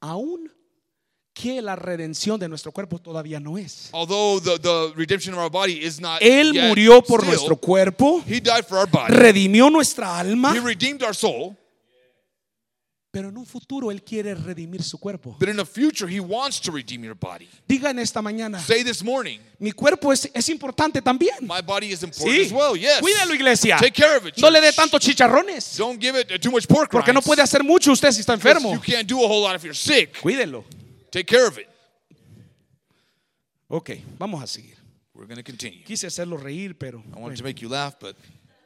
Aún 0.01 0.51
que 1.35 1.61
la 1.61 1.74
redención 1.76 2.39
de 2.39 2.49
nuestro 2.49 2.70
cuerpo 2.72 2.99
todavía 3.01 3.41
no 3.41 3.59
es. 3.59 3.89
although 3.93 4.41
the, 4.41 4.59
the 4.61 4.93
redemption 4.97 5.35
of 5.35 5.41
our 5.41 5.51
body 5.51 5.85
is 5.85 6.01
not 6.01 6.22
Él 6.22 6.53
yet 6.55 6.68
murió 6.68 7.03
por 7.03 7.20
still, 7.20 7.35
nuestro 7.35 7.57
cuerpo, 7.57 8.22
He 8.26 8.41
died 8.41 8.64
for 8.66 8.78
our 8.78 8.89
body. 8.89 9.12
redimió 9.12 9.68
nuestra 9.70 10.18
alma, 10.18 10.55
He 10.55 10.61
redeemed 10.61 11.03
our 11.03 11.14
soul, 11.14 11.57
pero 13.11 13.28
en 13.28 13.37
un 13.37 13.47
futuro 13.47 13.91
Él 13.93 14.03
quiere 14.03 14.35
redimir 14.35 14.82
su 14.82 14.99
cuerpo. 14.99 15.37
but 15.39 15.49
in 15.49 15.57
the 15.57 15.64
future 15.64 16.09
he 16.09 16.20
wants 16.20 16.61
to 16.61 16.70
redeem 16.72 17.03
your 17.05 17.16
body. 17.16 17.49
Diga 17.68 17.91
en 17.91 17.99
esta 17.99 18.20
mañana, 18.22 18.61
Say 18.61 18.82
this 18.85 19.03
morning, 19.03 19.41
mi 19.59 19.72
cuerpo 19.72 20.12
es, 20.12 20.28
es 20.32 20.49
importante 20.49 21.01
también. 21.03 21.35
my 21.43 21.61
body 21.64 21.93
is 21.93 22.03
important 22.05 22.32
Sí, 22.37 22.47
as 22.47 22.53
well. 22.53 22.76
Yes. 22.76 23.01
cuídalo 23.01 23.35
iglesia. 23.35 23.76
Take 23.78 23.93
care 23.93 24.16
of 24.16 24.26
it. 24.26 24.39
No 24.39 24.51
le 24.51 24.61
dé 24.61 24.72
tantos 24.72 25.01
chicharrones, 25.01 25.76
Don't 25.76 26.01
give 26.01 26.16
it 26.20 26.41
too 26.41 26.51
much 26.53 26.66
pork 26.68 26.91
porque 26.93 27.12
no 27.12 27.18
rinds, 27.20 27.26
puede 27.26 27.43
hacer 27.43 27.62
mucho 27.64 27.91
usted 27.93 28.12
si 28.12 28.20
está 28.20 28.35
enfermo. 28.35 28.72
You 28.72 28.80
can't 28.80 29.09
do 29.09 29.18
a 29.24 29.26
whole 29.28 29.43
lot 29.43 29.57
if 29.57 29.64
you're 29.64 29.74
sick. 29.76 30.20
Cuídelo. 30.20 30.64
Take 31.15 31.29
care 31.29 31.47
of 31.47 31.59
it. 31.59 31.69
Ok, 33.69 33.91
vamos 34.19 34.43
a 34.43 34.49
seguir. 34.49 34.75
We're 35.15 35.27
going 35.27 35.37
to 35.37 35.45
continue. 35.45 35.85
Quise 35.85 36.09
hacerlo 36.09 36.37
reír, 36.37 36.77
pero 36.77 36.99
I 36.99 37.21
wanted 37.21 37.21
bueno, 37.21 37.37
to 37.37 37.45
make 37.45 37.62
you 37.62 37.69
laugh, 37.69 37.95
but 38.01 38.17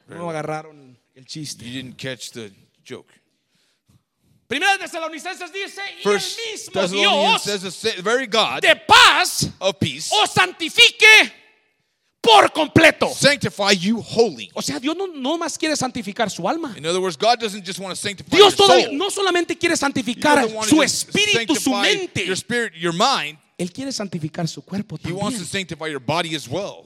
no 0.08 0.30
agarraron 0.30 0.96
el 1.14 1.24
chiste. 1.26 1.62
you 1.62 1.74
didn't 1.74 1.98
catch 1.98 2.30
the 2.30 2.50
joke. 2.82 3.12
Primera 4.48 4.78
de 4.78 4.84
Tesalonicenses 4.84 5.52
dice, 5.52 5.82
y 5.98 6.02
First 6.02 6.38
el 6.38 6.52
mismo 6.52 6.72
Thessalonians 6.72 7.22
Dios 7.22 7.42
says 7.42 7.62
the 7.62 7.70
sa- 7.70 8.00
very 8.02 8.26
God 8.26 8.62
de 8.62 8.74
paz 8.76 9.50
of 9.60 9.78
peace 9.78 10.10
os 10.10 10.30
santifique 10.30 11.30
por 12.20 12.50
completo. 12.52 13.08
sanctify 13.14 13.72
you 13.72 14.00
wholly. 14.02 14.50
O 14.54 14.62
sea, 14.62 14.78
Dios 14.78 14.96
no, 14.96 15.06
no 15.06 15.38
más 15.38 15.56
quiere 15.56 15.76
santificar 15.76 16.30
su 16.30 16.48
alma. 16.48 16.74
In 16.76 16.84
other 16.86 17.00
words, 17.00 17.16
God 17.16 17.38
doesn't 17.40 17.64
just 17.64 17.78
want 17.78 17.90
to 17.94 17.96
sanctify 17.96 18.36
Dios 18.36 18.56
your 18.56 18.66
soul. 18.68 18.96
no 18.96 19.10
solamente 19.10 19.56
quiere 19.56 19.76
santificar 19.76 20.48
su 20.68 20.82
espíritu, 20.82 21.54
su 21.56 21.70
mente. 21.74 22.24
your 22.26 22.36
spirit, 22.36 22.74
your 22.74 22.92
mind. 22.92 23.38
Él 23.56 23.72
quiere 23.72 23.90
santificar 23.92 24.46
su 24.46 24.62
cuerpo 24.62 24.96
He 25.02 25.10
wants 25.12 25.38
también. 25.38 25.38
to 25.40 25.44
sanctify 25.46 25.88
your 25.88 26.00
body 26.00 26.34
as 26.36 26.46
well. 26.48 26.84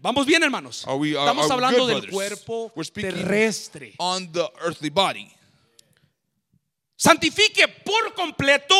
Vamos 0.00 0.24
bien, 0.24 0.42
hermanos. 0.42 0.84
Are 0.86 0.96
we- 0.96 1.14
are- 1.16 1.28
Estamos 1.30 1.44
are 1.50 1.52
hablando 1.54 1.86
good, 1.86 2.00
del 2.02 2.10
cuerpo 2.10 2.72
terrestre. 2.94 3.94
On 3.98 4.30
the 4.32 4.48
earthly 4.64 4.88
body. 4.88 5.30
Santifique 6.96 7.68
por 7.84 8.14
completo 8.14 8.74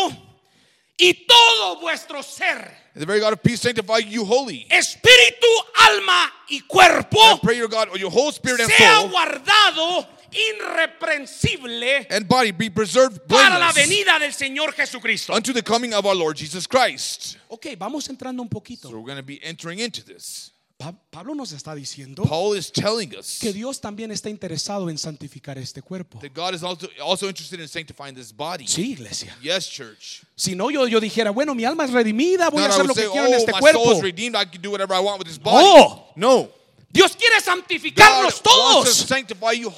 y 0.99 1.27
todo 1.27 1.81
vuestro 1.81 2.23
ser, 2.23 2.73
And 2.95 3.03
the 3.03 3.07
very 3.07 3.21
God 3.21 3.35
of 3.35 3.43
peace 3.43 3.61
sanctify 3.61 3.99
you 3.99 4.25
wholly. 4.25 4.67
espíritu, 4.71 5.47
alma 5.89 6.33
y 6.49 6.61
cuerpo, 6.67 7.19
I 7.19 7.39
pray 7.43 7.57
your 7.59 7.69
God, 7.69 7.89
your 7.99 8.11
whole 8.11 8.33
spirit 8.33 8.61
and 8.61 8.71
sea 8.71 8.85
soul 8.85 9.11
guardado 9.11 10.07
irreprensible 10.33 12.07
and 12.11 12.29
body 12.29 12.51
be 12.51 12.69
preserved 12.71 13.27
para 13.29 13.59
la 13.59 13.73
blameless 13.73 13.89
venida 13.89 14.19
del 14.19 14.33
Señor 14.33 14.73
Jesucristo. 14.75 15.35
unto 15.35 15.53
the 15.53 15.63
coming 15.63 15.95
of 15.95 16.05
our 16.07 16.15
Lord 16.15 16.37
Jesus 16.37 16.67
Christ. 16.67 17.37
Ok, 17.51 17.77
vamos 17.79 18.09
entrando 18.09 18.41
un 18.43 18.49
poquito. 18.49 18.89
So 18.89 18.99
we're 18.99 19.07
going 19.07 19.17
to 19.17 19.23
be 19.23 19.43
entering 19.43 19.79
into 19.79 20.05
this. 20.05 20.53
Pa- 20.79 20.93
Pablo 21.11 21.35
nos 21.35 21.53
está 21.53 21.75
diciendo 21.75 22.23
Paul 22.25 22.55
is 22.59 22.71
telling 22.71 23.15
us 23.19 23.39
que 23.41 23.51
Dios 23.53 23.81
también 23.81 24.11
está 24.11 24.29
interesado 24.29 24.91
en 24.91 24.99
santificar 24.99 25.57
este 25.57 25.81
cuerpo. 25.81 26.19
that 26.21 26.35
God 26.35 26.55
is 26.55 26.63
also, 26.63 26.87
also 27.03 27.29
interested 27.29 27.59
in 27.61 27.67
sanctifying 27.67 28.15
this 28.15 28.31
body. 28.31 28.67
Sí, 28.67 28.93
iglesia. 28.93 29.35
Yes, 29.41 29.69
church. 29.71 30.23
Si 30.35 30.55
no, 30.55 30.71
yo, 30.71 30.87
yo 30.87 31.01
dijera, 31.01 31.31
bueno, 31.31 31.55
mi 31.55 31.65
alma 31.65 31.85
es 31.85 31.93
redimida, 31.93 32.51
voy 32.51 32.63
a 32.63 32.69
Not 32.69 32.73
hacer 32.73 32.87
lo 32.87 32.95
que 32.95 33.09
quiero 33.09 33.27
en 33.27 33.35
oh, 33.35 33.37
este 33.39 33.53
my 33.53 33.59
soul 33.61 33.73
cuerpo. 33.73 33.93
is 33.95 34.03
redeemed. 34.03 34.37
I 34.37 34.45
can 34.45 34.61
do 34.61 34.71
whatever 34.71 34.95
I 34.95 35.01
want 35.01 35.19
with 35.19 35.29
this 35.29 35.39
body. 35.39 35.65
No. 35.65 36.09
No. 36.15 36.49
Dios 36.91 37.17
quiere 37.17 37.37
God 37.39 37.45
santificarnos 37.45 38.23
wants 38.25 38.43
to 38.43 38.49
todos. 38.51 38.95
sanctify 38.95 39.53
you. 39.53 39.71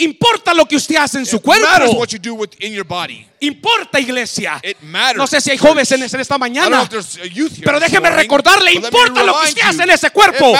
Importa 0.00 0.54
lo 0.54 0.64
que 0.64 0.76
usted 0.76 0.94
hace 0.94 1.18
en 1.18 1.26
su 1.26 1.36
It 1.36 1.44
matters 1.44 1.90
cuerpo. 1.90 1.98
what 1.98 2.08
you 2.10 2.20
do 2.20 2.34
within 2.34 2.72
your 2.72 2.86
body. 2.86 3.26
Importa, 3.40 3.98
iglesia. 3.98 4.60
It 4.62 4.80
matters. 4.80 5.16
No 5.16 5.26
sé 5.26 5.40
si 5.40 5.50
hay 5.50 5.58
jóvenes 5.58 5.90
en, 5.90 6.02
esta 6.20 6.38
mañana. 6.38 6.88
Pero 6.88 7.80
déjeme 7.80 8.08
recordarle, 8.10 8.74
importa 8.74 9.24
lo 9.24 9.40
que 9.40 9.48
usted 9.48 9.62
hace 9.62 9.82
en 9.82 9.90
ese 9.90 10.10
cuerpo. 10.10 10.54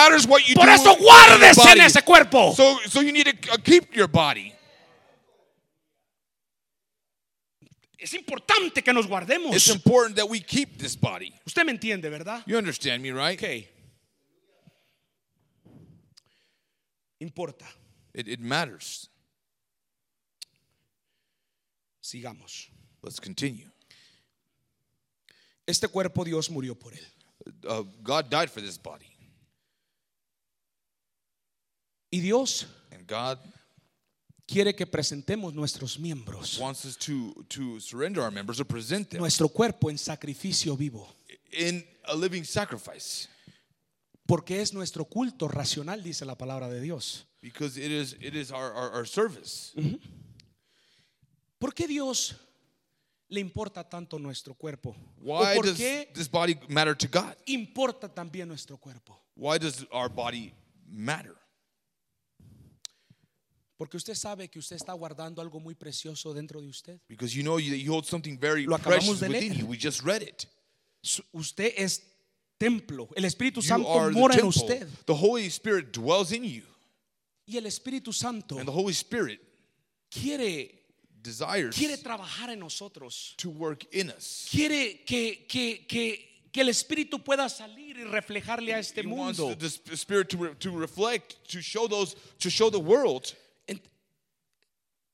Por 0.55 0.69
eso 0.69 0.91
in 0.91 1.03
guárdese 1.05 1.71
en 1.71 1.81
ese 1.81 2.01
cuerpo. 2.01 2.53
So, 2.53 2.79
so 2.89 3.01
you 3.01 3.13
need 3.13 3.27
to 3.27 3.53
uh, 3.53 3.57
keep 3.63 3.93
your 3.93 4.09
body. 4.09 4.53
Es 7.97 8.13
importante 8.13 8.81
que 8.81 8.91
nos 8.91 9.07
guardemos. 9.07 9.55
It's 9.55 9.69
important 9.69 10.17
that 10.17 10.27
we 10.27 10.41
keep 10.41 10.77
this 10.77 10.99
body. 10.99 11.33
Usted 11.45 11.63
me 11.65 11.71
entiende, 11.71 12.09
¿verdad? 12.09 12.43
You 12.45 12.57
understand 12.57 13.01
me, 13.01 13.11
right? 13.13 13.41
Ok. 13.41 13.67
Importa. 17.21 17.65
It, 18.13 18.27
it 18.27 18.41
matters. 18.41 19.09
Sigamos. 22.09 22.69
Let's 23.03 23.19
continue. 23.19 23.69
Este 25.67 25.87
cuerpo 25.87 26.25
Dios 26.25 26.49
murió 26.49 26.73
por 26.73 26.93
él. 26.93 27.05
Uh, 27.67 27.83
God 28.01 28.29
died 28.29 28.49
for 28.49 28.61
this 28.61 28.77
body, 28.77 29.05
Y 32.11 32.19
Dios 32.19 32.65
and 32.91 33.07
God 33.07 33.37
quiere 34.47 34.73
que 34.75 34.85
presentemos 34.87 35.53
nuestros 35.53 35.99
miembros, 35.99 36.57
wants 36.59 36.83
us 36.85 36.97
to 36.97 37.33
to 37.47 37.79
surrender 37.79 38.21
our 38.21 38.31
members 38.31 38.59
or 38.59 38.65
present 38.65 39.09
them 39.09 39.19
nuestro 39.19 39.47
cuerpo 39.47 39.89
en 39.89 39.97
sacrificio 39.97 40.75
vivo, 40.75 41.07
in 41.51 41.85
a 42.05 42.15
living 42.15 42.43
sacrifice, 42.43 43.29
porque 44.27 44.59
es 44.59 44.73
nuestro 44.73 45.05
culto 45.05 45.47
racional, 45.47 46.03
dice 46.03 46.25
la 46.25 46.35
palabra 46.35 46.67
de 46.67 46.81
Dios. 46.81 47.25
because 47.41 47.77
it 47.77 47.91
is 47.91 48.15
it 48.19 48.35
is 48.35 48.51
our 48.51 48.73
our, 48.73 48.91
our 48.91 49.05
service. 49.05 49.73
¿Por 51.59 51.73
qué 51.73 51.87
Dios 51.87 52.35
le 53.27 53.39
importa 53.41 53.87
tanto 53.87 54.17
nuestro 54.17 54.53
cuerpo? 54.55 54.95
Why 55.17 55.51
¿O 55.51 55.55
por 55.55 55.65
does 55.67 55.77
qué 55.77 56.09
this 56.13 56.29
body 56.29 56.57
matter 56.69 56.95
to 56.97 57.07
God? 57.07 57.35
importa 57.45 58.07
también 58.13 58.47
nuestro 58.47 58.77
cuerpo? 58.77 59.19
Why 59.35 59.59
does 59.59 59.85
our 59.91 60.09
body 60.09 60.53
matter? 60.87 61.35
Porque 63.77 63.95
usted 63.95 64.15
sabe 64.15 64.49
que 64.49 64.59
usted 64.59 64.75
está 64.75 64.91
guardando 64.93 65.41
algo 65.41 65.59
muy 65.59 65.73
precioso 65.73 66.33
dentro 66.33 66.59
de 66.61 66.67
usted. 66.67 66.99
Because 67.07 67.33
you 67.33 67.43
know 67.43 67.57
you, 67.59 67.73
you 67.75 67.93
hold 67.93 68.05
something 68.05 68.37
very 68.37 68.65
Lo 68.65 68.75
acabamos 68.75 69.19
precious 69.19 69.19
de 69.21 69.27
within 69.29 69.49
leer. 69.53 69.59
you. 69.61 69.65
We 69.67 69.77
just 69.77 70.01
read 70.03 70.21
it. 70.21 70.45
Su- 71.01 71.23
Usted 71.31 71.73
es 71.77 72.01
templo. 72.57 73.07
El 73.15 73.23
Espíritu 73.23 73.61
You 73.61 73.67
Santo 73.67 73.87
are 73.97 74.13
the 74.13 74.19
mora 74.19 74.33
en 74.33 74.41
temple. 74.41 74.61
usted. 74.63 74.87
The 75.05 75.13
Holy 75.15 75.45
Spirit 75.49 75.93
dwells 75.93 76.33
in 76.33 76.43
you, 76.43 76.63
Y 77.47 77.55
el 77.57 77.65
Espíritu 77.67 78.11
Santo 78.13 78.57
and 78.57 78.65
the 78.67 78.71
Holy 78.73 78.93
Spirit 78.93 79.39
quiere, 80.11 80.78
desires 81.21 81.75
quiere 81.75 81.97
trabajar 81.97 82.49
en 82.49 82.59
nosotros. 82.59 83.33
to 83.37 83.49
work 83.49 83.85
in 83.93 84.09
us. 84.17 84.47
Quiere 84.51 85.03
que, 85.05 85.45
que, 85.47 85.85
que, 85.87 86.47
que 86.51 86.61
el 86.61 86.69
Espíritu 86.69 87.23
pueda 87.23 87.47
salir 87.49 87.97
y 87.97 88.03
reflejarle 88.03 88.73
a 88.73 88.79
este 88.79 89.01
He 89.01 89.07
wants 89.07 89.39
mundo. 89.39 89.55
the, 89.55 89.67
the 89.67 89.69
sp- 89.69 89.93
Spirit 89.95 90.29
to, 90.29 90.37
re- 90.37 90.55
to 90.55 90.71
reflect, 90.71 91.35
to 91.49 91.61
show 91.61 91.87
those, 91.87 92.15
to 92.39 92.49
show 92.49 92.69
the 92.69 92.79
world. 92.79 93.33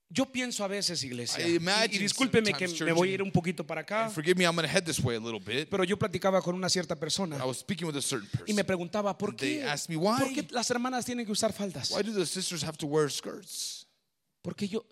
Yo 0.07 0.25
pienso 0.31 0.63
a 0.63 0.67
veces, 0.67 1.03
iglesia, 1.03 1.45
I 1.45 1.53
y, 1.53 1.55
imagine 1.55 1.95
y 1.95 1.97
discúlpeme 1.97 2.53
que 2.53 2.67
me 2.85 2.93
voy 2.93 3.09
a 3.09 3.13
ir 3.15 3.21
un 3.23 3.31
poquito 3.31 3.65
para 3.65 3.81
acá, 3.81 4.09
me, 4.35 4.45
I'm 4.45 4.55
going 4.55 4.65
to 4.65 4.71
head 4.71 4.85
this 4.85 4.99
way 4.99 5.15
a 5.17 5.19
little 5.19 5.39
bit. 5.39 5.67
pero 5.69 5.83
yo 5.83 5.97
platicaba 5.97 6.41
con 6.41 6.55
una 6.55 6.69
cierta 6.69 6.95
persona 6.95 7.37
I 7.37 7.45
was 7.45 7.57
speaking 7.57 7.87
with 7.87 7.97
a 7.97 8.01
certain 8.01 8.29
y 8.45 8.53
me 8.53 8.63
person. 8.63 8.65
preguntaba, 8.65 9.17
¿por 9.17 9.35
qué, 9.35 9.65
me 9.89 9.97
why. 9.97 10.19
¿por 10.19 10.31
qué 10.31 10.47
las 10.51 10.69
hermanas 10.69 11.05
tienen 11.05 11.25
que 11.25 11.31
usar 11.31 11.51
faldas? 11.51 11.89
Why 11.91 12.03
do 12.03 12.13
the 12.13 12.25
sisters 12.25 12.63
have 12.63 12.77
to 12.77 12.85
wear 12.85 13.09
skirts? 13.11 13.87
Porque 14.43 14.67
yo, 14.67 14.85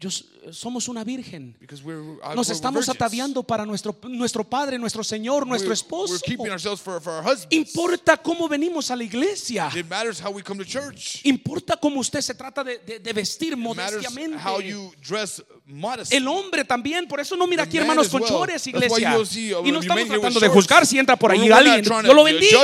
yo 0.00 0.10
somos 0.52 0.88
una 0.88 1.02
virgen. 1.04 1.56
We're, 1.82 1.98
uh, 2.00 2.34
Nos 2.34 2.48
we're 2.48 2.52
estamos 2.54 2.88
ataviando 2.88 3.42
para 3.42 3.64
nuestro, 3.64 3.96
nuestro 4.08 4.44
Padre, 4.44 4.78
nuestro 4.78 5.02
Señor, 5.02 5.46
nuestro 5.46 5.70
We're- 5.70 5.74
esposo. 5.74 6.18
For. 6.76 7.00
Importa 7.50 8.16
cómo 8.18 8.48
venimos 8.48 8.90
a 8.90 8.96
la 8.96 9.04
iglesia. 9.04 9.70
It 9.74 9.88
matters 9.88 10.20
how 10.20 10.30
we 10.30 10.42
come 10.42 10.62
to 10.62 10.68
church. 10.70 11.20
Importa 11.24 11.76
cómo 11.76 12.00
usted 12.00 12.20
se 12.20 12.34
trata 12.34 12.62
de, 12.62 12.78
de- 12.78 12.98
de 12.98 13.12
vestir 13.12 13.52
It 13.52 13.58
matters 13.58 13.94
modestiamente. 14.02 14.38
how 14.44 14.60
you 14.60 14.92
dress 15.00 15.42
modestly. 15.66 16.16
El 16.18 16.28
hombre 16.28 16.64
también, 16.64 17.06
por 17.08 17.20
eso 17.20 17.36
no 17.36 17.46
mira 17.46 17.62
The 17.64 17.68
aquí 17.68 17.76
man 17.78 17.86
hermanos 17.86 18.08
con 18.08 18.20
well. 18.22 18.30
chores, 18.30 18.66
iglesia. 18.66 19.24
see, 19.24 19.54
uh, 19.54 19.64
Y 19.64 19.72
no 19.72 19.80
estamos 19.80 20.06
tratando 20.08 20.40
de 20.40 20.48
juzgar 20.48 20.84
si 20.86 20.98
entra 20.98 21.16
por 21.16 21.30
ahí 21.30 21.50
alguien. 21.50 21.82
Dios 21.82 22.14
lo 22.14 22.24
bendiga. 22.24 22.60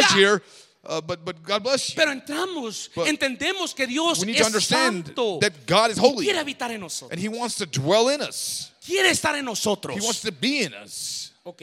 Uh, 0.82 1.00
but, 1.00 1.24
but 1.24 1.42
God 1.42 1.62
bless 1.62 1.90
you. 1.90 1.96
Pero 1.96 2.10
entramos, 2.10 2.88
But 2.94 3.06
entendemos 3.06 3.74
que 3.74 3.86
Dios 3.86 4.20
we 4.20 4.26
need 4.26 4.38
to 4.38 4.46
understand 4.46 5.06
santo. 5.08 5.38
that 5.40 5.66
God 5.66 5.90
is 5.90 5.98
holy. 5.98 6.24
quiere 6.24 6.38
habitar 6.38 6.70
en 6.70 6.80
nosotros. 6.80 7.10
And 7.12 7.20
He 7.20 7.28
wants 7.28 7.56
to 7.56 7.66
dwell 7.66 8.08
in 8.08 8.22
us. 8.22 8.70
Quiere 8.84 9.10
estar 9.10 9.34
en 9.36 9.44
nosotros. 9.44 9.94
He 9.94 10.00
wants 10.00 10.22
to 10.22 10.32
be 10.32 10.62
in 10.62 10.72
us. 10.72 11.32
Ok, 11.44 11.62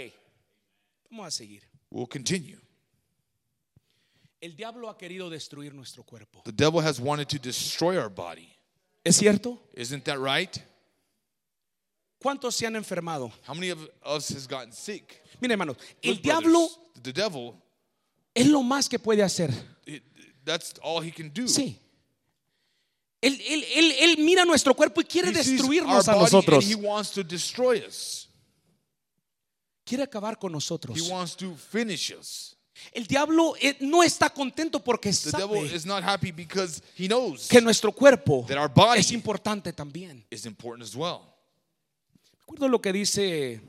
vamos 1.10 1.28
a 1.28 1.32
seguir. 1.32 1.62
We'll 1.90 2.06
continue. 2.06 2.58
El 4.40 4.52
diablo 4.56 4.88
ha 4.88 4.96
querido 4.98 5.32
destruir 5.32 5.74
nuestro 5.74 6.04
cuerpo. 6.04 6.44
The 6.46 6.52
devil 6.52 6.80
has 6.82 7.00
wanted 7.00 7.28
to 7.30 7.40
destroy 7.40 7.98
our 7.98 8.10
body. 8.10 8.48
¿Es 9.04 9.18
cierto? 9.18 9.58
Isn't 9.74 10.04
that 10.06 10.20
right? 10.20 10.56
¿Cuántos 12.22 12.54
se 12.54 12.68
han 12.68 12.76
enfermado? 12.76 13.32
How 13.48 13.56
many 13.56 13.70
of 13.70 13.80
us 14.06 14.30
has 14.30 14.48
gotten 14.48 14.72
sick? 14.72 15.24
Mire, 15.42 15.54
hermanos, 15.54 15.78
el 16.04 16.14
Look, 16.14 16.22
diablo 16.22 16.68
the 17.02 17.14
devil, 17.14 17.56
es 18.38 18.48
lo 18.48 18.62
más 18.64 18.88
que 18.90 19.00
puede 19.00 19.24
hacer. 19.24 19.52
it, 19.86 20.04
that's 20.46 20.74
all 20.84 21.02
he 21.04 21.12
can 21.12 21.30
do. 21.34 21.48
Sí. 21.48 21.78
Él, 23.22 23.40
él- 23.48 23.66
él- 23.76 23.92
él 24.00 24.18
mira 24.20 24.46
nuestro 24.46 24.76
cuerpo 24.76 25.02
y 25.02 25.06
quiere 25.06 25.30
He 25.30 25.34
destruirnos 25.34 26.08
a 26.08 26.16
nosotros. 26.16 26.64
he 26.70 26.76
wants 26.76 27.12
to 27.12 27.24
destroy 27.24 27.80
us. 27.86 28.30
Quiere 29.84 30.04
acabar 30.04 30.38
con 30.38 30.52
nosotros. 30.52 30.98
He 30.98 31.12
wants 31.12 31.36
to 31.36 31.56
finish 31.56 32.12
us. 32.12 32.56
El 32.94 33.08
diablo 33.08 33.56
eh, 33.60 33.76
no 33.80 34.04
está 34.04 34.30
contento 34.30 34.84
porque 34.84 35.12
The 35.12 35.32
devil 35.32 35.66
sabe 35.68 35.76
is 35.76 35.86
not 35.86 36.04
happy 36.04 36.32
because 36.32 36.80
he 36.96 37.08
knows 37.08 37.48
que 37.48 37.60
nuestro 37.60 37.92
cuerpo 37.92 38.46
that 38.48 38.58
our 38.58 38.70
body 38.70 39.00
es 39.00 39.12
importante 39.12 39.74
también. 39.74 40.24
is 40.30 40.46
important 40.46 40.84
as 40.88 40.96
well. 40.96 41.22
Recuerdo 42.42 42.68
lo 42.70 42.80
que 42.80 42.94
dice, 42.94 43.60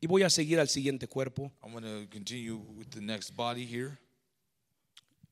y 0.00 0.06
voy 0.06 0.22
a 0.22 0.30
seguir 0.30 0.58
al 0.58 0.68
siguiente 0.68 1.06
cuerpo. 1.06 1.52
I'm 1.62 1.72
going 1.72 1.84
to 1.84 2.08
continue 2.10 2.56
with 2.56 2.88
the 2.90 3.00
next 3.00 3.34
body 3.34 3.66
here. 3.66 3.98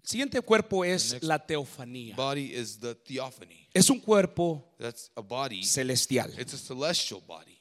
El 0.02 0.08
siguiente 0.10 0.40
cuerpo 0.40 0.84
es 0.84 1.22
la 1.22 1.38
teofanía. 1.44 2.14
Body 2.16 2.54
is 2.54 2.78
the 2.78 2.94
theophany. 2.94 3.68
Es 3.74 3.90
un 3.90 4.00
cuerpo 4.00 4.74
That's 4.78 5.10
a 5.16 5.20
body. 5.20 5.62
celestial. 5.62 6.32
It's 6.38 6.54
a 6.54 6.58
celestial 6.58 7.20
body. 7.26 7.58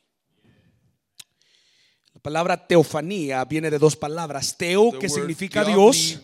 La 2.13 2.21
palabra 2.21 2.67
teofanía 2.67 3.43
viene 3.45 3.69
de 3.69 3.77
dos 3.77 3.95
palabras. 3.95 4.57
Teo, 4.57 4.91
The 4.91 4.99
que 4.99 5.09
significa 5.09 5.63
Dios, 5.63 6.19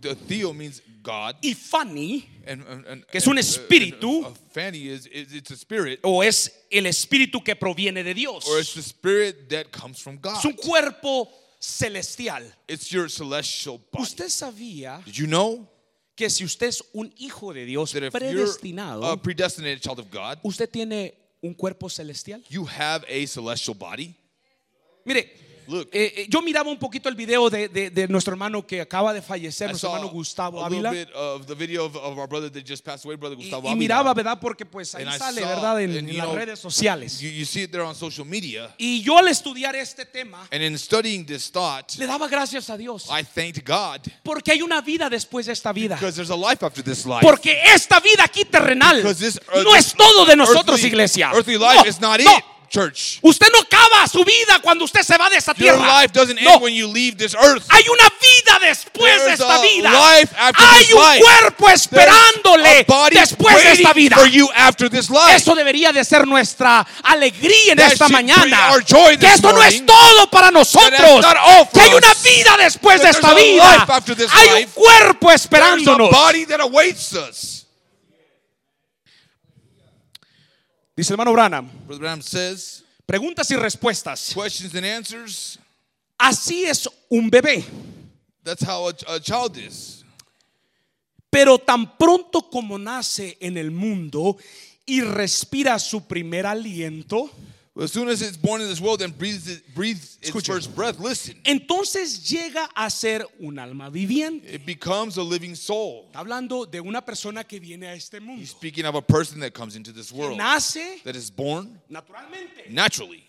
The 0.00 0.14
theo 0.16 0.52
means 0.52 0.82
God. 1.02 1.36
y 1.42 1.54
fani, 1.54 2.28
And, 2.46 2.62
and- 2.66 2.86
and- 2.86 3.06
que 3.06 3.18
es 3.18 3.26
un 3.26 3.38
and, 3.38 3.46
uh, 3.46 3.48
espíritu. 3.48 4.24
uh, 4.26 4.34
Fanny 4.52 4.88
is, 4.88 5.06
it's 5.12 5.50
a 5.52 5.56
spirit, 5.56 6.00
o 6.02 6.20
es 6.22 6.50
el 6.70 6.86
espíritu 6.86 7.42
que 7.44 7.54
proviene 7.54 8.02
de 8.02 8.12
Dios. 8.14 8.46
or 8.48 8.58
it's 8.58 8.74
the 8.74 8.82
spirit 8.82 9.48
that 9.48 9.70
comes 9.70 10.00
from 10.00 10.16
God. 10.18 10.38
Es 10.38 10.44
un 10.44 10.54
cuerpo 10.54 11.28
celestial. 11.60 12.42
It's 12.68 12.90
your 12.90 13.08
celestial 13.08 13.78
body. 13.92 14.02
Usted 14.02 14.28
sabía 14.30 15.02
Did 15.04 15.14
you 15.16 15.26
know 15.26 15.68
que 16.16 16.28
si 16.28 16.44
usted 16.44 16.66
es 16.68 16.82
un 16.92 17.12
hijo 17.18 17.52
de 17.52 17.64
Dios 17.66 17.92
that 17.92 18.02
if 18.02 18.12
you're 18.14 18.20
predestinado, 18.20 19.04
a 19.04 19.16
predestinated 19.16 19.80
child 19.80 20.00
of 20.00 20.10
God, 20.10 20.38
usted 20.42 20.68
tiene 20.68 21.14
un 21.42 21.54
cuerpo 21.54 21.88
celestial? 21.88 22.42
you 22.48 22.64
have 22.64 23.04
a 23.08 23.26
celestial 23.26 23.74
body? 23.76 24.12
Mire, 25.04 25.30
Look. 25.68 25.88
eh, 25.92 26.12
eh, 26.16 26.26
yo 26.28 26.42
miraba 26.42 26.70
un 26.70 26.78
poquito 26.78 27.08
el 27.08 27.14
video 27.14 27.48
de, 27.50 27.68
de- 27.68 27.90
de 27.90 28.08
nuestro 28.08 28.32
hermano 28.32 28.66
que 28.66 28.80
acaba 28.80 29.12
de 29.12 29.22
fallecer, 29.22 29.68
I 29.68 29.72
nuestro 29.72 29.88
saw 29.90 29.96
hermano 29.96 30.12
Gustavo 30.12 30.64
a 30.64 30.68
little 30.70 30.88
Ávila. 30.88 30.90
bit 31.06 31.14
of 31.14 31.46
the 31.46 31.54
video 31.54 31.84
of, 31.86 31.96
of 31.96 32.18
our 32.18 32.28
brother 32.28 32.50
that 32.50 32.64
just 32.64 32.84
passed 32.84 33.04
away, 33.04 33.16
brother 33.16 33.36
Y, 33.38 33.42
Gustavo 33.42 33.68
y 33.68 33.72
Ávila. 33.72 33.76
miraba, 33.78 34.14
¿verdad? 34.14 34.38
Porque 34.40 34.64
pues 34.66 34.94
ahí 34.94 35.04
And 35.04 35.14
I 35.14 35.18
sale, 35.18 35.40
saw, 35.40 35.48
¿verdad? 35.48 35.80
En, 35.82 35.90
and, 35.90 35.98
en 35.98 36.08
you 36.08 36.14
las 36.18 36.26
know, 36.26 36.36
redes 36.36 36.58
sociales. 36.58 37.20
You, 37.20 37.30
you 37.30 37.44
see 37.44 37.62
it 37.62 37.70
there 37.70 37.82
on 37.84 37.94
social 37.94 38.26
media. 38.26 38.74
Y 38.78 39.02
yo 39.02 39.18
al 39.18 39.28
estudiar 39.28 39.74
este 39.76 40.04
tema, 40.06 40.46
And 40.50 40.62
in 40.62 40.78
studying 40.78 41.24
this 41.26 41.50
thought, 41.50 41.94
le 41.98 42.06
daba 42.06 42.28
gracias 42.28 42.70
a 42.70 42.76
Dios. 42.76 43.06
I 43.10 43.22
thanked 43.24 43.64
God 43.66 44.00
Porque 44.22 44.52
hay 44.52 44.62
una 44.62 44.80
vida 44.80 45.08
después 45.10 45.46
de 45.46 45.52
esta 45.52 45.72
vida. 45.72 45.96
because 45.96 46.14
there's 46.16 46.30
a 46.30 46.36
life 46.36 46.62
after 46.64 46.82
this 46.82 47.04
life. 47.06 47.20
Porque 47.22 47.60
esta 47.74 48.00
vida 48.00 48.24
aquí 48.24 48.44
terrenal 48.44 48.96
Because 48.96 49.18
this, 49.24 49.40
uh, 49.54 49.62
no 49.62 49.74
es 49.74 49.92
todo 49.94 50.24
de 50.26 50.36
nosotros, 50.36 50.76
earthly, 50.78 50.88
iglesia. 50.88 51.30
Earthly 51.34 51.58
life 51.58 51.82
No, 51.82 51.84
is 51.86 52.00
not 52.00 52.20
no. 52.20 52.30
it, 52.30 52.44
church. 52.68 53.18
Usted 53.22 53.46
no 53.52 53.60
acaba 53.60 54.06
su 54.08 54.24
vida 54.24 54.58
cuando 54.62 54.84
usted 54.84 55.02
se 55.02 55.16
va 55.16 55.28
de 55.30 55.36
esta 55.36 55.52
Your 55.54 55.76
tierra. 55.76 56.00
life 56.02 56.12
doesn't 56.12 56.40
No. 56.40 56.54
end 56.54 56.62
when 56.62 56.74
you 56.74 56.86
leave 56.88 57.16
this 57.16 57.34
earth. 57.34 57.64
Hay 57.68 57.84
una 57.88 58.08
vida 58.20 58.58
después 58.60 59.14
de 59.18 59.24
There's 59.26 59.40
esta 59.40 59.54
a 59.54 59.60
vida. 59.62 59.90
life 59.90 60.34
after 60.38 60.64
Hay 60.66 60.84
this 60.86 60.94
un 60.94 61.02
life. 61.02 61.20
cuerpo 61.24 61.68
esperándole 61.70 62.86
después 63.10 63.62
de 63.62 63.72
esta 63.72 63.92
vida. 63.92 64.16
for 64.16 64.26
you 64.26 64.48
after 64.54 64.88
this 64.90 65.10
life. 65.10 65.34
Eso 65.36 65.54
debería 65.54 65.92
de 65.92 66.04
ser 66.04 66.26
nuestra 66.26 66.86
alegría 67.02 67.72
en 67.72 67.78
That 67.78 67.92
esta 67.92 68.08
mañana. 68.08 68.70
our 68.72 68.84
joy 68.84 69.16
Que 69.18 69.26
esto 69.26 69.52
no 69.52 69.62
es 69.62 69.74
morning. 69.82 69.86
todo 69.86 70.30
para 70.30 70.50
nosotros. 70.50 71.24
Que 71.72 71.80
hay 71.80 71.94
una 71.94 72.14
vida 72.22 72.56
después 72.58 73.00
de 73.02 73.10
esta 73.10 73.34
vida. 73.34 73.86
Hay 74.32 74.64
un 74.64 74.70
cuerpo 74.72 75.28
There's 75.28 75.42
a 75.42 75.44
esperándonos. 75.44 76.10
body 76.10 76.46
that 76.46 76.60
awaits 76.60 77.12
us. 77.12 77.65
Dice 80.96 81.12
el 81.12 81.14
hermano 81.14 81.32
Branham, 81.32 81.70
Brother 81.86 82.00
Branham 82.00 82.22
says, 82.22 82.82
preguntas 83.04 83.50
y 83.50 83.56
respuestas. 83.56 84.32
questions 84.32 84.74
and 84.74 84.86
answers. 84.86 85.58
Así 86.18 86.64
es 86.64 86.88
un 87.10 87.30
bebé. 87.30 87.62
That's 88.42 88.64
how 88.64 88.88
a, 88.88 89.14
a 89.14 89.20
child 89.20 89.58
is. 89.58 90.04
Pero 91.28 91.58
tan 91.58 91.98
pronto 91.98 92.48
como 92.48 92.78
nace 92.78 93.36
en 93.40 93.58
el 93.58 93.70
mundo 93.70 94.38
y 94.86 95.02
respira 95.02 95.78
su 95.78 96.06
primer 96.06 96.46
aliento, 96.46 97.30
As 97.78 97.92
soon 97.92 98.08
as 98.08 98.22
it's 98.22 98.38
born 98.38 98.62
in 98.62 98.68
this 98.68 98.80
world 98.80 99.02
and 99.02 99.16
breathes, 99.16 99.48
it, 99.48 99.74
breathes 99.74 100.18
its 100.22 100.46
first 100.46 100.74
breath, 100.74 100.98
listen, 100.98 101.34
entonces 101.44 102.26
llega 102.26 102.66
a 102.74 102.88
ser 102.88 103.26
un 103.38 103.58
alma 103.58 103.90
viviente. 103.90 104.46
it 104.46 104.64
becomes 104.64 105.18
a 105.18 105.22
living 105.22 105.54
soul. 105.54 106.06
Está 106.10 106.20
hablando 106.20 106.64
de 106.64 106.80
una 106.80 107.02
persona 107.02 107.44
que 107.44 107.60
viene 107.60 107.86
a 107.86 107.92
este 107.94 108.18
mundo. 108.20 108.40
He's 108.40 108.50
speaking 108.50 108.86
of 108.86 108.94
a 108.94 109.02
person 109.02 109.40
that 109.40 109.52
comes 109.52 109.76
into 109.76 109.92
this 109.92 110.10
Que 110.10 110.18
world, 110.18 110.38
nace 110.38 111.02
that 111.04 111.14
is 111.16 111.30
born 111.30 111.78
naturalmente. 111.90 112.70
naturally. 112.70 113.28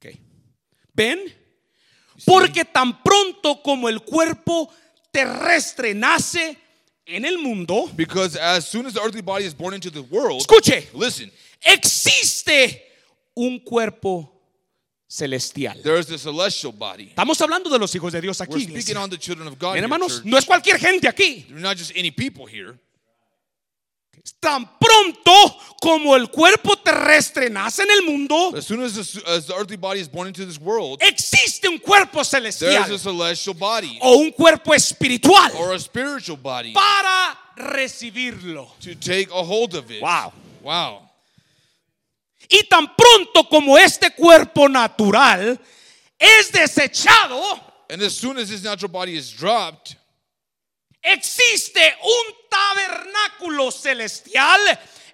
Ok. 0.00 0.14
¿Ven? 0.94 1.32
Porque 2.24 2.64
tan 2.64 3.02
pronto 3.02 3.62
como 3.64 3.88
el 3.88 3.98
cuerpo 4.04 4.70
terrestre 5.12 5.92
nace 5.94 6.56
en 7.04 7.24
el 7.24 7.38
mundo, 7.38 7.88
Because 7.96 8.36
as 8.36 8.68
soon 8.68 8.86
as 8.86 8.94
the 8.94 9.00
earthly 9.00 9.22
body 9.22 9.44
is 9.44 9.54
born 9.54 9.74
into 9.74 9.90
the 9.90 10.02
world, 10.02 10.40
escuche, 10.46 10.86
listen, 10.94 11.32
existe 11.66 12.80
un 13.34 13.58
cuerpo 13.60 14.40
celestial. 15.10 15.80
body. 16.72 17.08
Estamos 17.08 17.40
hablando 17.40 17.68
de 17.68 17.78
los 17.78 17.94
hijos 17.94 18.12
de 18.12 18.20
Dios 18.20 18.40
aquí. 18.40 18.66
Miren, 18.66 19.84
hermanos, 19.84 20.24
no 20.24 20.38
es 20.38 20.44
cualquier 20.44 20.78
gente 20.78 21.08
aquí. 21.08 21.46
They're 21.48 21.60
not 21.60 21.76
just 21.76 21.92
any 21.96 22.10
people 22.10 22.46
here. 22.46 22.78
Tan 24.38 24.68
pronto 24.78 25.56
como 25.80 26.14
el 26.14 26.30
cuerpo 26.30 26.76
terrestre 26.76 27.48
nace 27.48 27.82
en 27.82 27.90
el 27.90 28.02
mundo, 28.02 28.54
As 28.54 28.66
soon 28.66 28.82
as 28.82 28.94
the, 28.94 29.22
as 29.26 29.46
the 29.46 29.54
earthly 29.54 29.76
body 29.76 29.98
is 29.98 30.08
born 30.08 30.28
into 30.28 30.44
this 30.44 30.60
world, 30.60 31.00
existe 31.02 31.66
un 31.66 31.78
cuerpo 31.78 32.22
celestial 32.22 32.92
a 32.92 32.98
celestial 32.98 33.54
body 33.54 33.98
o 34.02 34.18
un 34.18 34.30
cuerpo 34.30 34.74
espiritual 34.74 35.50
or 35.56 35.72
a 35.72 35.78
spiritual 35.78 36.36
body 36.36 36.74
para 36.74 37.38
recibirlo. 37.56 38.68
to 38.80 38.94
take 38.94 39.30
a 39.30 39.42
hold 39.42 39.74
of 39.74 39.90
it. 39.90 40.02
Wow. 40.02 40.32
Wow. 40.62 41.09
Y 42.50 42.64
tan 42.64 42.94
pronto 42.96 43.48
como 43.48 43.78
este 43.78 44.10
cuerpo 44.10 44.68
natural 44.68 45.58
es 46.18 46.52
desechado, 46.52 47.40
And 47.88 48.02
as 48.02 48.14
soon 48.14 48.38
as 48.38 48.48
this 48.48 48.62
natural 48.62 48.90
body 48.90 49.16
is 49.16 49.32
dropped, 49.32 49.96
existe 51.02 51.96
un 52.02 52.34
tabernáculo 52.48 53.72
celestial 53.72 54.60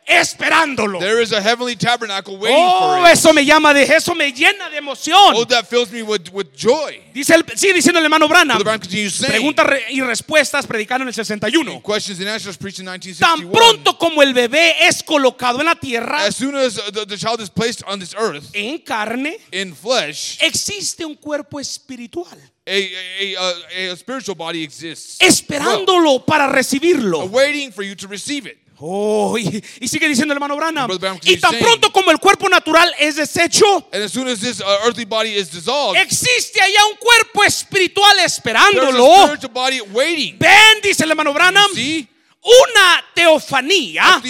esperándolo. 0.07 0.99
there 1.01 1.21
is 1.21 1.33
a 1.33 1.41
heavenly 1.41 1.75
tabernacle 1.77 2.37
waiting 2.39 2.57
Oh, 2.59 2.97
for 3.03 3.07
eso 3.11 3.33
me 3.33 3.45
llama 3.45 3.75
de 3.75 3.83
eso 3.83 4.15
me 4.15 4.33
llena 4.33 4.71
de 4.71 4.77
Oh, 4.77 4.79
emoción. 4.79 5.49
that 5.49 5.67
fills 5.67 5.91
me 5.91 6.03
with, 6.03 6.31
with 6.33 6.47
joy. 6.57 7.03
Dice 7.13 7.31
el, 7.35 7.45
sigue 7.57 7.75
diciendo 7.75 7.99
el 7.99 8.05
hermano 8.05 8.29
Branham. 8.29 8.63
Preguntas 8.63 9.67
re- 9.67 9.85
y 9.91 10.01
respuestas 10.01 10.67
predicando 10.67 11.03
en 11.03 11.09
el 11.09 11.15
61. 11.15 11.81
questions 11.83 12.21
and 12.21 12.29
answers 12.29 12.57
preached 12.57 12.79
in 12.81 12.87
Tan 12.87 13.01
1961. 13.01 13.53
pronto 13.53 13.99
como 13.99 14.23
el 14.23 14.33
bebé 14.33 14.75
es 14.87 15.03
colocado 15.03 15.61
en 15.61 15.67
la 15.67 15.75
tierra 15.75 16.25
As 16.25 16.37
soon 16.37 16.55
as 16.57 16.75
the, 16.93 17.05
the 17.07 17.17
child 17.17 17.41
is 17.41 17.51
placed 17.51 17.83
on 17.87 17.99
this 17.99 18.15
earth 18.17 18.51
en 18.55 18.79
carne, 18.79 19.37
in 19.53 19.75
flesh, 19.75 20.39
existe 20.41 21.05
un 21.05 21.15
cuerpo 21.17 21.59
espiritual 21.59 22.37
a, 22.69 22.71
a, 22.71 23.89
a, 23.89 23.93
a 23.93 23.97
spiritual 23.97 24.35
body 24.37 24.63
exists. 24.63 25.17
esperándolo 25.21 26.25
para 26.25 26.47
Well, 26.47 26.55
recibirlo. 26.55 27.25
waiting 27.31 27.71
for 27.73 27.83
you 27.85 27.95
to 27.95 28.07
receive 28.09 28.47
it. 28.47 28.59
Oh, 28.79 29.39
y, 29.39 29.63
y 29.81 29.89
sigue 29.89 30.07
diciendo 30.09 30.33
el 30.33 30.37
hermano 30.37 30.57
Branham. 30.57 30.91
Y 31.23 31.39
tan 31.39 31.59
pronto 31.59 31.91
como 31.91 32.11
el 32.11 32.19
cuerpo 32.19 32.49
natural 32.49 32.95
es 32.99 33.17
deshecho, 33.17 33.89
as 33.93 34.15
as 34.17 34.41
this 34.41 34.61
uh, 34.61 35.05
body 35.07 35.31
is 35.35 35.51
dissolved, 35.51 35.99
existe 36.01 36.61
allá 36.61 36.85
un 36.91 36.97
cuerpo 36.97 37.43
espiritual 37.45 38.19
esperándolo. 38.19 39.07
body. 39.53 39.81
Ven, 40.39 40.81
dice 40.83 41.05
el 41.05 41.11
hermano 41.11 41.33
Branham, 41.33 41.71
una 42.43 43.05
teofanía 43.15 44.21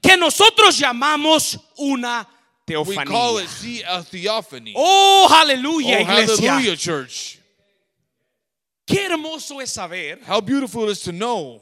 que 0.00 0.16
nosotros 0.16 0.78
llamamos 0.78 1.58
una 1.76 2.26
We 2.66 2.74
call 2.74 3.36
teofanía. 3.36 3.42
it 3.42 3.48
a 3.86 4.02
theophany. 4.02 4.72
Oh, 4.76 5.28
aleluya, 5.28 5.98
oh, 5.98 6.00
iglesia. 6.02 6.52
hallelujah, 6.52 6.76
church. 6.76 7.38
Qué 8.86 9.06
hermoso 9.06 9.60
es 9.60 9.70
saber 9.70 10.20
How 10.26 10.40
beautiful 10.40 10.88
it 10.88 10.92
is 10.92 11.02
to 11.02 11.12
know 11.12 11.60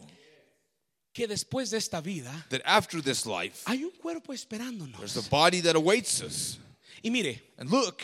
que 1.18 1.26
después 1.26 1.70
de 1.70 1.78
esta 1.78 2.00
vida 2.00 2.46
that 2.50 2.60
after 2.64 3.02
this 3.02 3.26
life, 3.26 3.62
hay 3.66 3.82
un 3.82 3.90
cuerpo 3.90 4.32
esperándonos. 4.32 4.96
there's 4.98 5.16
a 5.16 5.28
body 5.28 5.60
that 5.60 5.74
awaits 5.74 6.20
us. 6.22 6.58
Y 7.02 7.10
mire, 7.10 7.42
And 7.58 7.68
look, 7.70 8.02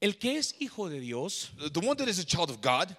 el 0.00 0.12
que 0.18 0.38
es 0.38 0.54
hijo 0.60 0.88
de 0.88 1.00
Dios, 1.00 1.50
the 1.72 1.80
one 1.80 1.96
that 1.96 2.06
is 2.08 2.18
a 2.20 2.24
child 2.24 2.50
of 2.50 2.60
God, 2.60 2.96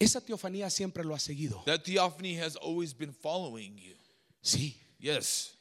esa 0.00 0.20
teofanía 0.20 0.68
siempre 0.70 1.04
lo 1.04 1.14
ha 1.14 1.18
seguido. 1.18 1.62
that 1.66 1.84
theophany 1.84 2.34
has 2.34 2.56
always 2.56 2.92
been 2.92 3.12
following 3.12 3.78
you. 3.78 3.94
Sí. 4.42 4.74
Yes, 4.98 5.52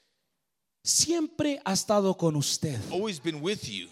Siempre 0.84 1.60
ha 1.66 1.74
estado 1.74 2.18
con 2.18 2.36
usted. 2.36 2.80
always 2.92 3.20
been 3.20 3.42
with 3.42 3.68
you. 3.70 3.88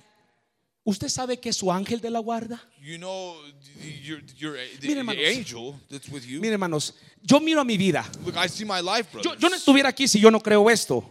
¿Usted 0.88 1.10
sabe 1.10 1.38
que 1.38 1.50
es 1.50 1.58
su 1.58 1.70
ángel 1.70 2.00
de 2.00 2.10
la 2.10 2.20
guarda? 2.20 2.64
You 2.82 2.98
know, 2.98 3.36
your, 4.02 4.24
your, 4.38 4.54
the, 4.54 4.88
Mire, 4.88 4.94
the 4.94 5.00
hermanos. 5.00 5.22
angel 5.26 5.76
that's 5.90 6.08
with 6.08 6.24
you. 6.24 6.40
Mire, 6.40 6.54
hermanos, 6.54 6.94
yo 7.22 7.42
miro 7.42 7.60
a 7.60 7.66
mi 7.66 7.76
vida. 7.76 8.10
Look, 8.26 8.38
I 8.38 8.48
see 8.48 8.64
my 8.64 8.80
life, 8.80 9.10
Yo, 9.22 9.36
yo 9.36 9.50
no 9.50 9.56
estuviera 9.58 9.90
aquí 9.90 10.08
si 10.08 10.18
yo 10.18 10.32
no 10.32 10.40
creo 10.40 10.70
esto. 10.70 11.04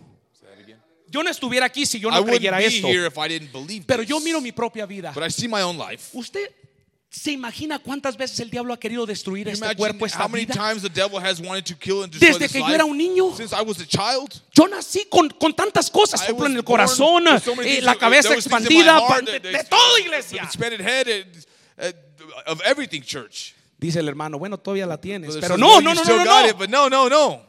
Yo 1.09 1.23
no 1.23 1.29
estuviera 1.29 1.67
aquí 1.67 1.85
si 1.85 2.01
yo 2.01 2.09
I 2.09 2.13
no 2.13 2.23
wouldn't 2.23 2.39
creyera 2.39 2.59
esto. 2.63 2.89
I 2.89 3.81
Pero 3.87 4.03
yo 4.03 4.19
miro 4.21 4.41
mi 4.41 4.51
propia 4.51 4.87
vida. 4.87 5.13
But 5.15 5.25
I 5.25 5.31
see 5.31 5.47
my 5.47 5.61
own 5.61 5.77
life. 5.77 6.09
¿Usted 6.15 6.51
se 7.09 7.33
imagina 7.33 7.79
cuántas 7.79 8.17
veces 8.17 8.41
el 8.41 8.51
diablo 8.51 8.75
ha 8.75 8.79
querido 8.79 9.07
destruir 9.07 9.49
este 9.49 9.75
cuerpo, 9.77 10.05
esta 10.07 10.25
how 10.25 10.29
many 10.29 10.45
vida? 10.45 10.55
times 10.55 10.83
the 10.83 10.89
devil 10.89 11.19
has 11.19 11.41
wanted 11.41 11.65
to 11.65 11.75
kill 11.79 12.03
and 12.03 12.13
destroy 12.13 12.33
Desde 12.39 12.49
que 12.53 12.59
yo 12.61 12.69
era 12.75 12.85
un 12.85 12.99
niño. 12.99 13.35
Since 13.37 13.55
I 13.55 13.63
was 13.63 13.81
a 13.81 13.87
child, 13.87 14.43
Yo 14.53 14.67
nací 14.69 15.07
con, 15.09 15.31
con 15.31 15.55
tantas 15.55 15.89
cosas, 15.91 16.21
soplo 16.27 16.47
en 16.47 16.57
el 16.57 16.65
corazón, 16.65 17.27
eh, 17.29 17.41
things 17.41 17.83
la 17.85 17.95
cabeza 17.95 18.35
expandida, 18.35 19.01
de, 19.25 19.41
de 19.41 19.65
todo, 19.65 19.99
iglesia. 19.99 20.43
expanded 20.43 20.81
head 20.81 21.09
and, 21.09 21.47
uh, 21.79 22.51
of 22.53 22.61
everything, 22.65 23.01
church. 23.03 23.55
Dice 23.79 24.01
el 24.01 24.09
hermano, 24.09 24.39
bueno, 24.39 24.59
todavía 24.59 24.87
la 24.87 24.99
tienes, 25.01 25.37
pero 25.41 25.57
no, 25.57 25.77
"Well, 25.77 25.85
no, 25.85 25.95
no, 25.95 26.03
no, 26.05 26.25
no, 26.25 26.47
it, 26.47 26.53
no. 26.53 26.59
but 26.59 26.69
no, 26.71 26.89
no, 26.89 27.09
no. 27.09 27.47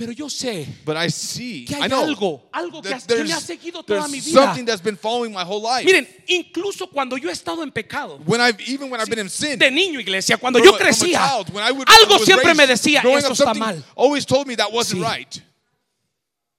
Pero 0.00 0.12
yo 0.12 0.30
sé 0.30 0.66
But 0.82 0.96
I 0.96 1.10
see, 1.10 1.66
que 1.66 1.74
I 1.76 1.82
hay 1.82 1.88
know 1.90 2.02
algo, 2.02 2.48
algo 2.54 2.80
que, 2.80 2.88
that 2.88 3.06
que 3.06 3.22
me 3.22 3.34
ha 3.34 3.38
seguido 3.38 3.82
toda 3.84 4.08
mi 4.08 4.18
vida. 4.18 4.32
something 4.46 4.64
that's 4.64 4.80
been 4.82 4.96
following 4.96 5.30
my 5.30 5.42
whole 5.44 5.60
life. 5.60 5.84
Miren, 5.84 6.08
incluso 6.26 6.86
cuando 6.90 7.18
yo 7.18 7.28
he 7.28 7.32
estado 7.32 7.62
en 7.62 7.70
pecado, 7.70 8.18
when 8.24 8.40
I've 8.40 8.58
even 8.66 8.88
when 8.88 8.98
I've 8.98 9.10
been 9.10 9.18
in 9.18 9.28
sin, 9.28 9.58
de 9.58 9.70
niño, 9.70 10.00
iglesia, 10.00 10.38
cuando 10.38 10.58
yo 10.58 10.72
crecía, 10.78 11.18
child, 11.18 11.50
when 11.52 11.62
I 11.62 11.70
would- 11.70 11.86
algo 11.86 12.14
was 12.14 12.24
siempre 12.24 12.54
me 12.54 12.66
decía, 12.66 13.02
eso 13.02 13.32
está 13.32 13.34
something 13.44 13.60
mal. 13.60 13.84
Always 13.94 14.24
told 14.24 14.46
me 14.46 14.54
that 14.56 14.72
wasn't 14.72 15.02
Sí. 15.02 15.06
right. 15.06 15.42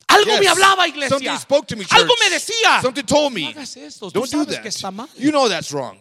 Algo 0.07 0.27
Yes. 0.33 0.39
me 0.39 0.47
hablaba, 0.47 0.87
iglesia. 0.87 1.09
Something 1.09 1.37
spoke 1.39 1.65
to 1.69 1.75
me, 1.75 1.83
church. 1.85 1.99
Algo 1.99 2.13
me 2.19 2.29
decía. 2.29 2.79
Something 2.83 3.05
told 3.07 3.31
No 3.33 3.39
me. 3.39 3.53
hagas 3.55 3.75
esto, 3.75 4.11
tú 4.11 4.19
Don't 4.19 4.29
do 4.31 4.45
que 4.45 4.55
that. 4.57 4.65
está 4.67 4.91
mal. 4.91 5.09
You 5.17 5.31
know 5.31 5.49
that's 5.49 5.71
wrong. 5.71 5.99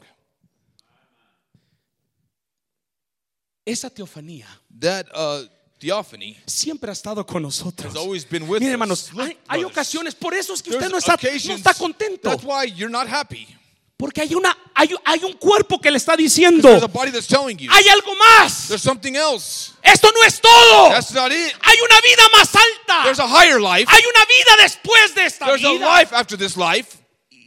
Esa 3.65 3.89
teofanía 3.89 4.47
That 4.79 5.07
uh, 5.15 5.45
theophany 5.81 6.37
siempre 6.47 6.91
ha 6.91 6.93
estado 6.93 7.25
con 7.27 7.43
nosotros. 7.43 7.93
Miren, 8.31 8.73
hermanos, 8.73 9.11
hay, 9.19 9.37
hay 9.49 9.65
ocasiones, 9.65 10.15
por 10.15 10.35
eso 10.35 10.53
es 10.55 10.63
que 10.63 10.71
usted 10.71 10.91
no 10.91 10.99
está, 10.99 11.19
no 11.21 11.55
está 11.55 11.75
contento. 11.75 12.29
That's 12.31 12.45
why 12.45 12.71
you're 12.73 12.93
not 12.93 13.09
happy. 13.09 13.49
Porque 13.97 14.23
hay, 14.23 14.35
una, 14.35 14.57
hay, 14.75 14.95
hay 15.05 15.25
un 15.25 15.35
cuerpo 15.35 15.79
que 15.79 15.91
le 15.91 15.99
está 15.99 16.17
diciendo, 16.17 16.69
hay 16.71 17.89
algo 17.89 18.15
más. 18.17 18.69
there's 18.69 18.83
something 18.83 19.15
else. 19.15 19.73
Esto 19.83 20.11
no 20.13 20.23
es 20.27 20.41
todo. 20.41 20.91
That's 20.91 21.13
not 21.13 21.31
it. 21.31 21.55
Hay 21.61 21.77
una 21.85 22.01
vida 22.01 22.23
más 22.33 22.55
alta. 22.55 23.03
There's 23.05 23.21
a 23.21 23.27
higher 23.27 23.61
life. 23.61 23.87
Hay 23.89 24.03
una 24.03 24.25
vida 24.25 24.63
después 24.63 25.15
de 25.15 25.27
esta 25.27 25.47
vida. 25.53 25.69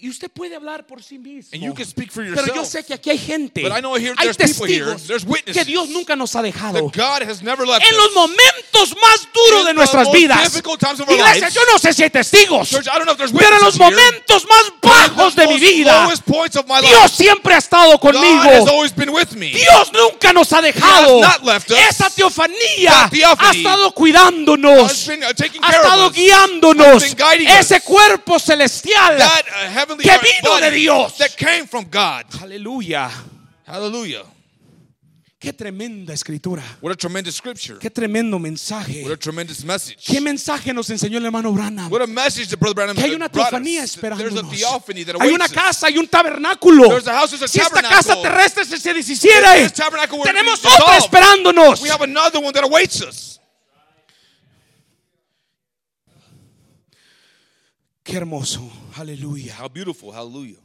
Y 0.03 0.09
usted 0.09 0.29
puede 0.29 0.53
hablar 0.53 0.85
por 0.85 1.01
sí 1.01 1.17
mismo. 1.17 1.51
And 1.53 1.63
you 1.63 1.73
can 1.73 1.85
speak 1.85 2.11
for 2.11 2.25
Pero 2.25 2.45
yo 2.47 2.55
yourself. 2.55 2.67
sé 2.67 2.83
que 2.85 2.93
aquí 2.93 3.09
hay 3.09 3.17
gente, 3.17 3.61
But 3.61 3.71
I 3.71 3.79
know 3.79 3.95
here 3.95 4.13
hay 4.17 4.27
here, 4.27 4.33
testigos 4.33 5.03
que 5.45 5.63
Dios 5.63 5.87
nunca 5.87 6.13
nos 6.17 6.35
ha 6.35 6.41
dejado. 6.41 6.73
That 6.73 6.93
God 6.93 7.29
has 7.29 7.41
never 7.41 7.65
left 7.65 7.85
En 7.89 7.95
los 7.95 8.11
momentos 8.13 8.97
más 9.01 9.29
duros 9.33 9.65
de 9.65 9.73
nuestras 9.73 10.11
vidas. 10.11 10.53
Iglesia, 10.53 11.33
lives. 11.35 11.53
yo 11.53 11.61
no 11.71 11.79
sé 11.79 11.93
si 11.93 12.03
hay 12.03 12.09
testigos, 12.09 12.69
Church, 12.69 12.87
I 12.87 12.97
don't 12.97 13.05
know 13.05 13.13
if 13.13 13.17
there's 13.17 13.31
pero 13.31 13.55
en 13.55 13.63
los 13.63 13.75
here. 13.75 13.85
momentos 13.85 14.45
más 14.45 14.73
bajos 14.81 15.35
de 15.37 15.47
mi 15.47 15.57
vida, 15.57 16.09
Dios 16.81 17.11
siempre 17.13 17.55
ha 17.55 17.59
estado 17.59 17.97
conmigo. 17.97 18.65
Dios 19.37 19.91
nunca 19.93 20.33
nos 20.33 20.51
ha 20.51 20.61
dejado. 20.61 21.21
Esa 21.89 22.09
teofanía 22.09 23.09
ha 23.39 23.51
estado 23.53 23.93
cuidándonos. 23.93 25.07
uh, 25.07 25.11
Ha 25.61 25.71
estado 25.71 26.11
guiándonos. 26.11 27.03
Ese 27.57 27.79
cuerpo 27.79 28.37
celestial 28.37 29.17
That 29.17 29.45
uh, 29.47 29.92
heavenly 29.99 30.03
que 30.03 30.17
body 30.17 30.29
vino 30.41 30.59
de 30.59 30.71
Dios. 30.75 31.17
that 31.17 31.35
came 31.37 31.67
from 31.67 31.85
God. 31.89 32.25
Aleluya. 32.41 33.09
Hallelujah. 33.65 34.23
Qué 35.39 35.51
tremenda 35.51 36.13
escritura. 36.13 36.63
What 36.79 36.93
a 36.93 36.95
tremendous 36.95 37.35
scripture. 37.35 37.77
Qué 37.77 37.89
tremendo 37.89 38.39
mensaje. 38.39 39.03
What 39.03 39.11
a 39.11 39.17
tremendous 39.17 39.61
message. 39.65 39.97
Qué 40.05 40.21
mensaje 40.21 40.73
nos 40.73 40.89
enseñó 40.89 41.17
el 41.17 41.25
hermano 41.25 41.51
Branham. 41.51 41.91
What 41.91 42.01
a 42.01 42.07
message 42.07 42.47
that 42.47 42.57
Brother 42.59 42.75
Branham 42.75 42.95
Que 42.95 43.03
hay 43.03 43.13
una 43.13 43.27
teofanía 43.27 43.83
us. 43.83 43.95
There's 43.99 44.13
a 44.15 44.39
esperándonos. 44.39 44.51
theophany 44.57 45.03
that 45.03 45.17
Hay 45.19 45.33
una 45.33 45.43
awaits 45.43 45.51
us. 45.51 45.63
casa, 45.63 45.87
hay 45.87 45.97
un 45.97 46.07
tabernáculo. 46.07 46.87
There's 46.87 47.07
a 47.07 47.13
house, 47.13 47.31
there's 47.31 47.41
a 47.41 47.47
Si 47.49 47.59
esta 47.59 47.81
casa 47.81 48.21
terrestre 48.21 48.63
se, 48.63 48.93
deshiciera, 48.93 49.69
tenemos 50.23 50.63
otra 50.63 50.97
esperándonos. 50.97 51.81
We 51.81 51.89
have 51.89 52.01
another 52.01 52.39
one 52.39 52.53
that 52.53 52.63
awaits 52.63 53.01
us. 53.01 53.41
Qué 58.03 58.17
hermoso. 58.17 58.69
Aleluya. 58.95 59.55
How 59.59 59.69
beautiful. 59.69 60.11
Hallelujah. 60.11 60.59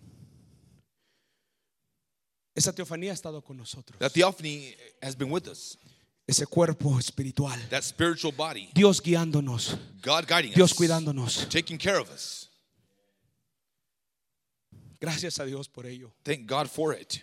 Esa 2.54 2.72
teofanía 2.72 3.12
ha 3.12 3.14
estado 3.14 3.40
con 3.40 3.56
nosotros. 3.56 3.96
That 4.00 4.12
theophany 4.12 4.74
has 5.00 5.16
been 5.16 5.30
with 5.30 5.46
us. 5.46 5.78
Ese 6.26 6.44
cuerpo 6.44 6.98
espiritual. 6.98 7.56
That 7.70 7.84
spiritual 7.84 8.32
body. 8.32 8.68
Dios 8.74 9.00
guiándonos. 9.00 9.78
God 10.02 10.26
guiding 10.26 10.52
Dios 10.52 10.72
us. 10.72 10.76
cuidándonos. 10.76 11.48
Taking 11.48 11.78
care 11.78 11.98
of 11.98 12.10
us. 12.10 12.48
Gracias 15.00 15.38
a 15.38 15.44
Dios 15.44 15.68
por 15.68 15.86
ello. 15.86 16.12
Thank 16.24 16.46
God 16.46 16.66
for 16.68 16.92
it. 16.92 17.22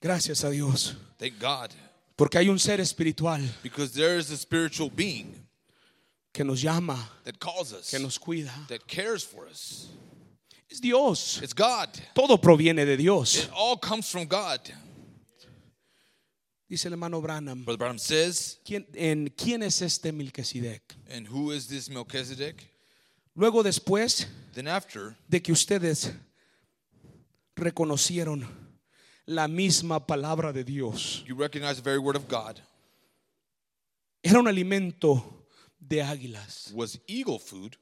Gracias 0.00 0.42
a 0.42 0.50
Dios. 0.50 0.96
Thank 1.18 1.38
God. 1.38 1.70
Porque 2.16 2.36
hay 2.38 2.48
un 2.48 2.58
ser 2.58 2.80
espiritual 2.80 3.40
Because 3.62 3.92
there 3.92 4.18
is 4.18 4.30
a 4.32 4.36
spiritual 4.36 4.90
being 4.90 5.47
que 6.32 6.44
nos 6.44 6.60
llama, 6.62 6.96
that 7.24 7.38
calls 7.38 7.72
us, 7.72 7.90
que 7.90 7.98
nos 7.98 8.18
cuida. 8.18 8.52
that 8.68 8.86
cares 8.86 9.22
for 9.24 9.46
us. 9.48 9.88
Es 10.70 10.80
Dios. 10.80 11.40
It's 11.42 11.54
God. 11.54 11.88
Todo 12.14 12.36
proviene 12.38 12.84
de 12.84 12.96
Dios. 12.96 13.44
It 13.44 13.50
all 13.54 13.76
comes 13.78 14.08
from 14.10 14.26
God. 14.26 14.60
Dice 16.68 16.84
el 16.86 16.92
hermano 16.92 17.22
Branham. 17.22 17.64
Brother 17.64 17.78
Branham 17.78 17.98
says, 17.98 18.58
¿Quién, 18.64 18.84
en, 18.94 19.28
¿Quién 19.30 19.62
es 19.62 19.80
este 19.80 20.12
Melquisedec? 20.12 20.82
and 21.10 21.26
who 21.26 21.50
is 21.50 21.66
this 21.66 21.88
Melchizedek? 21.88 22.68
Luego 23.34 23.62
después 23.62 24.26
Then 24.52 24.68
after, 24.68 25.16
de 25.30 25.40
que 25.40 25.52
ustedes 25.52 26.12
reconocieron 27.56 28.46
la 29.26 29.48
misma 29.48 30.06
palabra 30.06 30.52
de 30.52 30.64
Dios. 30.64 31.24
you 31.26 31.34
recognize 31.34 31.76
the 31.76 31.82
very 31.82 31.98
word 31.98 32.16
of 32.16 32.28
God 32.28 32.60
Era 34.22 34.38
un 34.40 34.46
alimento 34.48 35.37
de 35.80 36.02
águilas. 36.02 36.72
was 36.72 36.98
eagle 37.06 37.38
food. 37.38 37.76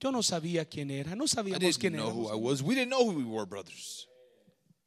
Yo 0.00 0.10
no 0.10 0.22
sabía 0.22 0.64
quién 0.64 0.90
era, 0.90 1.16
no 1.16 1.24
I 1.24 1.28
sabíamos 1.28 1.60
didn't 1.60 1.78
quién 1.80 1.92
know 1.96 2.10
who 2.10 2.28
I 2.28 2.36
was. 2.36 2.62
We 2.62 2.74
didn't 2.74 2.90
know 2.90 3.04
who 3.04 3.16
we 3.16 3.24
were, 3.24 3.46
brothers. 3.46 4.06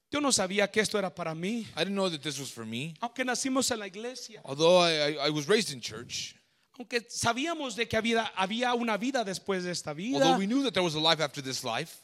Yo 0.09 0.19
no 0.19 0.29
sabía 0.31 0.69
que 0.71 0.81
esto 0.81 0.97
era 0.97 1.09
para 1.09 1.33
mí, 1.33 1.65
I 1.75 1.85
didn't 1.85 1.95
know 1.95 2.09
that 2.09 2.21
this 2.21 2.37
was 2.39 2.51
for 2.51 2.65
me. 2.65 2.95
aunque 3.01 3.23
nacimos 3.23 3.71
en 3.71 3.79
la 3.79 3.87
iglesia, 3.87 4.41
Although 4.43 4.77
I, 4.77 4.91
I, 4.91 5.27
I 5.27 5.29
was 5.29 5.47
raised 5.47 5.73
in 5.73 5.79
church, 5.81 6.35
aunque 6.77 7.01
sabíamos 7.09 7.75
de 7.75 7.87
que 7.87 7.97
había, 7.97 8.31
había 8.35 8.73
una 8.73 8.97
vida 8.97 9.23
después 9.23 9.63
de 9.63 9.71
esta 9.71 9.93
vida, 9.93 10.17
although 10.17 10.37
we 10.37 10.47
knew 10.47 10.63
that 10.63 10.73
there 10.73 10.83
was 10.83 10.95
a 10.95 10.99
life 10.99 11.21
after 11.21 11.41
this 11.41 11.63
life, 11.63 12.01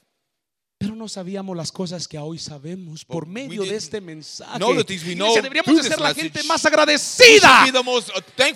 pero 0.79 0.95
no 0.95 1.07
sabíamos 1.07 1.57
las 1.57 1.71
cosas 1.71 2.07
que 2.07 2.19
hoy 2.19 2.37
sabemos 2.37 3.03
por 3.03 3.25
we 3.25 3.31
medio 3.33 3.63
de 3.63 3.75
este 3.75 3.99
mensaje. 3.99 4.59
know 4.59 4.75
the 4.75 4.83
things 4.83 5.03
we 5.03 5.13
Iglesia, 5.13 5.41
deberíamos 5.41 5.75
de 5.75 5.89
ser 5.89 5.99
la 5.99 6.09
message. 6.09 6.21
gente 6.31 6.43
más 6.43 6.63
agradecida 6.65 7.65
uh, 7.65 8.01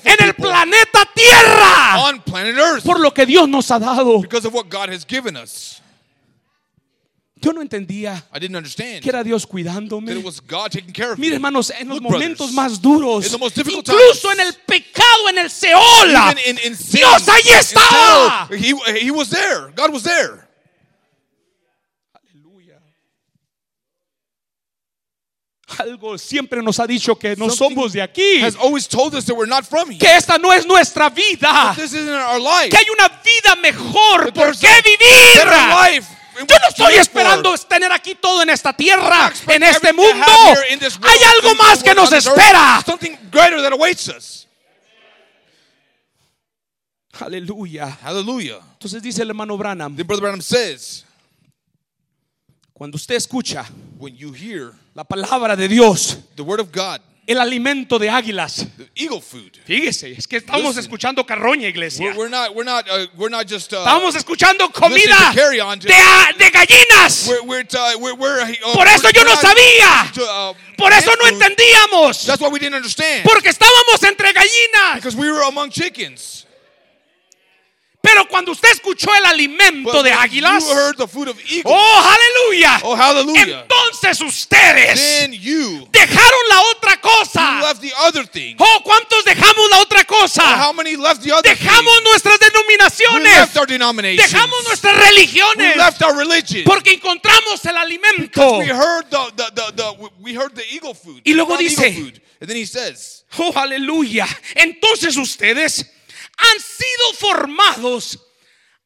en 0.04 0.24
el 0.28 0.36
planeta 0.36 1.00
Tierra 1.16 2.22
por 2.84 3.00
lo 3.00 3.12
que 3.14 3.26
Dios 3.26 3.50
nos 3.50 3.72
ha 3.72 3.80
dado. 3.80 4.22
because 4.22 4.46
of 4.48 4.54
what 4.54 4.66
God 4.70 4.90
has 4.90 5.04
given 5.06 5.36
us. 5.36 5.82
Yo 7.44 7.52
no 7.52 7.62
entendía 7.64 8.24
I 8.32 8.38
didn't 8.40 8.56
understand 8.56 9.02
que 9.02 9.10
era 9.10 9.24
Dios 9.24 9.48
cuidándome. 9.48 10.14
Mire, 11.18 11.34
hermanos, 11.36 11.72
en 11.72 11.88
los 11.88 12.00
Look, 12.00 12.12
momentos 12.12 12.54
brothers, 12.54 12.54
más 12.54 12.80
duros, 12.80 13.26
incluso 13.34 13.82
times, 13.82 14.26
en 14.26 14.40
el 14.42 14.54
pecado, 14.68 15.30
en 15.30 15.38
el 15.40 15.50
Seol, 15.50 16.12
Even 16.12 16.38
in, 16.46 16.60
in 16.68 16.78
sin, 16.78 17.00
Dios 17.00 17.28
ahí 17.28 17.50
estaba. 17.60 18.48
he, 18.52 18.76
he 19.02 19.10
was 19.10 19.32
there. 19.32 19.72
God 19.76 19.92
was 19.92 20.04
there. 20.04 20.48
Aleluya. 22.14 22.80
Algo 25.78 26.18
siempre 26.18 26.62
nos 26.62 26.80
ha 26.80 26.88
dicho 26.88 27.16
que 27.18 27.36
no 27.36 27.50
somos 27.50 27.94
de 27.94 28.02
aquí, 28.02 28.42
Has 28.44 28.56
always 28.56 28.88
told 28.88 29.16
us 29.16 29.26
that 29.26 29.36
we're 29.36 29.48
not 29.50 29.64
from 29.66 29.90
here. 29.90 30.00
que 30.00 30.16
esta 30.16 30.38
no 30.38 30.52
es 30.52 30.66
nuestra 30.66 31.10
vida, 31.10 31.74
This 31.76 31.94
isn't 31.94 32.10
our 32.10 32.40
life. 32.40 32.70
que 32.70 32.78
hay 32.78 32.86
una 32.90 33.08
vida 33.24 33.56
mejor 33.62 34.34
por 34.34 34.58
qué 34.58 34.82
vivir. 34.84 36.02
Yo 36.48 36.58
no 36.60 36.68
estoy 36.70 36.96
esperando 36.96 37.56
tener 37.58 37.92
aquí 37.92 38.16
todo 38.16 38.42
en 38.42 38.50
esta 38.50 38.74
tierra, 38.74 39.32
en 39.48 39.64
este 39.64 39.94
mundo. 39.94 40.26
Hay 40.26 41.20
algo 41.38 41.56
más 41.56 41.84
que 41.84 41.94
nos 41.94 42.12
espera. 42.12 42.82
Something 42.86 43.16
greater 43.32 43.62
that 43.62 43.74
awaits 43.74 44.08
us. 44.08 44.48
Aleluya. 47.20 47.98
Hallelujah. 48.02 48.60
Entonces 48.74 49.02
dice 49.04 49.22
el 49.22 49.30
hermano 49.30 49.58
Branham, 49.58 49.96
Then 49.96 50.08
Brother 50.08 50.22
Branham 50.24 50.42
says, 50.42 51.06
cuando 52.82 52.96
usted 52.96 53.14
escucha 53.14 53.64
when 54.00 54.18
you 54.18 54.34
hear 54.34 54.72
la 54.96 55.04
palabra 55.04 55.56
de 55.56 55.68
Dios, 55.68 56.18
the 56.36 56.42
word 56.42 56.60
of 56.60 56.72
God, 56.72 57.00
el 57.28 57.40
alimento 57.40 58.00
de 58.00 58.10
águilas. 58.10 58.66
the 58.76 58.90
eagle 58.96 59.22
food. 59.22 59.52
Fíjese, 59.68 60.14
es 60.18 60.28
que 60.28 60.38
estamos 60.38 60.64
Listen. 60.64 60.86
escuchando 60.86 61.24
carroña, 61.24 61.68
iglesia. 61.68 62.08
We're, 62.08 62.18
we're 62.18 62.30
not. 62.32 62.56
We're 62.56 62.66
not. 62.66 62.90
Uh, 62.90 63.06
we're 63.16 63.30
not 63.30 63.48
just. 63.48 63.72
Uh, 63.72 63.86
Estamos 63.86 64.16
escuchando 64.16 64.72
comida 64.72 65.16
to 65.32 65.88
de, 65.88 66.50
gallinas. 66.50 67.28
uh, 67.28 67.44
uh, 67.44 68.74
Por 68.74 68.88
eso 68.88 69.12
yo 69.12 69.26
no 69.26 69.36
sabía. 69.36 70.12
to, 70.16 70.56
Por 70.76 70.92
eso 70.92 71.12
no 71.22 71.28
entendíamos. 71.28 72.26
That's 72.26 72.42
why 72.42 72.50
we 72.50 72.58
didn't 72.58 72.78
understand. 72.78 73.22
Porque 73.24 73.50
estábamos 73.50 74.02
entre 74.02 74.34
gallinas. 74.34 74.96
Because 74.96 75.16
we 75.16 75.32
were 75.32 75.44
among 75.48 75.70
chickens. 75.70 76.48
Pero 78.02 78.28
cuando 78.28 78.52
usted 78.52 78.72
escuchó 78.72 79.14
el 79.16 79.26
alimento 79.26 79.92
But 79.92 80.04
de 80.04 80.12
águilas, 80.12 80.64
oh, 81.64 82.16
aleluya. 82.18 82.80
Oh. 82.84 82.98
Entonces 83.36 84.22
ustedes 84.22 85.30
you, 85.40 85.88
dejaron 85.92 86.40
la 86.50 86.62
otra 86.76 87.00
cosa. 87.00 87.62
left 87.62 87.82
the 87.82 87.94
other 88.08 88.26
thing. 88.26 88.56
Oh, 88.58 88.82
¿cuántos 88.84 89.24
dejamos 89.24 89.70
la 89.70 89.80
otra 89.82 90.04
cosa? 90.06 90.42
How 90.66 90.74
many 90.74 90.96
left 90.96 91.22
the 91.22 91.32
other 91.32 91.44
Dejamos 91.56 91.96
thing? 91.98 92.04
nuestras 92.06 92.40
denominaciones. 92.40 93.24
left 93.24 93.58
our 93.58 93.68
denominations. 93.68 94.32
Dejamos 94.32 94.64
nuestras 94.66 94.96
We 94.98 95.06
religiones. 95.06 95.76
Porque 96.66 96.94
encontramos 96.94 97.64
el 97.66 97.78
alimento. 97.78 98.58
We 98.58 98.66
heard 98.68 99.10
the, 99.10 99.32
the, 99.36 99.52
the, 99.54 99.72
the 99.76 100.10
we 100.20 100.34
heard 100.34 100.56
the 100.56 100.66
eagle 100.74 100.96
food. 100.96 101.22
Y 101.24 101.34
luego 101.34 101.56
dice- 101.58 101.88
eagle 101.88 102.04
food. 102.06 102.22
And 102.42 102.50
then 102.50 102.58
he 102.58 102.66
says, 102.66 103.24
Oh, 103.38 103.52
aleluya. 103.56 104.28
Entonces 104.56 105.16
ustedes 105.18 105.86
han 106.38 106.60
sido 106.60 107.14
formados 107.20 108.20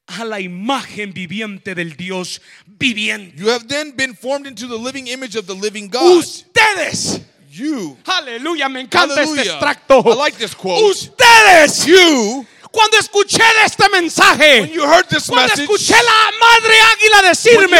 a 0.07 0.23
la 0.23 0.39
imagen 0.39 1.13
viviente 1.13 1.73
del 1.73 1.95
Dios 1.95 2.41
viviente. 2.65 3.35
You 3.37 3.49
have 3.49 3.67
then 3.67 3.95
been 3.95 4.15
formed 4.15 4.47
into 4.47 4.67
the 4.67 4.77
living 4.77 5.07
image 5.07 5.35
of 5.35 5.47
the 5.47 5.55
living 5.55 5.89
God. 5.89 6.17
Ustedes. 6.19 7.21
You, 7.49 7.97
Aleluya, 8.05 8.67
me 8.67 8.81
encanta 8.81 9.13
este 9.21 9.29
Hallelujah. 9.29 9.53
extracto. 9.53 10.03
I 10.05 10.15
like 10.15 10.37
this 10.37 10.53
quote. 10.53 10.91
Ustedes. 10.91 11.85
you, 11.87 12.45
Cuando 12.75 12.97
escuché 12.97 13.41
de 13.41 13.65
este 13.67 13.87
mensaje, 13.87 14.59
when 14.59 14.71
you 14.71 14.83
heard 14.83 15.07
this 15.07 15.27
cuando 15.27 15.47
message, 15.47 15.63
escuché 15.63 15.95
la 15.95 16.31
madre 16.41 16.75
águila 16.81 17.21
decirme, 17.29 17.79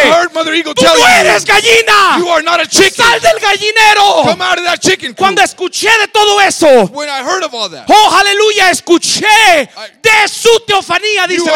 tú 0.74 0.86
no 0.86 1.08
eres 1.20 1.43
gallina, 1.43 2.18
you 2.18 2.30
are 2.30 2.41
not 2.41 2.62
a 2.62 2.66
chicken. 2.66 3.06
sal 3.06 3.20
del 3.20 3.38
gallinero. 3.41 4.24
Come 4.24 4.41
out 4.41 4.58
of 4.58 4.64
that 4.64 4.80
chicken 4.80 5.10
coop. 5.10 5.18
Cuando 5.18 5.41
escuché 5.41 5.89
de 6.00 6.08
todo 6.08 6.39
eso, 6.39 6.66
When 6.93 7.10
I 7.10 7.24
heard 7.24 7.43
of 7.43 7.54
all 7.54 7.70
that, 7.72 7.84
oh 7.89 8.16
aleluya, 8.16 8.70
escuché 8.72 9.28
de 10.02 10.28
su 10.30 10.62
teofanía, 10.66 11.28
dice 11.28 11.52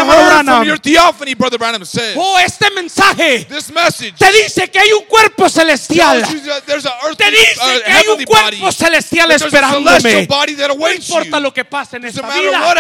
theophany, 0.84 1.34
Brother 1.34 1.58
Branham 1.58 1.86
says. 1.86 2.18
Oh, 2.18 2.38
este 2.40 2.70
mensaje 2.72 3.46
This 3.46 3.72
message 3.72 4.16
te 4.18 4.32
dice 4.34 4.70
que 4.70 4.80
hay 4.80 4.92
un 4.92 5.06
cuerpo 5.06 5.48
celestial. 5.48 6.28
Te 6.28 6.36
dice 6.36 6.50
uh, 6.50 7.84
que 7.86 7.92
hay 7.92 8.08
un 8.10 8.16
body. 8.16 8.26
cuerpo 8.26 8.72
celestial 8.74 9.32
esperándome. 9.32 10.28
No 10.28 10.92
importa 10.92 11.40
lo 11.40 11.54
que 11.54 11.64
pase 11.64 11.96
en 11.96 12.04
esta 12.04 12.30
vida, 12.30 12.76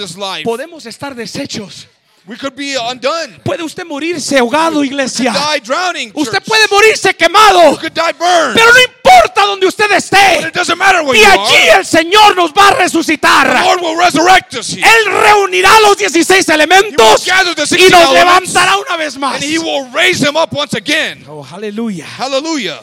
on 0.00 0.06
this 0.06 0.16
life. 0.16 0.44
podemos 0.44 0.86
estar 0.86 1.14
deshechos. 1.14 1.86
We 2.26 2.36
could 2.36 2.54
be 2.54 2.76
undone. 2.76 3.40
Puede 3.42 3.62
usted 3.62 3.86
morirse 3.86 4.36
ahogado, 4.36 4.84
iglesia. 4.84 5.32
Die 5.32 5.60
drowning. 5.60 6.12
Usted 6.14 6.42
puede 6.44 6.68
morirse 6.68 7.14
quemado. 7.16 7.70
You 7.72 7.78
could 7.78 7.94
die 7.94 8.12
burned. 8.12 8.54
Pero 8.54 8.70
no 8.70 8.80
importa 8.80 9.46
donde 9.46 9.66
usted 9.66 9.86
But 9.88 9.96
esté. 9.96 10.46
it 10.48 10.52
doesn't 10.54 10.76
matter 10.76 11.00
where 11.02 11.16
Y 11.18 11.22
you 11.22 11.26
allí 11.26 11.68
are. 11.70 11.78
el 11.78 11.86
Señor 11.86 12.36
nos 12.36 12.52
va 12.52 12.68
a 12.68 12.72
The 12.76 12.82
resucitar. 12.82 13.64
Lord 13.64 13.80
will 13.80 13.96
resurrect 13.96 14.54
us 14.56 14.68
here. 14.74 14.86
Él 14.86 15.06
reunirá 15.22 15.70
los 15.80 15.96
16 15.96 16.46
elementos 16.50 17.26
He 17.26 17.30
will 17.32 17.38
gather 17.38 17.54
the 17.54 17.62
y 17.62 17.66
16 17.66 17.90
nos 17.92 18.10
elements, 18.10 18.52
levantará 18.52 18.76
una 18.76 18.96
vez 18.98 19.16
más. 19.16 19.34
And 19.36 19.44
he 19.44 19.58
will 19.58 19.88
raise 19.94 20.20
them 20.22 20.36
up 20.36 20.52
once 20.52 20.74
again. 20.76 21.24
Oh, 21.26 21.42
aleluya. 21.50 22.04
Hallelujah. 22.06 22.82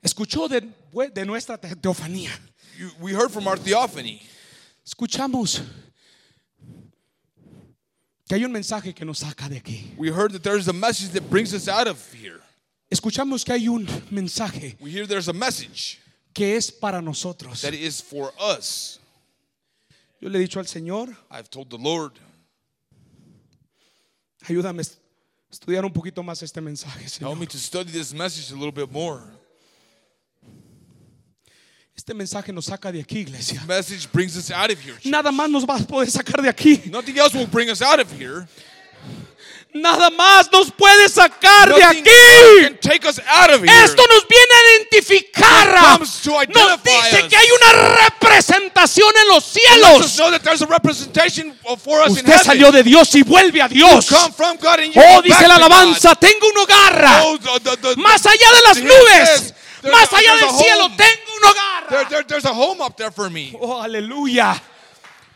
Escuchó 0.00 0.48
de, 0.48 0.60
de 1.12 1.24
nuestra 1.24 1.58
te- 1.58 1.74
teofanía. 1.74 2.30
You, 2.78 2.90
we 3.00 3.12
heard 3.12 3.32
from 3.32 3.48
our 3.48 3.58
theophany. 3.58 4.20
Escuchamos 4.86 5.62
que 8.28 8.34
hay 8.34 8.44
un 8.44 8.52
mensaje 8.52 8.94
que 8.94 9.04
nos 9.04 9.18
saca 9.18 9.48
de 9.48 9.56
aquí. 9.56 9.94
We 9.96 10.10
heard 10.10 10.32
that 10.32 10.42
there's 10.42 10.68
a 10.68 10.72
message 10.72 11.10
that 11.12 11.28
brings 11.30 11.54
us 11.54 11.68
out 11.68 11.86
of 11.86 11.98
here. 12.12 12.40
escuchamos 12.90 13.44
que 13.44 13.52
hay 13.52 13.68
un 13.68 13.86
mensaje 14.10 14.76
we 14.80 14.90
hear 14.90 15.06
there's 15.06 15.28
a 15.28 15.32
message 15.32 15.98
que 16.32 16.56
es 16.56 16.70
para 16.70 17.00
nosotros. 17.00 17.62
that 17.62 17.74
is 17.74 18.00
for 18.00 18.32
us. 18.38 18.98
Yo 20.20 20.28
le 20.28 20.38
he 20.38 20.42
dicho 20.42 20.58
al 20.58 20.66
Señor, 20.66 21.14
I've 21.30 21.50
told 21.50 21.70
the 21.70 21.78
Lord, 21.78 22.12
ayúdame 24.46 24.82
a 24.82 25.52
estudiar 25.52 25.84
un 25.84 25.92
poquito 25.92 26.22
más 26.22 26.42
este 26.42 26.60
mensaje, 26.60 27.08
Señor. 27.08 27.30
help 27.30 27.38
me 27.40 27.46
to 27.46 27.58
study 27.58 27.90
this 27.90 28.12
message 28.12 28.50
a 28.50 28.54
little 28.54 28.72
bit 28.72 28.90
more. 28.90 29.22
Este 32.06 32.12
mensaje 32.12 32.52
nos 32.52 32.66
saca 32.66 32.92
de 32.92 33.00
aquí, 33.00 33.20
iglesia. 33.20 33.62
Message 33.66 34.06
brings 34.12 34.36
us 34.36 34.50
out 34.50 34.70
of 34.70 34.78
here. 34.78 34.92
church. 34.92 35.06
Nada 35.06 35.32
más 35.32 35.48
nos 35.48 35.64
va 35.64 35.76
a 35.76 35.78
poder 35.78 36.10
sacar 36.10 36.42
de 36.42 36.50
aquí. 36.50 36.82
Nothing 36.90 37.16
else 37.16 37.34
will 37.34 37.46
bring 37.46 37.70
us 37.70 37.80
out 37.80 37.98
of 37.98 38.12
here. 38.12 38.46
Nada 39.72 40.10
más 40.10 40.52
nos 40.52 40.70
puede 40.70 41.08
sacar 41.08 41.72
de 41.74 41.80
Nothing 41.80 42.04
else 42.04 42.04
aquí. 42.04 42.60
can 42.60 42.76
take 42.78 43.08
us 43.08 43.18
out 43.26 43.48
of 43.54 43.62
here. 43.62 43.72
Esto 43.84 44.02
nos 44.06 44.28
viene 44.28 44.52
a 44.52 44.76
identificar. 44.76 45.98
Nos 45.98 46.82
dice 46.82 47.22
us. 47.22 47.28
que 47.30 47.36
hay 47.38 47.48
una 47.50 47.96
representación 48.04 49.08
en 49.22 49.28
los 49.28 49.42
cielos. 49.44 50.20
Usted 52.10 52.38
salió 52.42 52.70
de 52.70 52.82
Dios 52.82 53.14
y 53.14 53.22
vuelve 53.22 53.62
a 53.62 53.68
Dios. 53.68 54.12
Oh, 54.12 55.22
dice 55.22 55.48
la 55.48 55.56
alabanza, 55.56 56.14
tengo 56.16 56.48
un 56.54 56.58
hogar. 56.58 57.22
Oh, 57.24 57.38
the- 57.38 57.60
the- 57.60 57.76
the- 57.78 57.96
Más 57.96 58.26
allá 58.26 58.52
de 58.52 58.60
las 58.62 58.76
nubes, 58.82 59.54
más 59.92 60.12
allá 60.12 60.34
del 60.36 60.50
cielo, 60.50 60.88
tengo 60.96 61.36
un 61.36 61.44
hogar. 61.50 61.88
There- 61.88 62.04
there- 62.08 62.24
there's 62.26 62.44
a 62.44 62.52
home 62.54 62.80
up 62.82 62.96
there 62.96 63.10
for 63.10 63.30
me. 63.30 63.56
Oh, 63.60 63.80
aleluya. 63.82 64.60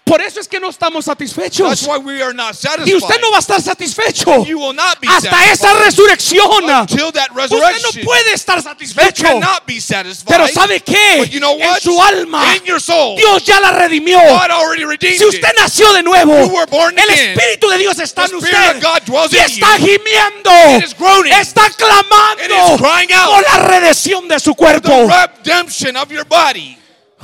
Por 0.08 0.22
eso 0.22 0.40
es 0.40 0.48
que 0.48 0.58
no 0.58 0.70
estamos 0.70 1.04
satisfechos. 1.04 1.68
That's 1.68 1.82
why 1.86 1.98
we 1.98 2.22
are 2.22 2.32
not 2.34 2.54
Y 2.54 2.94
usted 2.94 3.00
satisfied. 3.00 3.20
no 3.20 3.30
va 3.30 3.36
a 3.36 3.40
estar 3.40 3.60
satisfecho 3.62 4.44
You 4.46 4.58
will 4.58 4.74
not 4.74 4.98
be 5.00 5.08
hasta 5.08 5.52
esa 5.52 5.74
resurrección. 5.74 6.64
Usted 6.64 7.82
no 7.82 8.04
puede 8.04 8.32
estar 8.32 8.62
satisfecho. 8.62 9.24
Pero 10.26 10.48
¿sabe 10.48 10.80
qué? 10.80 11.16
But 11.18 11.30
you 11.30 11.40
know 11.40 11.56
En 11.58 11.80
su 11.80 12.00
alma, 12.02 12.44
soul, 12.78 13.16
Dios 13.16 13.44
ya 13.44 13.60
la 13.60 13.72
redimió. 13.72 14.18
God 14.20 14.50
already 14.50 14.84
redeemed 14.84 15.18
Si 15.18 15.24
usted 15.26 15.52
nació 15.58 15.92
de 15.92 16.02
nuevo, 16.02 16.34
You 16.44 16.52
were 16.54 16.66
born 16.66 16.98
el. 16.98 17.10
Espíritu 17.10 17.68
de 17.68 17.78
Dios 17.78 17.98
está 17.98 18.24
The 18.26 18.30
en 18.32 18.36
usted 18.38 18.76
of 18.76 18.82
God 18.82 19.02
dwells 19.06 19.32
y 19.32 19.36
in 19.36 19.42
está 19.44 19.76
you. 19.78 19.86
gimiendo, 19.86 20.78
It 20.78 20.84
is 20.84 20.94
groaning. 20.96 21.32
está 21.32 21.68
clamando 21.70 22.78
por 22.78 23.42
la 23.42 23.58
redención 23.66 24.26
de 24.28 24.38
su 24.40 24.54
cuerpo. 24.54 25.08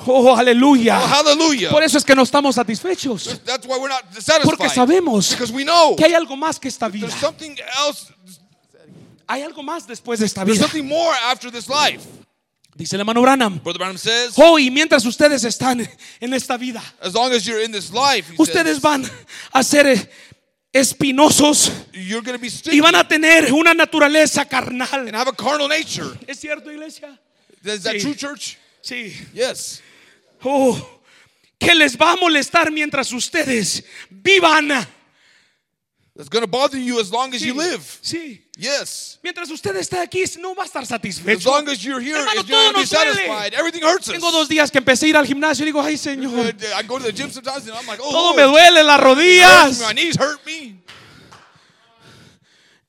Oh, 0.06 0.34
aleluya. 0.36 1.00
Oh, 1.02 1.06
hallelujah. 1.06 1.70
Por 1.70 1.82
eso 1.82 1.98
es 1.98 2.04
que 2.04 2.14
no 2.14 2.22
estamos 2.22 2.54
satisfechos, 2.56 3.40
That's 3.44 3.66
why 3.66 3.78
we're 3.78 3.88
not 3.88 4.02
porque 4.44 4.68
satisfied. 4.68 4.74
sabemos 4.74 5.30
Because 5.30 5.52
we 5.52 5.64
know 5.64 5.96
que 5.96 6.04
hay 6.04 6.14
algo 6.14 6.36
más 6.36 6.58
que 6.60 6.68
esta 6.68 6.88
vida. 6.88 7.06
there's 7.08 7.20
something 7.20 7.56
else. 7.78 8.12
Hay 9.26 9.42
algo 9.42 9.62
más 9.62 9.86
después 9.86 10.18
de 10.20 10.26
esta 10.26 10.44
There's 10.44 10.58
vida. 10.58 10.68
something 10.68 10.86
more 10.86 11.14
after 11.30 11.50
this 11.50 11.68
life. 11.68 12.02
Dice 12.76 12.96
el 12.96 13.00
hermano 13.00 13.22
Branham. 13.22 13.60
Brother 13.62 13.78
Branham 13.78 13.96
says, 13.98 14.34
Oh, 14.36 14.58
y 14.58 14.68
mientras 14.70 15.04
ustedes 15.06 15.44
están 15.44 15.88
en 16.20 16.34
esta 16.34 16.56
vida, 16.58 16.82
as 17.00 17.14
long 17.14 17.32
as 17.32 17.44
you're 17.46 17.62
in 17.64 17.70
this 17.72 17.90
life, 17.92 18.34
ustedes 18.36 18.74
says, 18.74 18.80
van 18.82 19.08
a 19.52 19.62
ser 19.62 20.10
espinosos 20.72 21.70
you're 21.92 22.20
be 22.36 22.50
y 22.72 22.80
van 22.80 22.96
a 22.96 23.06
tener 23.06 23.52
una 23.52 23.72
naturaleza 23.74 24.44
carnal. 24.48 25.06
and 25.06 25.14
have 25.14 25.28
a 25.28 25.32
carnal 25.32 25.68
nature. 25.68 26.18
¿Es 26.26 26.40
cierto, 26.40 26.70
iglesia? 26.70 27.16
Is 27.62 27.82
that 27.84 27.94
Sí. 27.94 28.00
true, 28.00 28.14
church? 28.16 28.58
Sí. 28.82 29.14
Yes. 29.32 29.80
Oh, 30.44 31.00
que 31.58 31.74
les 31.74 31.96
va 31.96 32.12
a 32.12 32.16
molestar 32.16 32.70
mientras 32.70 33.12
ustedes 33.12 33.82
vivan. 34.10 34.68
That's 36.16 36.28
going 36.28 36.42
to 36.44 36.46
bother 36.50 36.78
you 36.78 37.00
as 37.00 37.10
long 37.10 37.34
as 37.34 37.42
you 37.42 37.54
live. 37.54 37.80
Sí. 38.02 38.40
Yes. 38.56 39.18
Mientras 39.20 39.50
usted 39.50 39.74
esté 39.74 39.98
aquí, 39.98 40.22
no 40.38 40.54
va 40.54 40.62
a 40.62 40.66
estar 40.66 40.82
As 40.82 40.88
satisfecho. 40.90 41.50
long 41.50 41.68
as 41.68 41.82
you're 41.82 41.98
here, 42.00 42.14
Hermano, 42.16 42.34
you're 42.34 42.44
going 42.44 42.46
to 42.46 42.52
todo 42.52 42.72
be 42.72 42.80
nos 42.82 42.90
duele. 42.90 43.14
satisfied. 43.14 43.54
Everything 43.54 43.82
hurts 43.82 44.08
us. 44.08 44.14
Tengo 44.14 44.30
dos 44.30 44.48
días 44.48 44.70
que 44.70 44.78
empecé 44.78 45.06
a 45.06 45.08
ir 45.08 45.16
al 45.16 45.26
gimnasio 45.26 45.64
y 45.64 45.72
digo, 45.72 45.82
ay 45.82 45.96
Señor, 45.96 46.54
I 46.78 46.82
go 46.86 46.98
to 46.98 47.04
the 47.06 47.12
gym 47.12 47.32
sometimes 47.32 47.66
and 47.66 47.76
I'm 47.76 47.84
like, 47.86 47.98
oh, 48.00 48.12
todo 48.12 48.34
me 48.36 48.42
duele, 48.44 48.84
las 48.84 49.00
rodillas. 49.00 49.80
My 49.80 49.92
knees 49.92 50.16
hurt 50.16 50.44
me. 50.46 50.76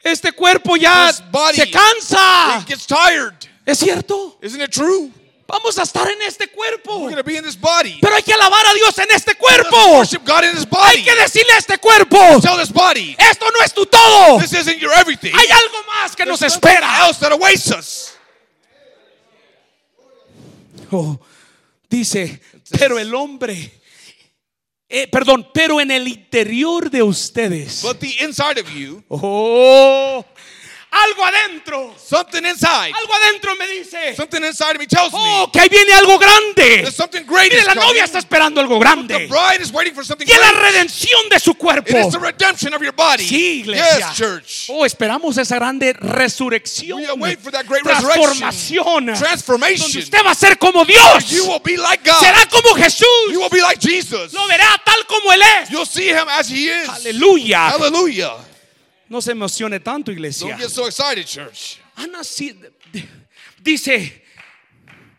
Este 0.04 0.32
cuerpo 0.34 0.76
ya 0.78 1.08
This 1.12 1.24
body- 1.32 1.56
se 1.56 1.72
cansa. 1.72 2.60
It 2.62 2.68
gets 2.68 2.86
tired. 2.86 3.34
¿Es 3.66 3.80
cierto? 3.80 4.38
Isn't 4.44 4.62
it 4.62 4.72
true? 4.72 5.12
Vamos 5.48 5.78
a 5.78 5.84
estar 5.84 6.10
en 6.10 6.22
este 6.24 6.48
cuerpo. 6.48 7.08
Be 7.24 7.38
in 7.38 7.44
this 7.44 7.60
body. 7.60 8.00
Pero 8.02 8.16
hay 8.16 8.24
que 8.24 8.34
alabar 8.34 8.66
a 8.66 8.74
Dios 8.74 8.98
en 8.98 9.12
este 9.12 9.36
cuerpo. 9.36 9.78
God 10.26 10.44
in 10.44 10.52
this 10.56 10.68
Hay 10.72 10.98
body. 10.98 11.04
que 11.04 11.16
decirle 11.16 11.54
a 11.54 11.58
este 11.60 11.78
cuerpo, 11.78 12.18
Tell 12.42 12.58
this 12.58 12.72
body, 12.74 13.16
esto 13.20 13.46
no 13.52 13.64
es 13.64 13.72
tu 13.74 13.86
todo. 13.86 14.40
this 14.40 14.54
isn't 14.54 14.80
your 14.80 14.92
everything. 14.94 15.32
Hay 15.36 15.48
algo 15.48 15.78
más 15.88 16.16
que 16.16 16.26
nos 16.26 16.40
There's 16.40 16.54
espera. 16.54 17.06
else 17.08 17.20
that 17.20 17.32
awaits 17.32 17.70
us. 17.72 18.12
Oh, 20.92 21.20
dice, 21.90 22.40
pero 22.78 22.98
el 23.00 23.14
hombre, 23.14 23.72
eh, 24.90 25.08
perdón, 25.08 25.50
pero 25.54 25.80
en 25.82 25.92
el 25.92 26.08
interior 26.08 26.90
de 26.90 27.02
ustedes, 27.04 27.82
But 27.84 28.00
the 28.00 28.16
inside 28.24 28.60
of 28.60 28.70
you, 28.70 29.04
oh, 29.10 30.24
algo 30.96 31.26
adentro, 31.26 31.96
something 31.98 32.44
inside, 32.46 32.94
algo 32.94 33.14
adentro 33.14 33.56
me 33.56 33.68
dice, 33.68 34.16
something 34.16 34.44
inside 34.44 34.78
me 34.78 34.88
tells 34.88 35.12
oh, 35.14 35.46
me 35.46 35.52
que 35.52 35.60
ahí 35.60 35.70
viene 35.70 35.94
algo 35.94 36.18
grande. 36.18 36.84
there's 36.84 36.96
something 36.96 37.24
great 37.26 37.52
Mire, 37.52 37.64
la 37.64 37.74
coming. 37.74 37.90
novia 37.90 38.04
está 38.06 38.20
esperando 38.20 38.62
algo 38.62 38.76
The 38.76 38.80
grande. 38.80 39.28
bride 39.28 39.62
is 39.62 39.72
waiting 39.72 39.94
for 39.94 40.06
something 40.06 40.26
Y 40.28 40.32
es 40.32 40.40
la 40.40 40.52
redención 40.52 41.30
de 41.30 41.40
su 41.40 41.54
cuerpo. 41.56 41.90
It 41.90 42.06
is 42.06 42.12
the 42.12 42.20
redemption 42.20 42.74
of 42.74 42.82
your 42.82 42.94
body. 42.94 43.28
Sí, 43.28 43.62
iglesia. 43.62 44.08
Yes, 44.10 44.16
church. 44.16 44.70
Oh, 44.70 44.86
esperamos 44.86 45.38
esa 45.38 45.56
grande 45.56 45.94
resurrección. 45.94 47.00
We 47.20 47.36
for 47.38 47.52
that 47.52 47.66
great 47.68 47.84
transformación. 47.84 49.14
Transformation. 49.18 49.86
Donde 49.86 50.00
usted 50.00 50.26
va 50.26 50.32
a 50.32 50.36
ser 50.36 50.58
como 50.58 50.86
Dios. 50.86 51.30
You 51.30 51.46
will 51.48 51.62
be 51.64 51.78
like 51.78 52.04
God. 52.04 52.20
Será 52.20 52.46
como 52.50 52.76
Jesús. 52.76 53.32
You 53.32 53.42
will 53.42 53.50
be 53.50 53.62
like 53.62 53.80
Jesus. 53.80 54.34
Lo 54.34 54.48
verá 54.48 54.82
tal 54.84 55.06
como 55.08 55.32
Él 55.32 55.42
es. 55.62 55.70
You'll 55.70 55.86
see 55.86 56.10
him 56.10 56.28
as 56.30 56.50
he 56.50 56.70
is. 56.70 56.90
Aleluya. 56.90 57.72
Hallelujah. 57.72 58.55
No 59.10 59.22
se 59.22 59.32
emocione 59.32 59.80
tanto, 59.80 60.12
iglesia. 60.12 60.48
Don't 60.50 60.60
get 60.60 60.70
so 60.70 60.86
excited, 60.88 61.26
church. 61.26 61.80
Ha 61.96 62.08
nacido- 62.08 62.72
dice 63.62 64.25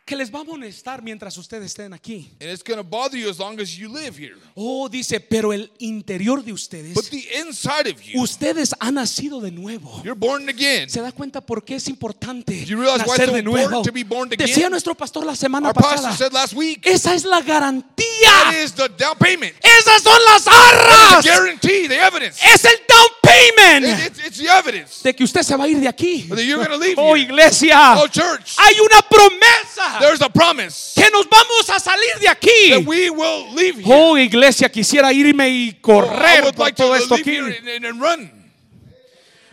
que 0.07 0.15
les 0.15 0.31
va 0.33 0.39
a 0.41 0.45
molestar 0.45 1.03
mientras 1.03 1.37
ustedes 1.37 1.67
estén 1.73 1.93
aquí. 1.93 2.31
And 2.41 2.49
it's 2.49 2.63
going 2.63 2.77
to 2.79 2.85
bother 2.85 3.19
you 3.19 3.29
as 3.29 3.41
long 3.41 3.61
as 3.61 3.77
you 3.77 3.89
live 3.93 4.17
here. 4.17 4.37
Oh, 4.55 4.89
dice, 4.89 5.19
pero 5.19 5.53
el 5.53 5.69
interior 5.81 6.45
de 6.45 6.53
ustedes, 6.53 6.95
But 6.95 7.07
the 7.11 7.27
inside 7.41 7.91
of 7.91 8.01
you, 8.01 8.23
ustedes 8.23 8.73
han 8.79 8.95
nacido 8.95 9.41
de 9.41 9.51
nuevo. 9.51 10.01
you're 10.05 10.15
born 10.15 10.49
again. 10.49 10.89
¿Se 10.89 11.01
da 11.01 11.11
cuenta 11.11 11.41
por 11.41 11.65
qué 11.65 11.75
es 11.75 11.89
importante 11.89 12.65
You 12.65 12.81
realize 12.81 13.03
why 13.05 13.15
it's 13.17 13.19
nacer 13.19 13.27
so 13.31 13.35
de 13.35 13.43
nuevo? 13.43 13.65
important 13.65 13.87
to 13.87 13.93
be 13.93 14.05
born 14.05 14.29
again? 14.33 14.47
Decía 14.47 14.71
nuestro 14.71 14.95
pastor 14.95 15.27
la 15.27 15.35
semana 15.35 15.69
Our 15.71 15.75
pastor 15.75 15.97
pasada. 15.97 16.17
said 16.17 16.33
last 16.33 16.53
week, 16.55 16.87
Esa 16.87 17.13
es 17.13 17.25
la 17.25 17.41
that 17.41 17.47
garantía. 17.49 18.63
is 18.63 18.73
the 18.75 18.89
down 18.97 19.17
payment. 19.19 19.55
Esas 19.61 20.03
son 20.05 20.21
las 20.25 20.45
The 20.45 20.51
arras. 20.51 21.25
guarantee, 21.27 21.89
the 21.89 21.99
evidence. 22.01 22.39
Es 22.45 22.65
el 22.65 22.77
down 22.89 23.09
payment 23.23 23.85
It- 23.87 24.07
it's, 24.07 24.27
it's 24.29 24.39
the 24.39 24.49
evidence 24.49 25.03
de 25.03 25.13
que 25.17 25.25
usted 25.25 25.43
se 25.43 25.57
va 25.57 25.65
a 25.65 25.69
ir 25.69 25.81
de 25.81 25.89
aquí. 25.89 26.29
that 26.29 26.39
you're 26.45 26.65
going 26.65 26.71
to 26.71 26.77
leave 26.79 26.95
Oh, 26.97 27.15
here. 27.17 27.25
iglesia. 27.25 27.97
Oh, 27.99 28.07
church. 28.07 28.55
Hay 28.59 28.79
una 28.79 29.03
promesa 29.03 29.96
There's 30.01 30.21
a 30.23 30.29
promise 30.29 30.93
que 30.95 31.11
nos 31.11 31.27
vamos 31.29 31.71
a 31.71 31.79
salir 31.81 32.19
de 32.21 32.27
that 32.27 32.37
aquí. 32.37 32.85
we 32.87 33.11
will 33.11 33.55
leave 33.55 33.77
here. 33.79 33.95
Oh, 33.95 34.17
iglesia, 34.19 34.69
quisiera 34.71 35.13
irme 35.13 35.49
y 35.49 35.69
I 35.71 35.73
correr 35.81 36.43
would 36.43 36.55
por 36.55 36.67
like 36.67 36.77
to 36.77 36.83
todo 36.85 36.95
esto 36.97 37.15
aquí. 37.15 37.31
here 37.31 37.47
and, 37.59 37.69
and- 37.69 37.85
and 37.87 38.01
run. 38.01 38.33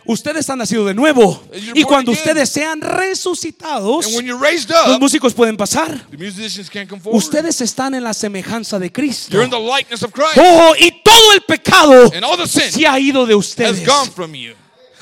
Ustedes 0.06 0.50
han 0.50 0.58
nacido 0.58 0.84
de 0.84 0.92
nuevo. 0.92 1.42
Y 1.74 1.82
cuando 1.82 2.12
again. 2.12 2.20
ustedes 2.22 2.50
sean 2.50 2.82
resucitados, 2.82 4.04
And 4.06 4.16
when 4.16 4.26
you're 4.26 4.38
raised 4.38 4.68
los 4.68 4.96
up, 4.96 5.00
músicos 5.00 5.32
pueden 5.32 5.56
pasar. 5.56 5.98
the 6.10 6.18
musicians 6.18 6.68
can't 6.68 6.86
come 6.90 7.00
forward. 7.00 7.16
Ustedes 7.16 7.58
están 7.62 7.94
en 7.94 8.04
la 8.04 8.12
semejanza 8.12 8.78
de 8.78 8.92
Cristo. 8.92 9.30
You're 9.32 9.44
in 9.44 9.50
the 9.50 9.58
likeness 9.58 10.02
of 10.02 10.12
Christ. 10.12 10.36
Oh, 10.36 10.74
y 10.78 11.00
todo 11.02 11.32
el 11.32 11.40
pecado 11.40 12.12
And 12.14 12.22
all 12.22 12.36
the 12.36 12.46
sin 12.46 12.70
se 12.70 12.86
ha 12.86 12.98
ido 13.00 13.24
de 13.24 13.32
has 13.32 13.38
ustedes. 13.38 13.86
gone 13.86 14.10
from 14.10 14.34
you. 14.34 14.52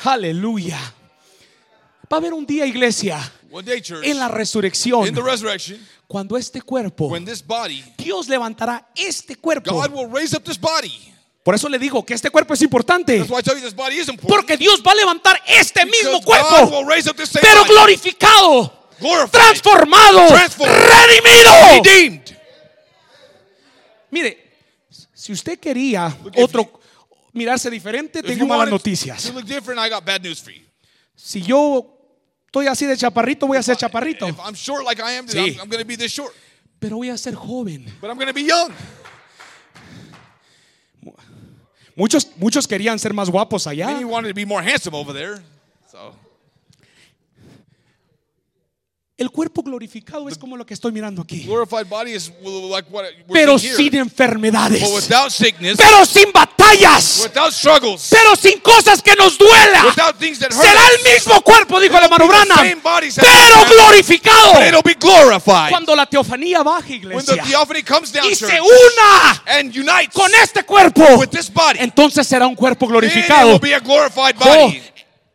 Aleluya. 0.04 0.78
Va 2.12 2.16
a 2.16 2.20
haber 2.20 2.32
un 2.32 2.46
día, 2.46 2.64
iglesia, 2.66 3.18
One 3.52 3.64
day, 3.64 3.82
church, 3.82 4.06
en 4.06 4.18
la 4.18 4.28
resurrección, 4.28 5.06
in 5.06 5.14
the 5.14 5.20
resurrection, 5.20 5.78
cuando 6.08 6.38
este 6.38 6.62
cuerpo, 6.62 7.08
when 7.08 7.26
this 7.26 7.46
body, 7.46 7.84
Dios 7.98 8.26
levantará 8.26 8.88
este 8.96 9.36
cuerpo. 9.36 9.72
God 9.74 9.92
will 9.92 10.10
raise 10.10 10.34
up 10.34 10.42
this 10.42 10.58
body. 10.58 11.12
Por 11.44 11.54
eso 11.54 11.68
le 11.68 11.78
digo 11.78 12.02
que 12.06 12.14
este 12.14 12.30
cuerpo 12.30 12.54
es 12.54 12.62
importante. 12.62 13.16
Important. 13.16 14.26
Porque 14.26 14.56
Dios 14.56 14.82
va 14.86 14.92
a 14.92 14.94
levantar 14.94 15.42
este 15.46 15.84
mismo 15.84 16.20
Because 16.20 16.24
cuerpo, 16.24 16.86
pero 17.42 17.64
glorificado, 17.64 18.88
transformado, 19.30 20.28
redimido. 20.30 21.52
redeemed. 21.82 22.38
Mire, 24.10 24.38
si 25.12 25.32
usted 25.32 25.58
quería 25.58 26.16
Look, 26.52 26.80
mirarse 27.32 27.68
diferente, 27.70 28.20
If 28.20 28.26
tengo 28.26 28.46
malas 28.46 28.70
noticias. 28.70 29.24
to 29.24 29.32
look 29.32 29.44
different, 29.44 29.78
I 29.78 29.90
got 29.90 30.04
bad 30.04 30.22
news 30.22 30.40
for 30.40 30.52
you. 30.52 30.62
Si 31.16 31.42
yo 31.42 32.01
estoy 32.52 32.66
así 32.66 32.84
de 32.84 32.98
chaparrito, 32.98 33.46
voy 33.46 33.56
a 33.56 33.62
ser 33.62 33.78
chaparrito, 33.78 34.28
If 34.28 34.36
I'm 34.46 34.54
short 34.54 34.84
like 34.84 35.00
I 35.02 35.16
am, 35.16 35.26
then 35.26 35.44
Sí. 35.46 35.54
I'm, 35.54 35.62
I'm 35.62 35.68
going 35.70 35.80
to 35.82 35.86
be 35.86 35.96
this 35.96 36.12
short. 36.12 36.34
pero 36.78 36.96
voy 36.96 37.08
a 37.08 37.16
ser 37.16 37.34
joven. 37.34 37.86
But 37.98 38.10
I'm 38.10 38.16
going 38.16 38.26
to 38.28 38.34
be 38.34 38.42
young. 38.44 38.72
Muchos, 41.96 42.26
muchos 42.36 42.66
querían 42.66 42.98
ser 42.98 43.12
más 43.14 43.30
guapos 43.30 43.66
allá. 43.66 43.86
Many 43.86 44.04
wanted 44.04 44.28
to 44.28 44.34
be 44.34 44.44
more 44.46 44.62
handsome 44.62 44.94
over 44.94 45.12
there. 45.14 45.42
So 45.90 46.14
El 49.18 49.30
cuerpo 49.30 49.62
glorificado 49.62 50.26
es 50.28 50.38
como 50.38 50.56
lo 50.56 50.64
que 50.64 50.72
estoy 50.72 50.90
mirando 50.90 51.20
aquí. 51.22 51.46
Pero 53.30 53.58
sin 53.58 53.94
enfermedades. 53.96 54.82
Pero 55.76 56.06
sin 56.06 56.32
batallas. 56.32 57.28
Pero 58.10 58.36
sin 58.36 58.58
cosas 58.60 59.02
que 59.02 59.14
nos 59.14 59.36
duela. 59.36 59.84
Será 60.50 60.88
el 60.88 61.12
mismo 61.12 61.40
cuerpo, 61.42 61.78
dijo 61.78 61.98
el 61.98 62.04
hermano 62.04 62.26
Branham. 62.26 62.80
Pero 63.20 63.66
glorificado. 63.68 64.54
Cuando 65.70 65.94
la 65.94 66.06
teofanía 66.06 66.62
baje, 66.62 66.94
iglesia. 66.94 67.44
Y 68.24 68.34
se 68.34 68.60
una 68.60 70.08
con 70.12 70.30
este 70.42 70.64
cuerpo. 70.64 71.04
Entonces 71.78 72.26
será 72.26 72.46
un 72.46 72.54
cuerpo 72.54 72.86
glorificado. 72.86 73.60
Oh. 74.40 74.72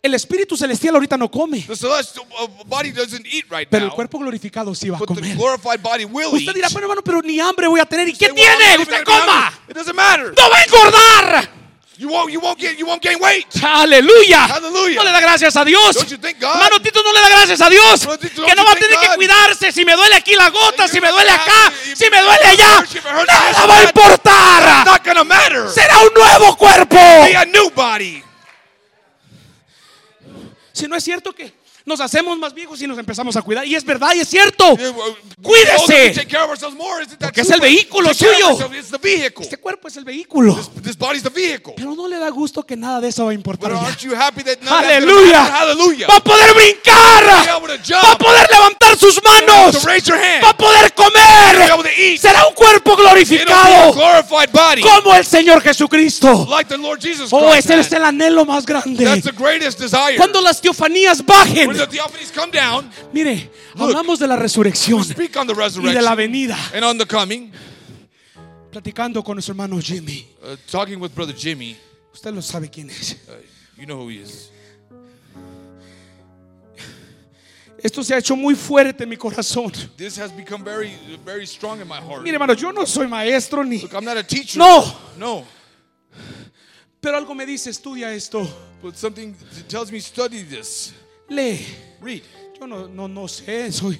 El 0.07 0.15
espíritu 0.15 0.57
celestial 0.57 0.95
ahorita 0.95 1.17
no 1.17 1.29
come. 1.29 1.61
The 1.61 1.75
celestial 1.75 2.25
uh, 2.41 2.63
body 2.65 2.91
doesn't 2.91 3.25
eat 3.27 3.45
right 3.49 3.67
Pero 3.69 3.85
el 3.85 3.91
cuerpo 3.91 4.19
glorificado 4.19 4.73
sí 4.73 4.89
va 4.89 4.97
a 4.97 5.01
comer. 5.01 5.37
Usted 5.37 6.53
dirá, 6.53 6.69
pero 6.69 6.81
hermano, 6.81 7.01
pero 7.03 7.21
ni 7.21 7.39
hambre 7.39 7.67
voy 7.67 7.79
a 7.79 7.85
tener. 7.85 8.07
¿Y 8.07 8.13
qué 8.13 8.29
tiene? 8.29 8.77
Usted 8.79 9.03
coma. 9.03 9.53
No 9.67 10.49
va 10.49 10.57
a 10.57 10.63
engordar. 10.63 11.57
You 11.97 12.09
won't. 12.09 12.31
You 12.31 12.39
won't 12.39 12.59
get. 12.59 12.77
You 12.77 12.85
won't 12.85 13.01
gain 13.01 13.17
weight. 13.19 13.47
Aleluya. 13.63 14.47
Hallelujah. 14.47 14.97
No 14.97 15.03
le 15.03 15.11
da 15.11 15.19
gracias 15.19 15.55
a 15.55 15.65
Dios. 15.65 15.95
Don't 15.95 16.09
you 16.11 16.17
thank 16.17 16.39
God? 16.39 16.53
Hermano 16.53 16.79
Tito 16.79 17.01
no 17.01 17.11
le 17.11 17.19
da 17.21 17.29
gracias 17.29 17.59
a 17.59 17.69
Dios. 17.69 18.07
Que 18.21 18.55
no 18.55 18.63
va 18.63 18.71
a 18.71 18.75
tener 18.75 18.99
que 18.99 19.15
cuidarse 19.15 19.71
si 19.71 19.83
me 19.83 19.95
duele 19.95 20.15
aquí 20.15 20.35
la 20.35 20.49
gota, 20.51 20.87
si 20.87 21.01
me 21.01 21.09
duele 21.09 21.31
acá, 21.31 21.73
if 21.85 21.97
si 21.97 22.09
me 22.09 22.21
duele 22.21 22.45
allá. 22.45 22.85
Nada 23.25 23.65
va 23.65 23.79
a 23.79 23.83
importar. 23.83 24.85
Not 24.85 25.03
gonna 25.03 25.23
matter. 25.23 25.69
Será 25.71 25.99
un 26.01 26.13
nuevo 26.13 26.55
cuerpo. 26.55 26.95
Be 26.95 27.35
a 27.35 27.45
new 27.45 27.71
body. 27.71 28.26
Si 30.77 30.87
no 30.87 30.95
es 30.95 31.03
cierto 31.03 31.33
que 31.33 31.51
nos 31.87 32.01
hacemos 32.01 32.37
más 32.37 32.53
viejos 32.53 32.81
y 32.81 32.85
nos 32.85 32.97
empezamos 32.99 33.37
a 33.37 33.41
cuidar. 33.41 33.65
Y 33.65 33.73
es 33.73 33.85
verdad 33.85 34.09
y 34.13 34.19
es 34.19 34.27
cierto. 34.27 34.73
Well, 34.73 34.93
Cuídese. 35.41 36.27
Porque 37.19 37.41
es 37.41 37.49
el 37.49 37.61
vehículo 37.61 38.13
suyo. 38.13 38.57
Este 39.39 39.57
cuerpo 39.57 39.87
es 39.87 39.95
el 39.95 40.03
vehículo. 40.03 40.59
Pero 41.77 41.95
no 41.95 42.07
le 42.09 42.17
da 42.17 42.29
gusto 42.29 42.63
que 42.63 42.75
nada 42.75 42.99
de 42.99 43.07
eso 43.07 43.23
va 43.25 43.31
a 43.31 43.33
importar 43.33 43.71
Aleluya. 44.69 45.43
Va 46.09 46.17
a 46.17 46.23
poder 46.23 46.53
brincar. 46.53 47.23
Va 48.03 48.11
a 48.11 48.17
poder 48.17 48.47
levantar 48.51 48.97
sus 48.97 49.21
manos. 49.23 49.75
Va 50.43 50.49
a 50.49 50.57
poder 50.57 50.93
comer. 50.93 52.17
Será 52.19 52.47
un 52.47 52.53
cuerpo 52.53 52.97
glorificado. 52.97 53.93
Como 54.81 55.15
el 55.15 55.25
Señor 55.25 55.61
Jesucristo. 55.61 56.45
Like 56.49 56.67
the 56.69 56.77
Lord 56.77 56.99
Jesus 56.99 57.31
Oh, 57.31 57.53
ese 57.53 57.79
es 57.79 57.91
el 57.93 58.03
anhelo 58.03 58.43
más 58.43 58.65
grande. 58.65 59.05
Cuando 60.17 60.41
las 60.41 60.59
teofanías 60.59 61.25
bajen. 61.25 61.76
The 61.77 61.87
theophanies 61.87 62.31
come 62.33 62.51
down, 62.51 62.89
Mire, 63.13 63.49
hablamos 63.75 64.19
de 64.19 64.27
la 64.27 64.35
resurrección 64.35 65.03
speak 65.03 65.35
on 65.37 65.45
the 65.47 65.53
y 65.53 65.93
de 65.93 66.01
la 66.01 66.15
resurrection 66.15 66.17
venida. 66.17 66.57
and 66.73 66.83
on 66.83 66.97
the 66.97 67.05
coming. 67.05 67.51
Platicando 68.71 69.23
con 69.23 69.35
nuestro 69.35 69.53
hermano 69.53 69.79
Jimmy. 69.79 70.27
Uh, 70.41 70.55
talking 70.69 70.99
with 70.99 71.13
Brother 71.13 71.35
Jimmy, 71.35 71.77
Usted 72.13 72.33
lo 72.33 72.41
sabe 72.41 72.69
quién 72.69 72.89
es. 72.89 73.13
uh, 73.29 73.33
you 73.77 73.85
know 73.85 73.97
who 73.97 74.09
he 74.09 74.17
is. 74.21 74.49
Esto 77.83 78.03
se 78.03 78.15
ha 78.15 78.17
hecho 78.17 78.35
muy 78.35 78.55
fuerte 78.55 79.03
en 79.03 79.09
mi 79.09 79.17
corazón. 79.17 79.71
This 79.97 80.17
has 80.17 80.31
become 80.35 80.63
very, 80.63 80.93
very 81.23 81.45
strong 81.45 81.79
in 81.79 81.87
my 81.87 81.99
heart. 82.01 82.23
Mire, 82.23 82.33
hermano, 82.33 82.53
yo 82.53 82.71
no 82.71 82.85
soy 82.85 83.07
maestro 83.07 83.63
ni. 83.63 83.81
Look, 83.81 83.93
I'm 83.93 84.03
not 84.03 84.17
a 84.17 84.23
teacher. 84.23 84.57
No. 84.57 84.83
No. 85.15 85.45
Pero 86.99 87.17
algo 87.17 87.35
me 87.35 87.45
dice, 87.45 87.69
estudia 87.69 88.11
esto. 88.13 88.47
But 88.81 88.95
something 88.97 89.35
tells 89.67 89.91
me 89.91 89.99
study 89.99 90.41
this. 90.43 90.91
Lee. 91.29 91.65
Read. 92.01 92.21
Yo 92.59 92.65
no, 92.67 92.87
no, 92.87 93.07
no 93.07 93.27
sé, 93.27 93.71
soy. 93.71 93.99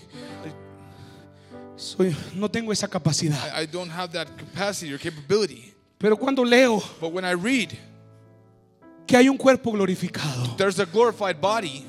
Soy, 1.75 2.15
no 2.33 2.49
tengo 2.49 2.71
esa 2.71 2.87
capacidad. 2.87 3.37
I, 3.55 3.61
I 3.63 3.65
don't 3.67 3.89
have 3.91 4.11
that 4.13 4.27
capacity 4.37 4.91
or 4.93 4.97
capability. 4.97 5.73
Pero 5.99 6.15
cuando 6.17 6.43
leo 6.43 6.81
But 6.99 7.11
when 7.11 7.23
I 7.25 7.33
read, 7.35 7.77
que 9.05 9.15
hay 9.17 9.29
un 9.29 9.37
cuerpo 9.37 9.71
glorificado, 9.71 10.55
there's 10.57 10.79
a 10.79 10.85
glorified 10.85 11.39
body. 11.39 11.85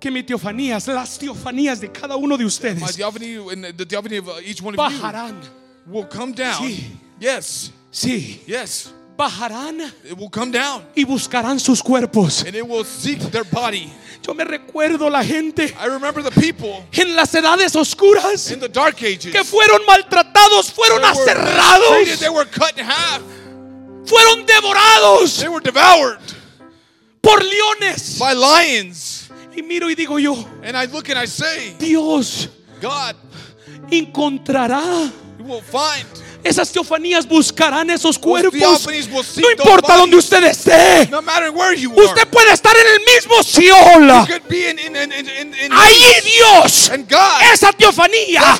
que 0.00 0.10
mi 0.10 0.22
teofanías, 0.24 0.88
las 0.88 1.16
teofanías 1.16 1.80
de 1.80 1.88
cada 1.92 2.16
uno 2.16 2.36
de 2.36 2.42
My 2.44 2.48
ustedes 2.48 2.96
theophany 2.96 3.36
and 3.36 3.64
the 3.76 3.86
theophany 3.86 4.16
of 4.18 4.28
uh, 4.28 4.32
each 4.44 4.60
one 4.60 4.74
of 4.76 4.92
you 4.92 4.98
bajarán. 5.00 5.40
will 5.86 6.04
come 6.06 6.32
down. 6.32 6.60
Sí. 6.60 6.84
Yes. 7.20 7.70
Sí, 7.92 8.40
Yes. 8.46 8.92
Bajarán 9.28 9.80
It 10.04 10.16
will 10.18 10.30
come 10.30 10.50
down. 10.52 10.82
y 10.96 11.04
buscarán 11.04 11.58
sus 11.60 11.82
cuerpos. 11.82 12.42
And 12.46 12.54
it 12.56 12.66
will 12.66 12.84
seek 12.84 13.18
their 13.30 13.44
body. 13.44 13.92
Yo 14.26 14.34
me 14.34 14.44
recuerdo 14.44 15.10
la 15.10 15.22
gente 15.24 15.74
I 15.80 15.86
remember 15.86 16.22
the 16.22 16.30
people 16.30 16.84
en 16.92 17.16
las 17.16 17.34
edades 17.34 17.74
oscuras 17.74 18.50
in 18.52 18.60
the 18.60 18.68
dark 18.68 19.02
ages. 19.02 19.32
que 19.32 19.42
fueron 19.44 19.80
maltratados, 19.86 20.70
fueron 20.72 21.00
They 21.00 21.08
were 21.10 21.14
mistreated, 21.14 21.42
aserrados, 21.42 22.20
They 22.20 22.28
were 22.28 22.44
cut 22.46 22.78
in 22.78 22.84
half. 22.84 23.20
fueron 24.04 24.46
devorados 24.46 25.38
They 25.38 25.48
were 25.48 25.60
devoured 25.60 26.18
por 27.20 27.40
leones. 27.42 28.18
by 28.18 28.32
lions. 28.34 29.28
Y 29.56 29.62
miro 29.62 29.90
y 29.90 29.94
digo 29.94 30.18
yo, 30.18 30.34
And 30.62 30.76
I 30.76 30.86
look 30.86 31.08
and 31.10 31.18
I 31.18 31.26
say, 31.26 31.74
Dios 31.78 32.48
God, 32.80 33.16
encontrará 33.90 35.10
you 35.38 35.44
will 35.44 35.60
find. 35.62 36.06
Esas 36.44 36.70
teofanías, 36.70 37.26
buscarán 37.26 37.90
esos 37.90 38.18
cuerpos. 38.18 38.86
No 39.36 39.50
importa 39.50 39.96
donde 39.96 40.16
usted 40.16 40.42
esté. 40.44 41.08
No 41.10 41.22
matter 41.22 41.50
where 41.50 41.78
you 41.78 41.90
Usted 41.92 42.22
are. 42.22 42.30
puede 42.30 42.52
estar 42.52 42.74
en 42.76 42.86
el 42.86 43.00
mismo 43.14 43.42
Seol. 43.42 44.10
Allí 45.70 46.14
Dios, 46.24 46.90
And 46.90 47.08
God, 47.10 47.42
esa 47.52 47.72
teofanía, 47.72 48.58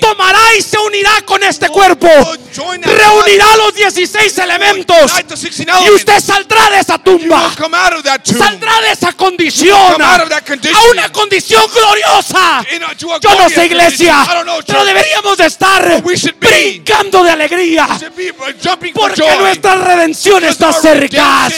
tomará 0.00 0.38
y 0.58 0.62
se 0.62 0.78
unirá 0.78 1.22
con 1.24 1.42
este 1.42 1.68
cuerpo. 1.68 2.06
will 2.06 2.38
join 2.54 2.80
that 2.80 2.90
Reunirá 2.90 3.56
los 3.56 3.74
16 3.74 4.38
elementos. 4.38 5.12
Unite 5.12 5.24
the 5.28 5.36
16 5.36 5.68
Y 5.86 5.90
usted 5.90 6.20
saldrá 6.20 6.70
de 6.70 6.80
esa 6.80 6.98
tumba. 6.98 7.48
will 7.48 7.56
come 7.56 7.76
out 7.76 7.94
of 7.94 8.02
that 8.02 8.22
tomb. 8.22 8.38
Saldrá 8.38 8.80
de 8.80 8.92
esa 8.92 9.12
condición. 9.12 10.00
A 10.00 10.26
una 10.92 11.12
condición 11.12 11.62
gloriosa. 11.72 12.64
Yo 12.98 13.34
no 13.36 13.48
sé 13.48 13.66
iglesia, 13.66 14.26
pero 14.66 14.84
deberíamos 14.84 15.36
de 15.36 15.46
estar 15.46 16.02
we 16.04 16.16
de 17.10 17.30
alegría. 17.30 17.88
Porque 18.94 19.36
nuestra 19.38 19.74
redención 19.76 20.44
está 20.44 20.72
cerca. 20.72 21.48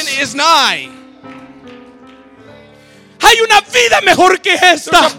Hay 3.23 3.39
una 3.41 3.61
vida 3.61 4.01
mejor 4.01 4.41
que 4.41 4.55
esta. 4.55 5.11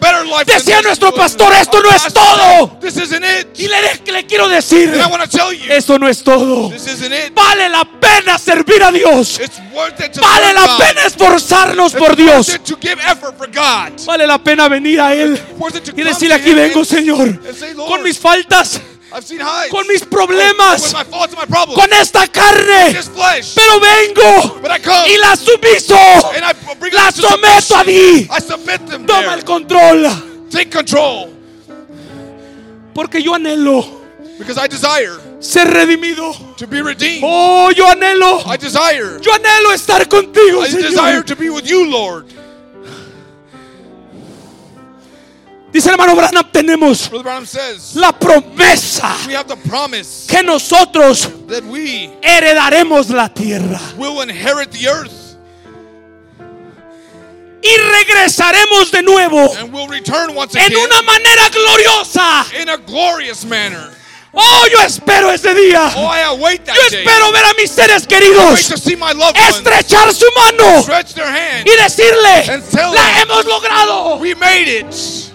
Decía 0.46 0.82
nuestro 0.82 1.14
pastor, 1.14 1.54
esto 1.54 1.82
no 1.82 1.90
es 1.92 2.04
todo. 2.12 2.80
Y 3.56 3.68
le, 3.68 4.12
le 4.12 4.26
quiero 4.26 4.48
decir, 4.50 5.00
esto 5.70 6.00
no 6.00 6.08
es 6.10 6.24
todo. 6.24 6.72
Vale 7.34 7.70
la 7.70 7.88
pena 8.00 8.40
servir 8.40 8.84
a 8.84 8.92
Dios. 8.92 9.40
Vale 10.20 10.54
la 10.54 10.78
pena 10.78 11.06
esforzarnos 11.06 11.94
por 11.94 12.16
Dios. 12.16 12.60
Vale 14.06 14.28
la 14.28 14.44
pena 14.44 14.68
venir 14.68 15.00
a 15.00 15.14
Él 15.14 15.40
y 15.96 16.02
decirle 16.02 16.36
aquí 16.36 16.54
vengo 16.54 16.84
Señor 16.84 17.40
con 17.88 18.02
mis 18.04 18.18
faltas. 18.20 18.82
Con 19.70 19.88
mis 19.88 20.04
problemas, 20.06 20.82
With 20.84 20.94
my 20.94 21.04
faults 21.04 21.34
and 21.34 21.40
my 21.42 21.46
problems. 21.46 21.76
con 21.80 21.92
esta 21.94 22.28
carne, 22.28 22.94
this 22.94 23.08
flesh. 23.10 23.54
pero 23.56 23.80
vengo 23.80 24.60
But 24.62 24.72
I 24.72 24.80
come. 24.80 25.08
y 25.10 25.18
la 25.18 25.36
sumiso, 25.36 25.96
and 26.34 26.44
I 26.46 26.54
bring 26.80 26.94
la 26.94 27.12
someto 27.12 27.76
a 27.78 27.84
ti. 27.84 28.28
I 28.30 28.40
submit 28.42 28.88
them 28.88 29.06
Toma 29.06 29.34
el 29.34 29.44
control, 29.44 30.08
Take 30.50 30.70
control. 30.70 31.30
porque 32.94 33.22
yo 33.22 33.34
anhelo 33.36 33.84
Because 34.38 34.58
I 34.58 34.68
desire 34.68 35.20
ser 35.40 35.68
redimido. 35.68 36.34
to 36.58 36.66
be 36.68 36.82
redeemed. 36.82 37.24
Oh, 37.24 37.70
yo 37.72 37.86
anhelo, 37.88 38.42
I 38.46 38.58
desire. 38.58 39.20
yo 39.22 39.32
anhelo 39.34 39.72
estar 39.74 40.08
contigo, 40.08 40.64
I 40.66 40.70
desire 40.72 41.22
Señor. 41.22 41.26
to 41.26 41.36
be 41.36 41.50
with 41.50 41.66
you, 41.66 41.86
Lord. 41.90 42.26
Dice 45.72 45.88
el 45.88 45.94
hermano 45.94 46.16
Branham, 46.16 46.46
tenemos 46.52 47.10
la 47.96 48.12
promesa 48.12 49.16
que 50.28 50.44
nosotros 50.44 51.30
heredaremos 52.22 53.10
la 53.10 53.34
tierra 53.34 53.80
will 53.98 54.22
inherit 54.22 54.70
the 54.72 54.86
earth 54.88 55.12
y 57.62 57.78
regresaremos 57.78 58.92
de 58.92 59.04
nuevo 59.04 59.54
en 59.56 60.78
una 60.78 61.02
manera 61.04 61.50
gloriosa. 61.50 62.46
in 62.60 62.70
a 62.70 62.78
glorious 62.78 63.46
manner. 63.46 63.92
Oh, 64.34 64.66
yo 64.72 64.82
espero 64.82 65.30
ese 65.32 65.54
día. 65.54 65.92
Oh, 65.96 66.08
I 66.08 66.22
await 66.22 66.64
that 66.66 66.76
Yo 66.76 66.82
espero 66.84 67.32
ver 67.34 67.44
a 67.44 67.54
mis 67.54 67.70
seres 67.70 68.08
queridos 68.08 68.72
estrechar 68.72 70.14
su 70.14 70.26
mano 70.36 70.86
y 71.66 71.76
decirle, 71.76 72.62
la 72.94 73.22
hemos 73.22 73.46
logrado. 73.46 74.16
We 74.18 74.34
made 74.36 74.70
it. 74.70 75.31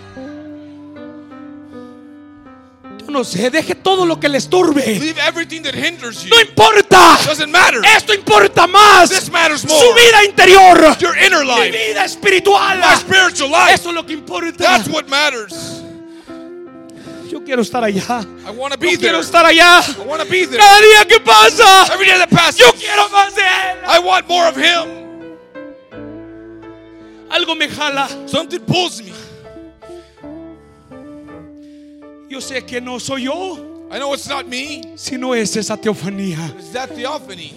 Deje 3.24 3.74
todo 3.74 4.04
lo 4.04 4.18
que 4.20 4.28
le 4.28 4.38
estorbe. 4.38 4.84
Leave 4.98 5.18
everything 5.26 5.62
that 5.62 5.74
hinders 5.74 6.22
you. 6.24 6.30
No 6.30 6.40
importa. 6.40 7.18
Doesn't 7.24 7.50
matter. 7.50 7.80
Esto 7.96 8.12
importa 8.12 8.66
más. 8.66 9.08
This 9.08 9.30
matters 9.30 9.62
Su 9.62 9.94
vida 9.94 10.24
interior. 10.24 10.96
Your 10.98 11.16
inner 11.16 11.44
Mi 11.44 11.70
life. 11.70 11.70
vida 11.72 12.04
espiritual. 12.04 12.78
My 12.78 12.96
spiritual 12.96 13.50
life. 13.50 13.74
Eso 13.74 13.88
es 13.90 13.94
lo 13.94 14.04
que 14.04 14.12
importa. 14.12 14.52
That's 14.58 14.88
what 14.88 15.08
matters. 15.08 15.54
Yo 17.30 17.42
quiero 17.42 17.62
estar 17.62 17.82
allá. 17.82 18.20
I 18.20 18.52
Yo 18.54 18.68
there. 18.68 18.98
quiero 18.98 19.20
estar 19.20 19.44
allá. 19.44 19.80
I 19.80 20.04
want 20.06 20.22
to 20.22 20.28
be 20.28 20.46
there. 20.46 20.58
Cada 20.58 20.80
día 20.80 21.06
que 21.08 21.20
pasa. 21.20 21.92
Every 21.92 22.06
day 22.06 22.18
that 22.18 22.30
passes. 22.30 22.58
Yo 22.58 22.72
quiero 22.72 23.08
más 23.08 23.34
de 23.34 23.42
él. 23.42 23.78
I 23.86 23.98
want 23.98 24.28
more 24.28 24.46
of 24.48 24.56
him. 24.56 25.06
Algo 27.30 27.56
me 27.56 27.68
jala. 27.68 28.08
Something 28.26 28.60
pulls 28.60 29.02
me. 29.02 29.12
Yo 32.28 32.40
sé 32.40 32.64
que 32.64 32.80
no 32.80 32.98
soy 32.98 33.24
yo, 33.24 33.86
I 33.90 33.98
know 33.98 34.12
it's 34.12 34.28
not 34.28 34.46
me. 34.46 34.82
sino 34.96 35.34
es 35.34 35.56
esa 35.56 35.76
teofanía. 35.76 36.52
It's 36.58 36.72
that 36.72 36.90
theophany. 36.90 37.52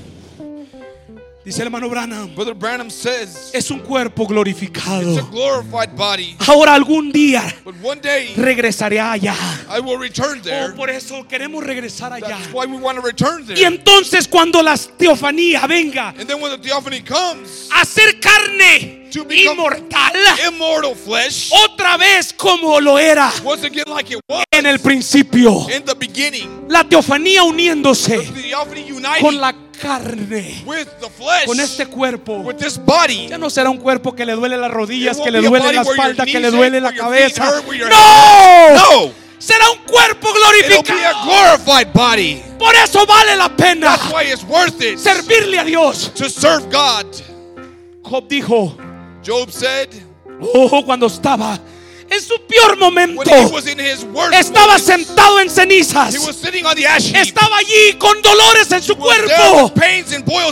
Dice 1.45 1.61
el 1.61 1.67
hermano 1.67 1.89
Branham. 1.89 2.35
Brother 2.35 2.53
Branham 2.53 2.91
says 2.91 3.51
Es 3.53 3.71
un 3.71 3.79
cuerpo 3.79 4.27
glorificado. 4.27 5.13
it's 5.13 5.25
a 5.25 5.31
glorified 5.31 5.95
body. 5.95 6.35
Ahora 6.45 6.73
algún 6.75 7.13
día 7.13 7.41
But 7.63 7.75
one 7.81 8.01
day 8.01 8.33
regresaré 8.35 8.99
allá. 8.99 9.33
I 9.69 9.79
will 9.79 9.97
return 9.97 10.41
there. 10.41 10.71
Oh, 10.73 10.75
por 10.75 10.89
eso 10.89 11.25
queremos 11.29 11.63
regresar 11.63 12.11
allá. 12.11 12.37
That's 12.37 12.51
why 12.53 12.65
we 12.65 12.77
want 12.77 12.97
to 12.99 13.01
return 13.01 13.43
Y 13.43 13.53
there. 13.55 13.67
entonces 13.67 14.27
cuando 14.27 14.61
la 14.61 14.75
teofanía 14.77 15.65
venga 15.65 16.09
And 16.19 16.27
then 16.27 16.41
when 16.41 16.51
the 16.51 16.57
theophany 16.57 17.01
comes, 17.01 17.69
a 17.73 17.85
ser 17.85 18.19
carne 18.19 19.07
To 19.13 19.25
inmortal, 19.31 20.11
immortal 20.45 20.93
flesh, 20.93 21.51
otra 21.51 21.97
vez 21.97 22.31
como 22.33 22.79
lo 22.81 22.99
era 22.99 23.31
once 23.43 23.63
again 23.65 23.85
like 23.87 24.11
it 24.13 24.19
was 24.27 24.43
en 24.51 24.65
el 24.67 24.77
principio. 24.79 25.67
in 25.75 25.83
the 25.85 25.95
beginning, 25.95 26.65
La 26.67 26.83
teofanía 26.83 27.43
uniéndose 27.43 28.19
the 28.19 29.19
con 29.21 29.39
la 29.39 29.55
carne, 29.79 30.63
with 30.65 30.87
the 30.99 31.09
flesh, 31.09 31.45
con 31.45 31.59
este 31.59 31.85
cuerpo. 31.87 32.39
with 32.41 32.57
this 32.57 32.77
body. 32.77 33.27
Ya 33.29 33.37
no 33.37 33.49
será 33.49 33.69
un 33.69 33.77
cuerpo 33.77 34.13
que 34.13 34.25
le 34.25 34.33
duele 34.33 34.57
las 34.57 34.71
rodillas, 34.71 35.17
que 35.19 35.31
le 35.31 35.41
duele 35.41 35.73
la 35.73 35.81
espalda, 35.81 36.25
que 36.25 36.39
le 36.39 36.51
duele 36.51 36.81
la 36.81 36.93
cabeza. 36.93 37.61
No, 37.89 38.73
No, 38.75 39.11
será 39.37 39.69
un 39.71 39.79
cuerpo 39.85 40.27
glorificado. 40.33 41.57
body. 41.93 42.41
Por 42.57 42.75
eso 42.75 43.05
vale 43.05 43.35
la 43.37 43.49
pena 43.55 43.97
That's 43.97 44.11
why 44.13 44.23
it's 44.31 44.43
worth 44.43 44.81
it 44.81 44.99
servirle 44.99 45.59
a 45.59 45.63
Dios. 45.63 46.11
to 46.15 46.29
serve 46.29 46.69
God. 46.69 47.05
Job 48.03 48.27
dijo, 48.27 48.75
Job 49.23 49.49
said 49.51 49.89
oh, 50.41 50.83
cuando 50.85 51.07
estaba 51.07 51.59
en 52.11 52.21
su 52.21 52.39
peor 52.47 52.77
momento, 52.77 53.21
estaba 54.33 54.65
moments, 54.67 54.85
sentado 54.85 55.39
en 55.39 55.49
cenizas, 55.49 56.15
estaba 57.15 57.57
allí 57.57 57.93
con 57.97 58.21
dolores 58.21 58.71
en 58.71 58.81
su 58.83 58.95
cuerpo, 58.95 59.71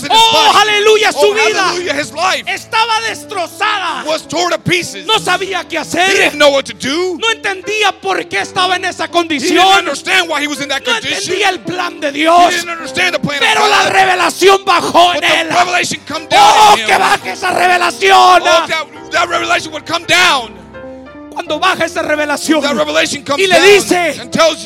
Oh, 0.10 0.51
aleluya, 0.62 1.12
su 1.12 1.20
oh, 1.20 1.34
vida. 1.34 1.74
estaba 2.47 3.01
destrozada, 3.01 4.03
no 5.05 5.20
sabía 5.20 5.68
qué 5.68 5.78
hacer, 5.80 6.36
no 6.36 7.30
entendía 7.32 7.91
por 8.01 8.28
qué 8.28 8.39
estaba 8.41 8.76
en 8.76 8.86
esa 8.86 9.08
condición, 9.10 9.86
no 9.86 9.93
entendía 9.93 11.49
el 11.49 11.60
plan 11.62 11.99
de 11.99 12.12
Dios, 12.12 12.53
pero 13.39 13.68
la 13.68 13.89
revelación 13.89 14.64
bajó 14.66 15.14
en 15.16 15.24
él. 15.24 15.49
Oh, 16.32 16.76
que 16.76 16.97
baje 16.97 17.32
esa 17.32 17.51
revelación. 17.51 18.18
Oh, 18.18 18.39
that, 18.43 18.68
that 19.12 19.28
revelation 19.30 19.72
would 19.74 19.86
come 19.86 20.05
down. 20.05 20.51
Cuando 21.38 21.59
baja 21.59 21.85
esa 21.85 22.01
revelación 22.01 22.63
y 23.38 23.45
le 23.45 23.61
dice, 23.61 24.19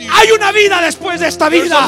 hay 0.09 0.32
una 0.32 0.53
vida 0.53 0.82
después 0.82 1.19
de 1.19 1.28
esta 1.28 1.49
vida. 1.49 1.86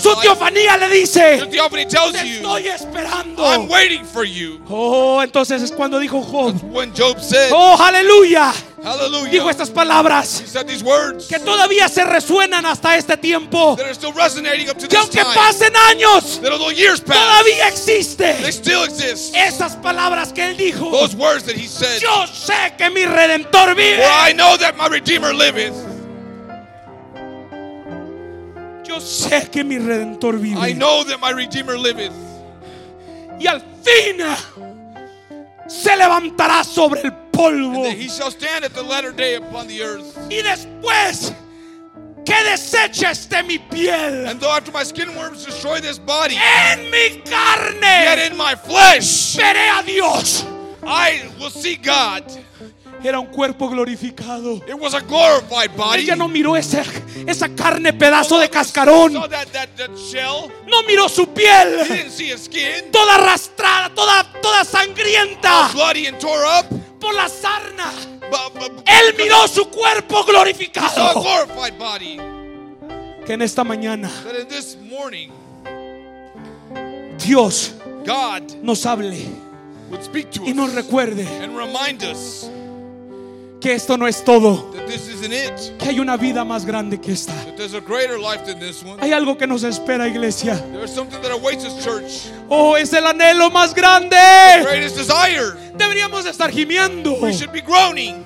Su 0.00 0.16
teofanía 0.16 0.78
le 0.78 0.88
dice, 0.88 1.46
te 1.46 1.82
estoy 1.82 2.68
esperando. 2.68 3.44
I'm 3.44 3.68
waiting 3.68 4.06
for 4.06 4.24
you. 4.24 4.58
Oh, 4.70 5.22
entonces 5.22 5.60
es 5.60 5.70
cuando 5.70 5.98
dijo 5.98 6.22
Job, 6.22 6.54
When 6.72 6.94
Job 6.96 7.20
said, 7.20 7.50
oh, 7.52 7.76
aleluya. 7.78 8.54
Hallelujah, 8.82 9.30
Dijo 9.30 9.48
estas 9.50 9.70
palabras 9.70 10.40
he 10.40 10.46
said 10.46 10.66
these 10.66 10.84
words 10.84 11.26
que 11.26 11.38
todavía 11.38 11.88
se 11.88 12.04
resuenan 12.04 12.66
hasta 12.66 12.96
este 12.96 13.16
tiempo. 13.16 13.76
Que 13.76 14.96
aunque 14.96 15.22
time. 15.22 15.34
pasen 15.34 15.74
años, 15.76 16.40
pass, 16.42 17.18
todavía 17.18 17.64
they 17.64 17.68
existe. 17.68 18.52
still 18.52 18.84
exist. 18.84 19.34
Esas 19.34 19.76
palabras 19.76 20.32
que 20.32 20.44
él 20.44 20.56
dijo. 20.56 20.90
Those 20.90 21.16
words 21.16 21.44
that 21.44 21.56
he 21.56 21.66
said, 21.66 22.00
Yo 22.00 22.26
sé 22.26 22.74
que 22.76 22.90
mi 22.90 23.06
redentor 23.06 23.74
vive. 23.74 23.96
For 23.96 24.28
I 24.28 24.32
know 24.32 24.56
that 24.58 24.76
my 24.76 24.88
Redeemer 24.88 25.32
liveth. 25.32 25.74
Yo 28.84 29.00
sé 29.00 29.50
que 29.50 29.64
mi 29.64 29.78
redentor 29.78 30.38
vive. 30.38 30.58
I 30.58 30.74
know 30.74 31.02
that 31.04 31.18
my 31.20 31.32
Redeemer 31.32 31.78
liveth. 31.78 32.12
y 33.38 33.46
al 33.46 33.60
fin 33.60 34.18
se 35.66 35.96
levantará 35.96 36.64
sobre 36.64 37.02
el 37.02 37.12
polvo. 37.36 37.92
He 37.92 38.08
shall 38.08 38.30
stand 38.30 38.64
at 38.64 38.72
the 38.72 38.82
latter 38.82 39.12
day 39.12 39.34
upon 39.34 39.68
the 39.68 39.82
earth. 39.82 40.16
Y 40.30 40.42
después 40.42 41.34
que 42.24 42.34
deseche 42.44 43.06
esté 43.06 43.46
mi 43.46 43.58
piel 43.58 44.28
And 44.28 44.40
though 44.40 44.50
after 44.50 44.72
my 44.72 44.82
skin 44.82 45.14
worms 45.16 45.44
destroy 45.44 45.80
this 45.80 45.98
body, 45.98 46.36
en 46.36 46.90
mi 46.90 47.16
yet 47.16 47.24
carne, 47.24 48.32
in 48.32 48.36
my 48.36 48.54
flesh 48.54 49.36
veré 49.36 49.78
a 49.78 49.82
Dios. 49.84 50.44
I 50.84 51.28
will 51.38 51.50
see 51.50 51.76
God. 51.76 52.24
Era 53.06 53.20
un 53.20 53.26
cuerpo 53.26 53.68
glorificado. 53.68 54.56
It 54.66 54.74
was 54.74 54.92
a 54.92 55.00
glorified 55.00 55.76
body. 55.76 56.02
Ella 56.02 56.16
no 56.16 56.26
miró 56.26 56.56
esa, 56.56 56.82
esa 57.24 57.48
carne 57.50 57.92
pedazo 57.92 58.36
de 58.36 58.48
cascarón. 58.50 59.12
Saw 59.12 59.28
that, 59.28 59.46
that, 59.52 59.68
that 59.76 59.90
shell. 59.96 60.50
No 60.66 60.82
miró 60.82 61.08
su 61.08 61.22
He 61.22 61.26
piel. 61.26 61.86
didn't 61.88 62.10
see 62.10 62.32
his 62.32 62.46
skin. 62.46 62.90
Toda 62.90 63.14
arrastrada, 63.14 63.94
toda, 63.94 64.24
toda 64.42 64.64
sangrienta 64.64 65.70
Bloody 65.72 66.06
and 66.08 66.18
tore 66.18 66.44
up. 66.44 66.66
por 66.98 67.14
la 67.14 67.28
sarna. 67.28 67.92
But, 68.28 68.54
but, 68.54 68.72
Él 68.88 69.14
miró 69.16 69.46
su 69.46 69.66
cuerpo 69.66 70.16
he 70.16 70.22
saw 70.22 70.28
a 70.28 70.32
glorificado. 70.32 71.22
glorified 71.22 71.78
body. 71.78 72.16
Que 73.24 73.34
en 73.34 73.42
esta 73.42 73.62
mañana 73.62 74.10
That 74.24 74.34
in 74.34 74.48
this 74.48 74.76
morning, 74.90 75.30
Dios 77.24 77.72
God 78.04 78.52
nos 78.62 78.84
hable 78.84 79.14
would 79.90 80.02
speak 80.02 80.32
to 80.32 80.42
y 80.44 80.52
nos 80.52 80.72
recuerde 80.74 81.24
and 81.40 81.56
remind 81.56 82.02
us 82.02 82.50
que 83.66 83.74
esto 83.74 83.96
no 83.98 84.06
es 84.06 84.22
todo. 84.22 84.70
Que 84.70 85.88
hay 85.88 85.98
una 85.98 86.16
vida 86.16 86.44
más 86.44 86.64
grande 86.64 87.00
que 87.00 87.10
esta. 87.10 87.32
That 87.32 87.56
there's 87.56 87.74
a 87.74 87.80
greater 87.80 88.16
life 88.16 88.44
than 88.44 88.60
this 88.60 88.80
one. 88.84 89.02
Hay 89.02 89.12
algo 89.12 89.36
que 89.36 89.44
nos 89.44 89.64
espera, 89.64 90.06
iglesia. 90.06 90.54
There's 90.70 90.94
something 90.94 91.20
that 91.20 91.32
awaits 91.32 91.64
us, 91.64 91.84
church. 91.84 92.30
Oh, 92.48 92.76
es 92.76 92.92
el 92.92 93.04
anhelo 93.04 93.50
más 93.50 93.74
grande. 93.74 94.16
Greatest 94.62 94.96
desire. 94.96 95.56
Deberíamos 95.76 96.22
de 96.22 96.30
estar 96.30 96.52
gimiendo. 96.52 97.20
We 97.20 97.32
should 97.32 97.50
be 97.50 97.60
groaning. 97.60 98.22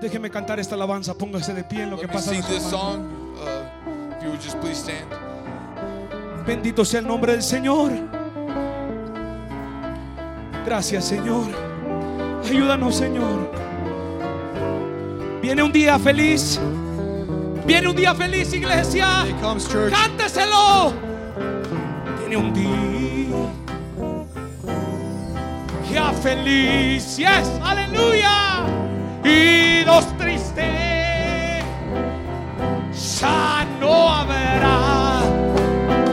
Déjeme 0.00 0.30
cantar 0.30 0.58
esta 0.58 0.74
alabanza. 0.74 1.12
Póngase 1.12 1.52
de 1.52 1.64
pie 1.64 1.82
en 1.82 1.90
lo 1.90 2.00
que 2.00 2.08
pasa. 2.08 2.30
sing 2.30 2.40
nuestro 2.40 2.54
this 2.54 2.64
hermano. 2.64 2.80
song. 2.80 4.14
If 4.16 4.22
you 4.22 4.30
would 4.30 4.40
just 4.40 4.58
please 4.60 4.78
stand. 4.78 5.06
Bendito 6.46 6.82
sea 6.82 7.00
el 7.00 7.06
nombre 7.06 7.32
del 7.32 7.42
Señor. 7.42 7.92
Gracias, 10.64 11.04
Señor. 11.04 11.67
Ayúdanos, 12.44 12.96
Señor. 12.96 13.50
Viene 15.42 15.62
un 15.62 15.72
día 15.72 15.98
feliz. 15.98 16.60
Viene 17.64 17.88
un 17.88 17.96
día 17.96 18.14
feliz, 18.14 18.52
iglesia. 18.52 19.26
Comes. 19.40 19.68
Cánteselo. 19.68 20.92
Viene 22.18 22.36
un 22.36 22.52
día. 22.54 22.68
Ya 25.92 26.12
feliz. 26.12 27.16
Yes, 27.16 27.50
aleluya. 27.62 28.62
Y 29.24 29.84
los 29.84 30.06
tristes. 30.18 31.64
Ya 33.20 33.66
no 33.80 34.12
habrá. 34.12 35.20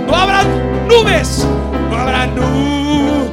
No 0.08 0.16
habrá 0.16 0.44
nubes. 0.90 1.48
No 1.90 1.98
habrá 1.98 2.28
nubes. 2.28 3.25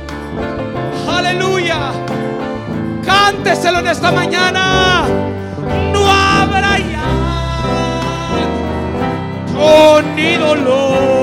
Cánteselo 3.24 3.78
en 3.78 3.86
esta 3.86 4.10
mañana. 4.10 5.04
No 5.92 6.10
habrá 6.10 6.76
ya 6.78 7.06
ni 10.16 10.34
dolor. 10.34 11.21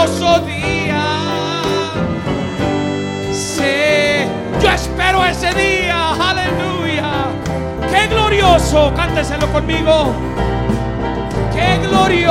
glorioso 0.00 0.40
día. 0.46 1.02
Sí, 3.32 4.24
yo 4.62 4.70
espero 4.70 5.24
ese 5.24 5.52
día, 5.52 6.12
aleluya. 6.12 7.26
Qué 7.90 8.06
glorioso, 8.06 8.92
cánteselo 8.94 9.46
conmigo. 9.52 10.14
Qué 11.52 11.78
glorioso 11.86 12.30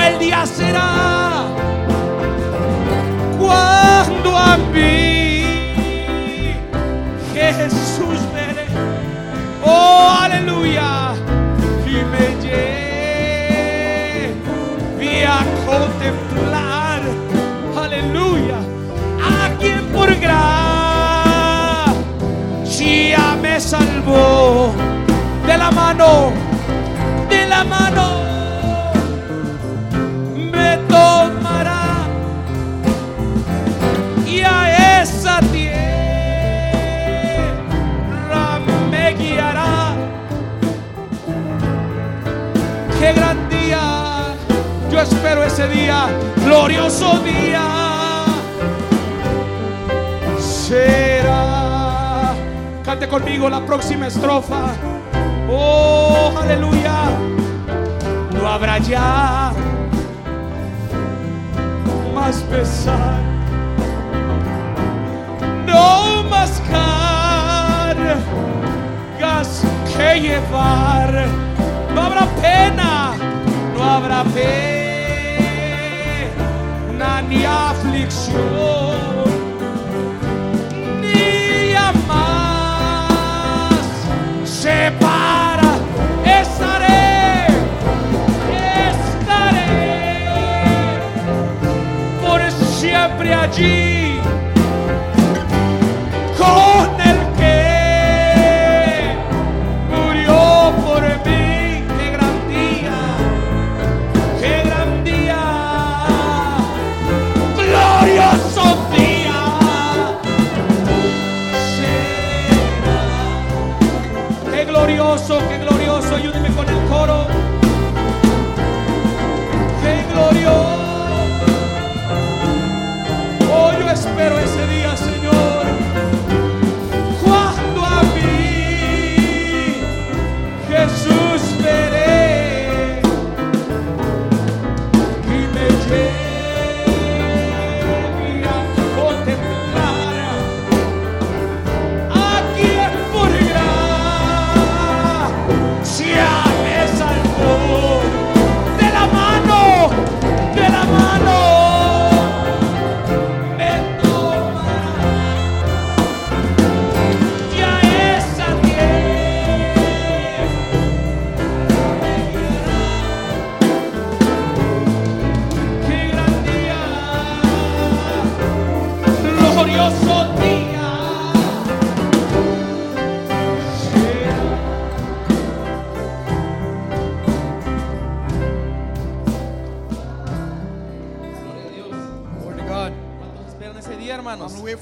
el 0.00 0.18
día 0.18 0.46
será 0.46 1.44
cuando 3.38 4.36
a 4.36 4.56
mí 4.72 5.44
Jesús 7.34 8.18
veré. 8.32 8.66
Oh, 9.62 10.16
aleluya. 10.22 11.09
A 15.24 15.44
contemplar. 15.66 17.00
Aleluya. 17.76 18.58
A 19.22 19.50
quien 19.58 19.86
por 19.92 20.14
gracia 20.16 20.96
me 23.42 23.60
salvó 23.60 24.72
de 25.46 25.58
la 25.58 25.70
mano, 25.70 26.32
de 27.28 27.46
la 27.46 27.64
mano. 27.64 28.19
Espero 45.10 45.42
ese 45.44 45.68
día, 45.68 46.06
glorioso 46.44 47.18
día. 47.20 48.24
Será, 50.38 52.34
cante 52.84 53.08
conmigo 53.08 53.48
la 53.50 53.64
próxima 53.66 54.06
estrofa. 54.06 54.72
Oh, 55.50 56.32
aleluya. 56.40 57.10
No 58.32 58.48
habrá 58.48 58.78
ya 58.78 59.52
más 62.14 62.36
pesar 62.50 63.30
no 65.66 66.22
más 66.24 66.62
cargas 66.70 68.20
que 69.96 70.20
llevar. 70.20 71.26
No 71.94 72.02
habrá 72.02 72.26
pena, 72.40 73.14
no 73.74 73.82
habrá 73.82 74.24
pena 74.24 74.79
ni 77.28 77.44
aflicción. 77.44 78.40
Ni 81.00 81.74
a 81.74 81.92
más 82.06 83.84
separa. 84.44 85.78
Estaré, 86.24 87.46
estaré 88.90 89.70
por 92.20 92.40
siempre 92.50 93.34
allí 93.34 93.99
con 93.99 93.99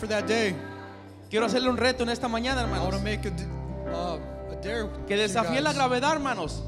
that 0.09 0.25
day. 0.27 0.55
Quiero 1.31 1.47
hacerle 1.47 1.69
un 1.69 1.77
reto 1.77 2.03
en 2.03 2.09
esta 2.09 2.29
mañana, 2.29 2.63
I 2.63 2.65
want 2.65 2.95
hermanos. 2.95 2.99
to 2.99 3.05
make 3.05 3.27
a, 3.27 3.31
d- 3.31 3.45
uh, 3.93 4.53
a 4.53 4.57
dare. 4.63 4.89
Que 5.07 5.17
you 5.17 5.23
desafíe 5.23 5.61
la 5.61 5.71
guys. 5.71 5.77
gravedad, 5.77 6.13
hermanos. 6.13 6.63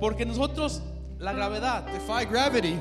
Porque 0.00 0.24
nosotros, 0.26 0.82
la 1.18 1.32
gravedad, 1.32 1.84
Defy 1.84 2.24
gravity. 2.28 2.76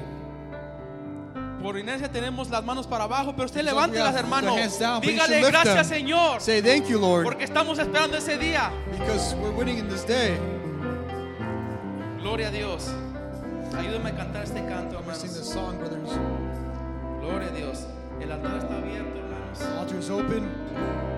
por 1.61 1.77
inercia 1.77 2.09
tenemos 2.09 2.49
las 2.49 2.63
manos 2.63 2.87
para 2.87 3.03
abajo, 3.03 3.33
pero 3.35 3.45
usted 3.45 3.63
levántelas, 3.63 4.09
have 4.15 4.19
hermano. 4.19 4.55
the 4.55 4.61
hands 4.61 4.79
down, 4.79 5.01
but 5.01 5.05
you 5.09 5.11
Dígale 5.11 5.27
should 5.27 5.41
lift 5.41 5.51
gracias, 5.51 5.89
them. 5.89 5.99
Señor. 5.99 6.39
Say 6.41 6.61
thank 6.61 6.87
you, 6.87 6.97
Lord, 6.99 7.25
Porque 7.25 7.43
estamos 7.43 7.77
esperando 7.79 8.15
ese 8.17 8.37
día. 8.37 8.71
because 8.91 9.35
we're 9.35 9.51
winning 9.51 9.77
in 9.77 9.89
this 9.89 10.05
day. 10.05 10.37
Gloria 12.21 12.47
a 12.47 12.51
Dios. 12.51 12.89
Ayúdame 13.77 14.09
a 14.09 14.15
cantar 14.15 14.43
este 14.43 14.65
canto, 14.65 14.97
this 15.01 15.23
hermanos. 15.23 15.47
song, 15.47 15.77
brothers. 15.77 16.09
Gloria 17.21 17.47
a 17.49 17.51
Dios. 17.51 17.85
El 18.21 18.31
altar 18.31 18.57
está 18.57 18.77
abierto, 18.77 19.19
hermanos. 19.19 19.28
open. 20.09 21.08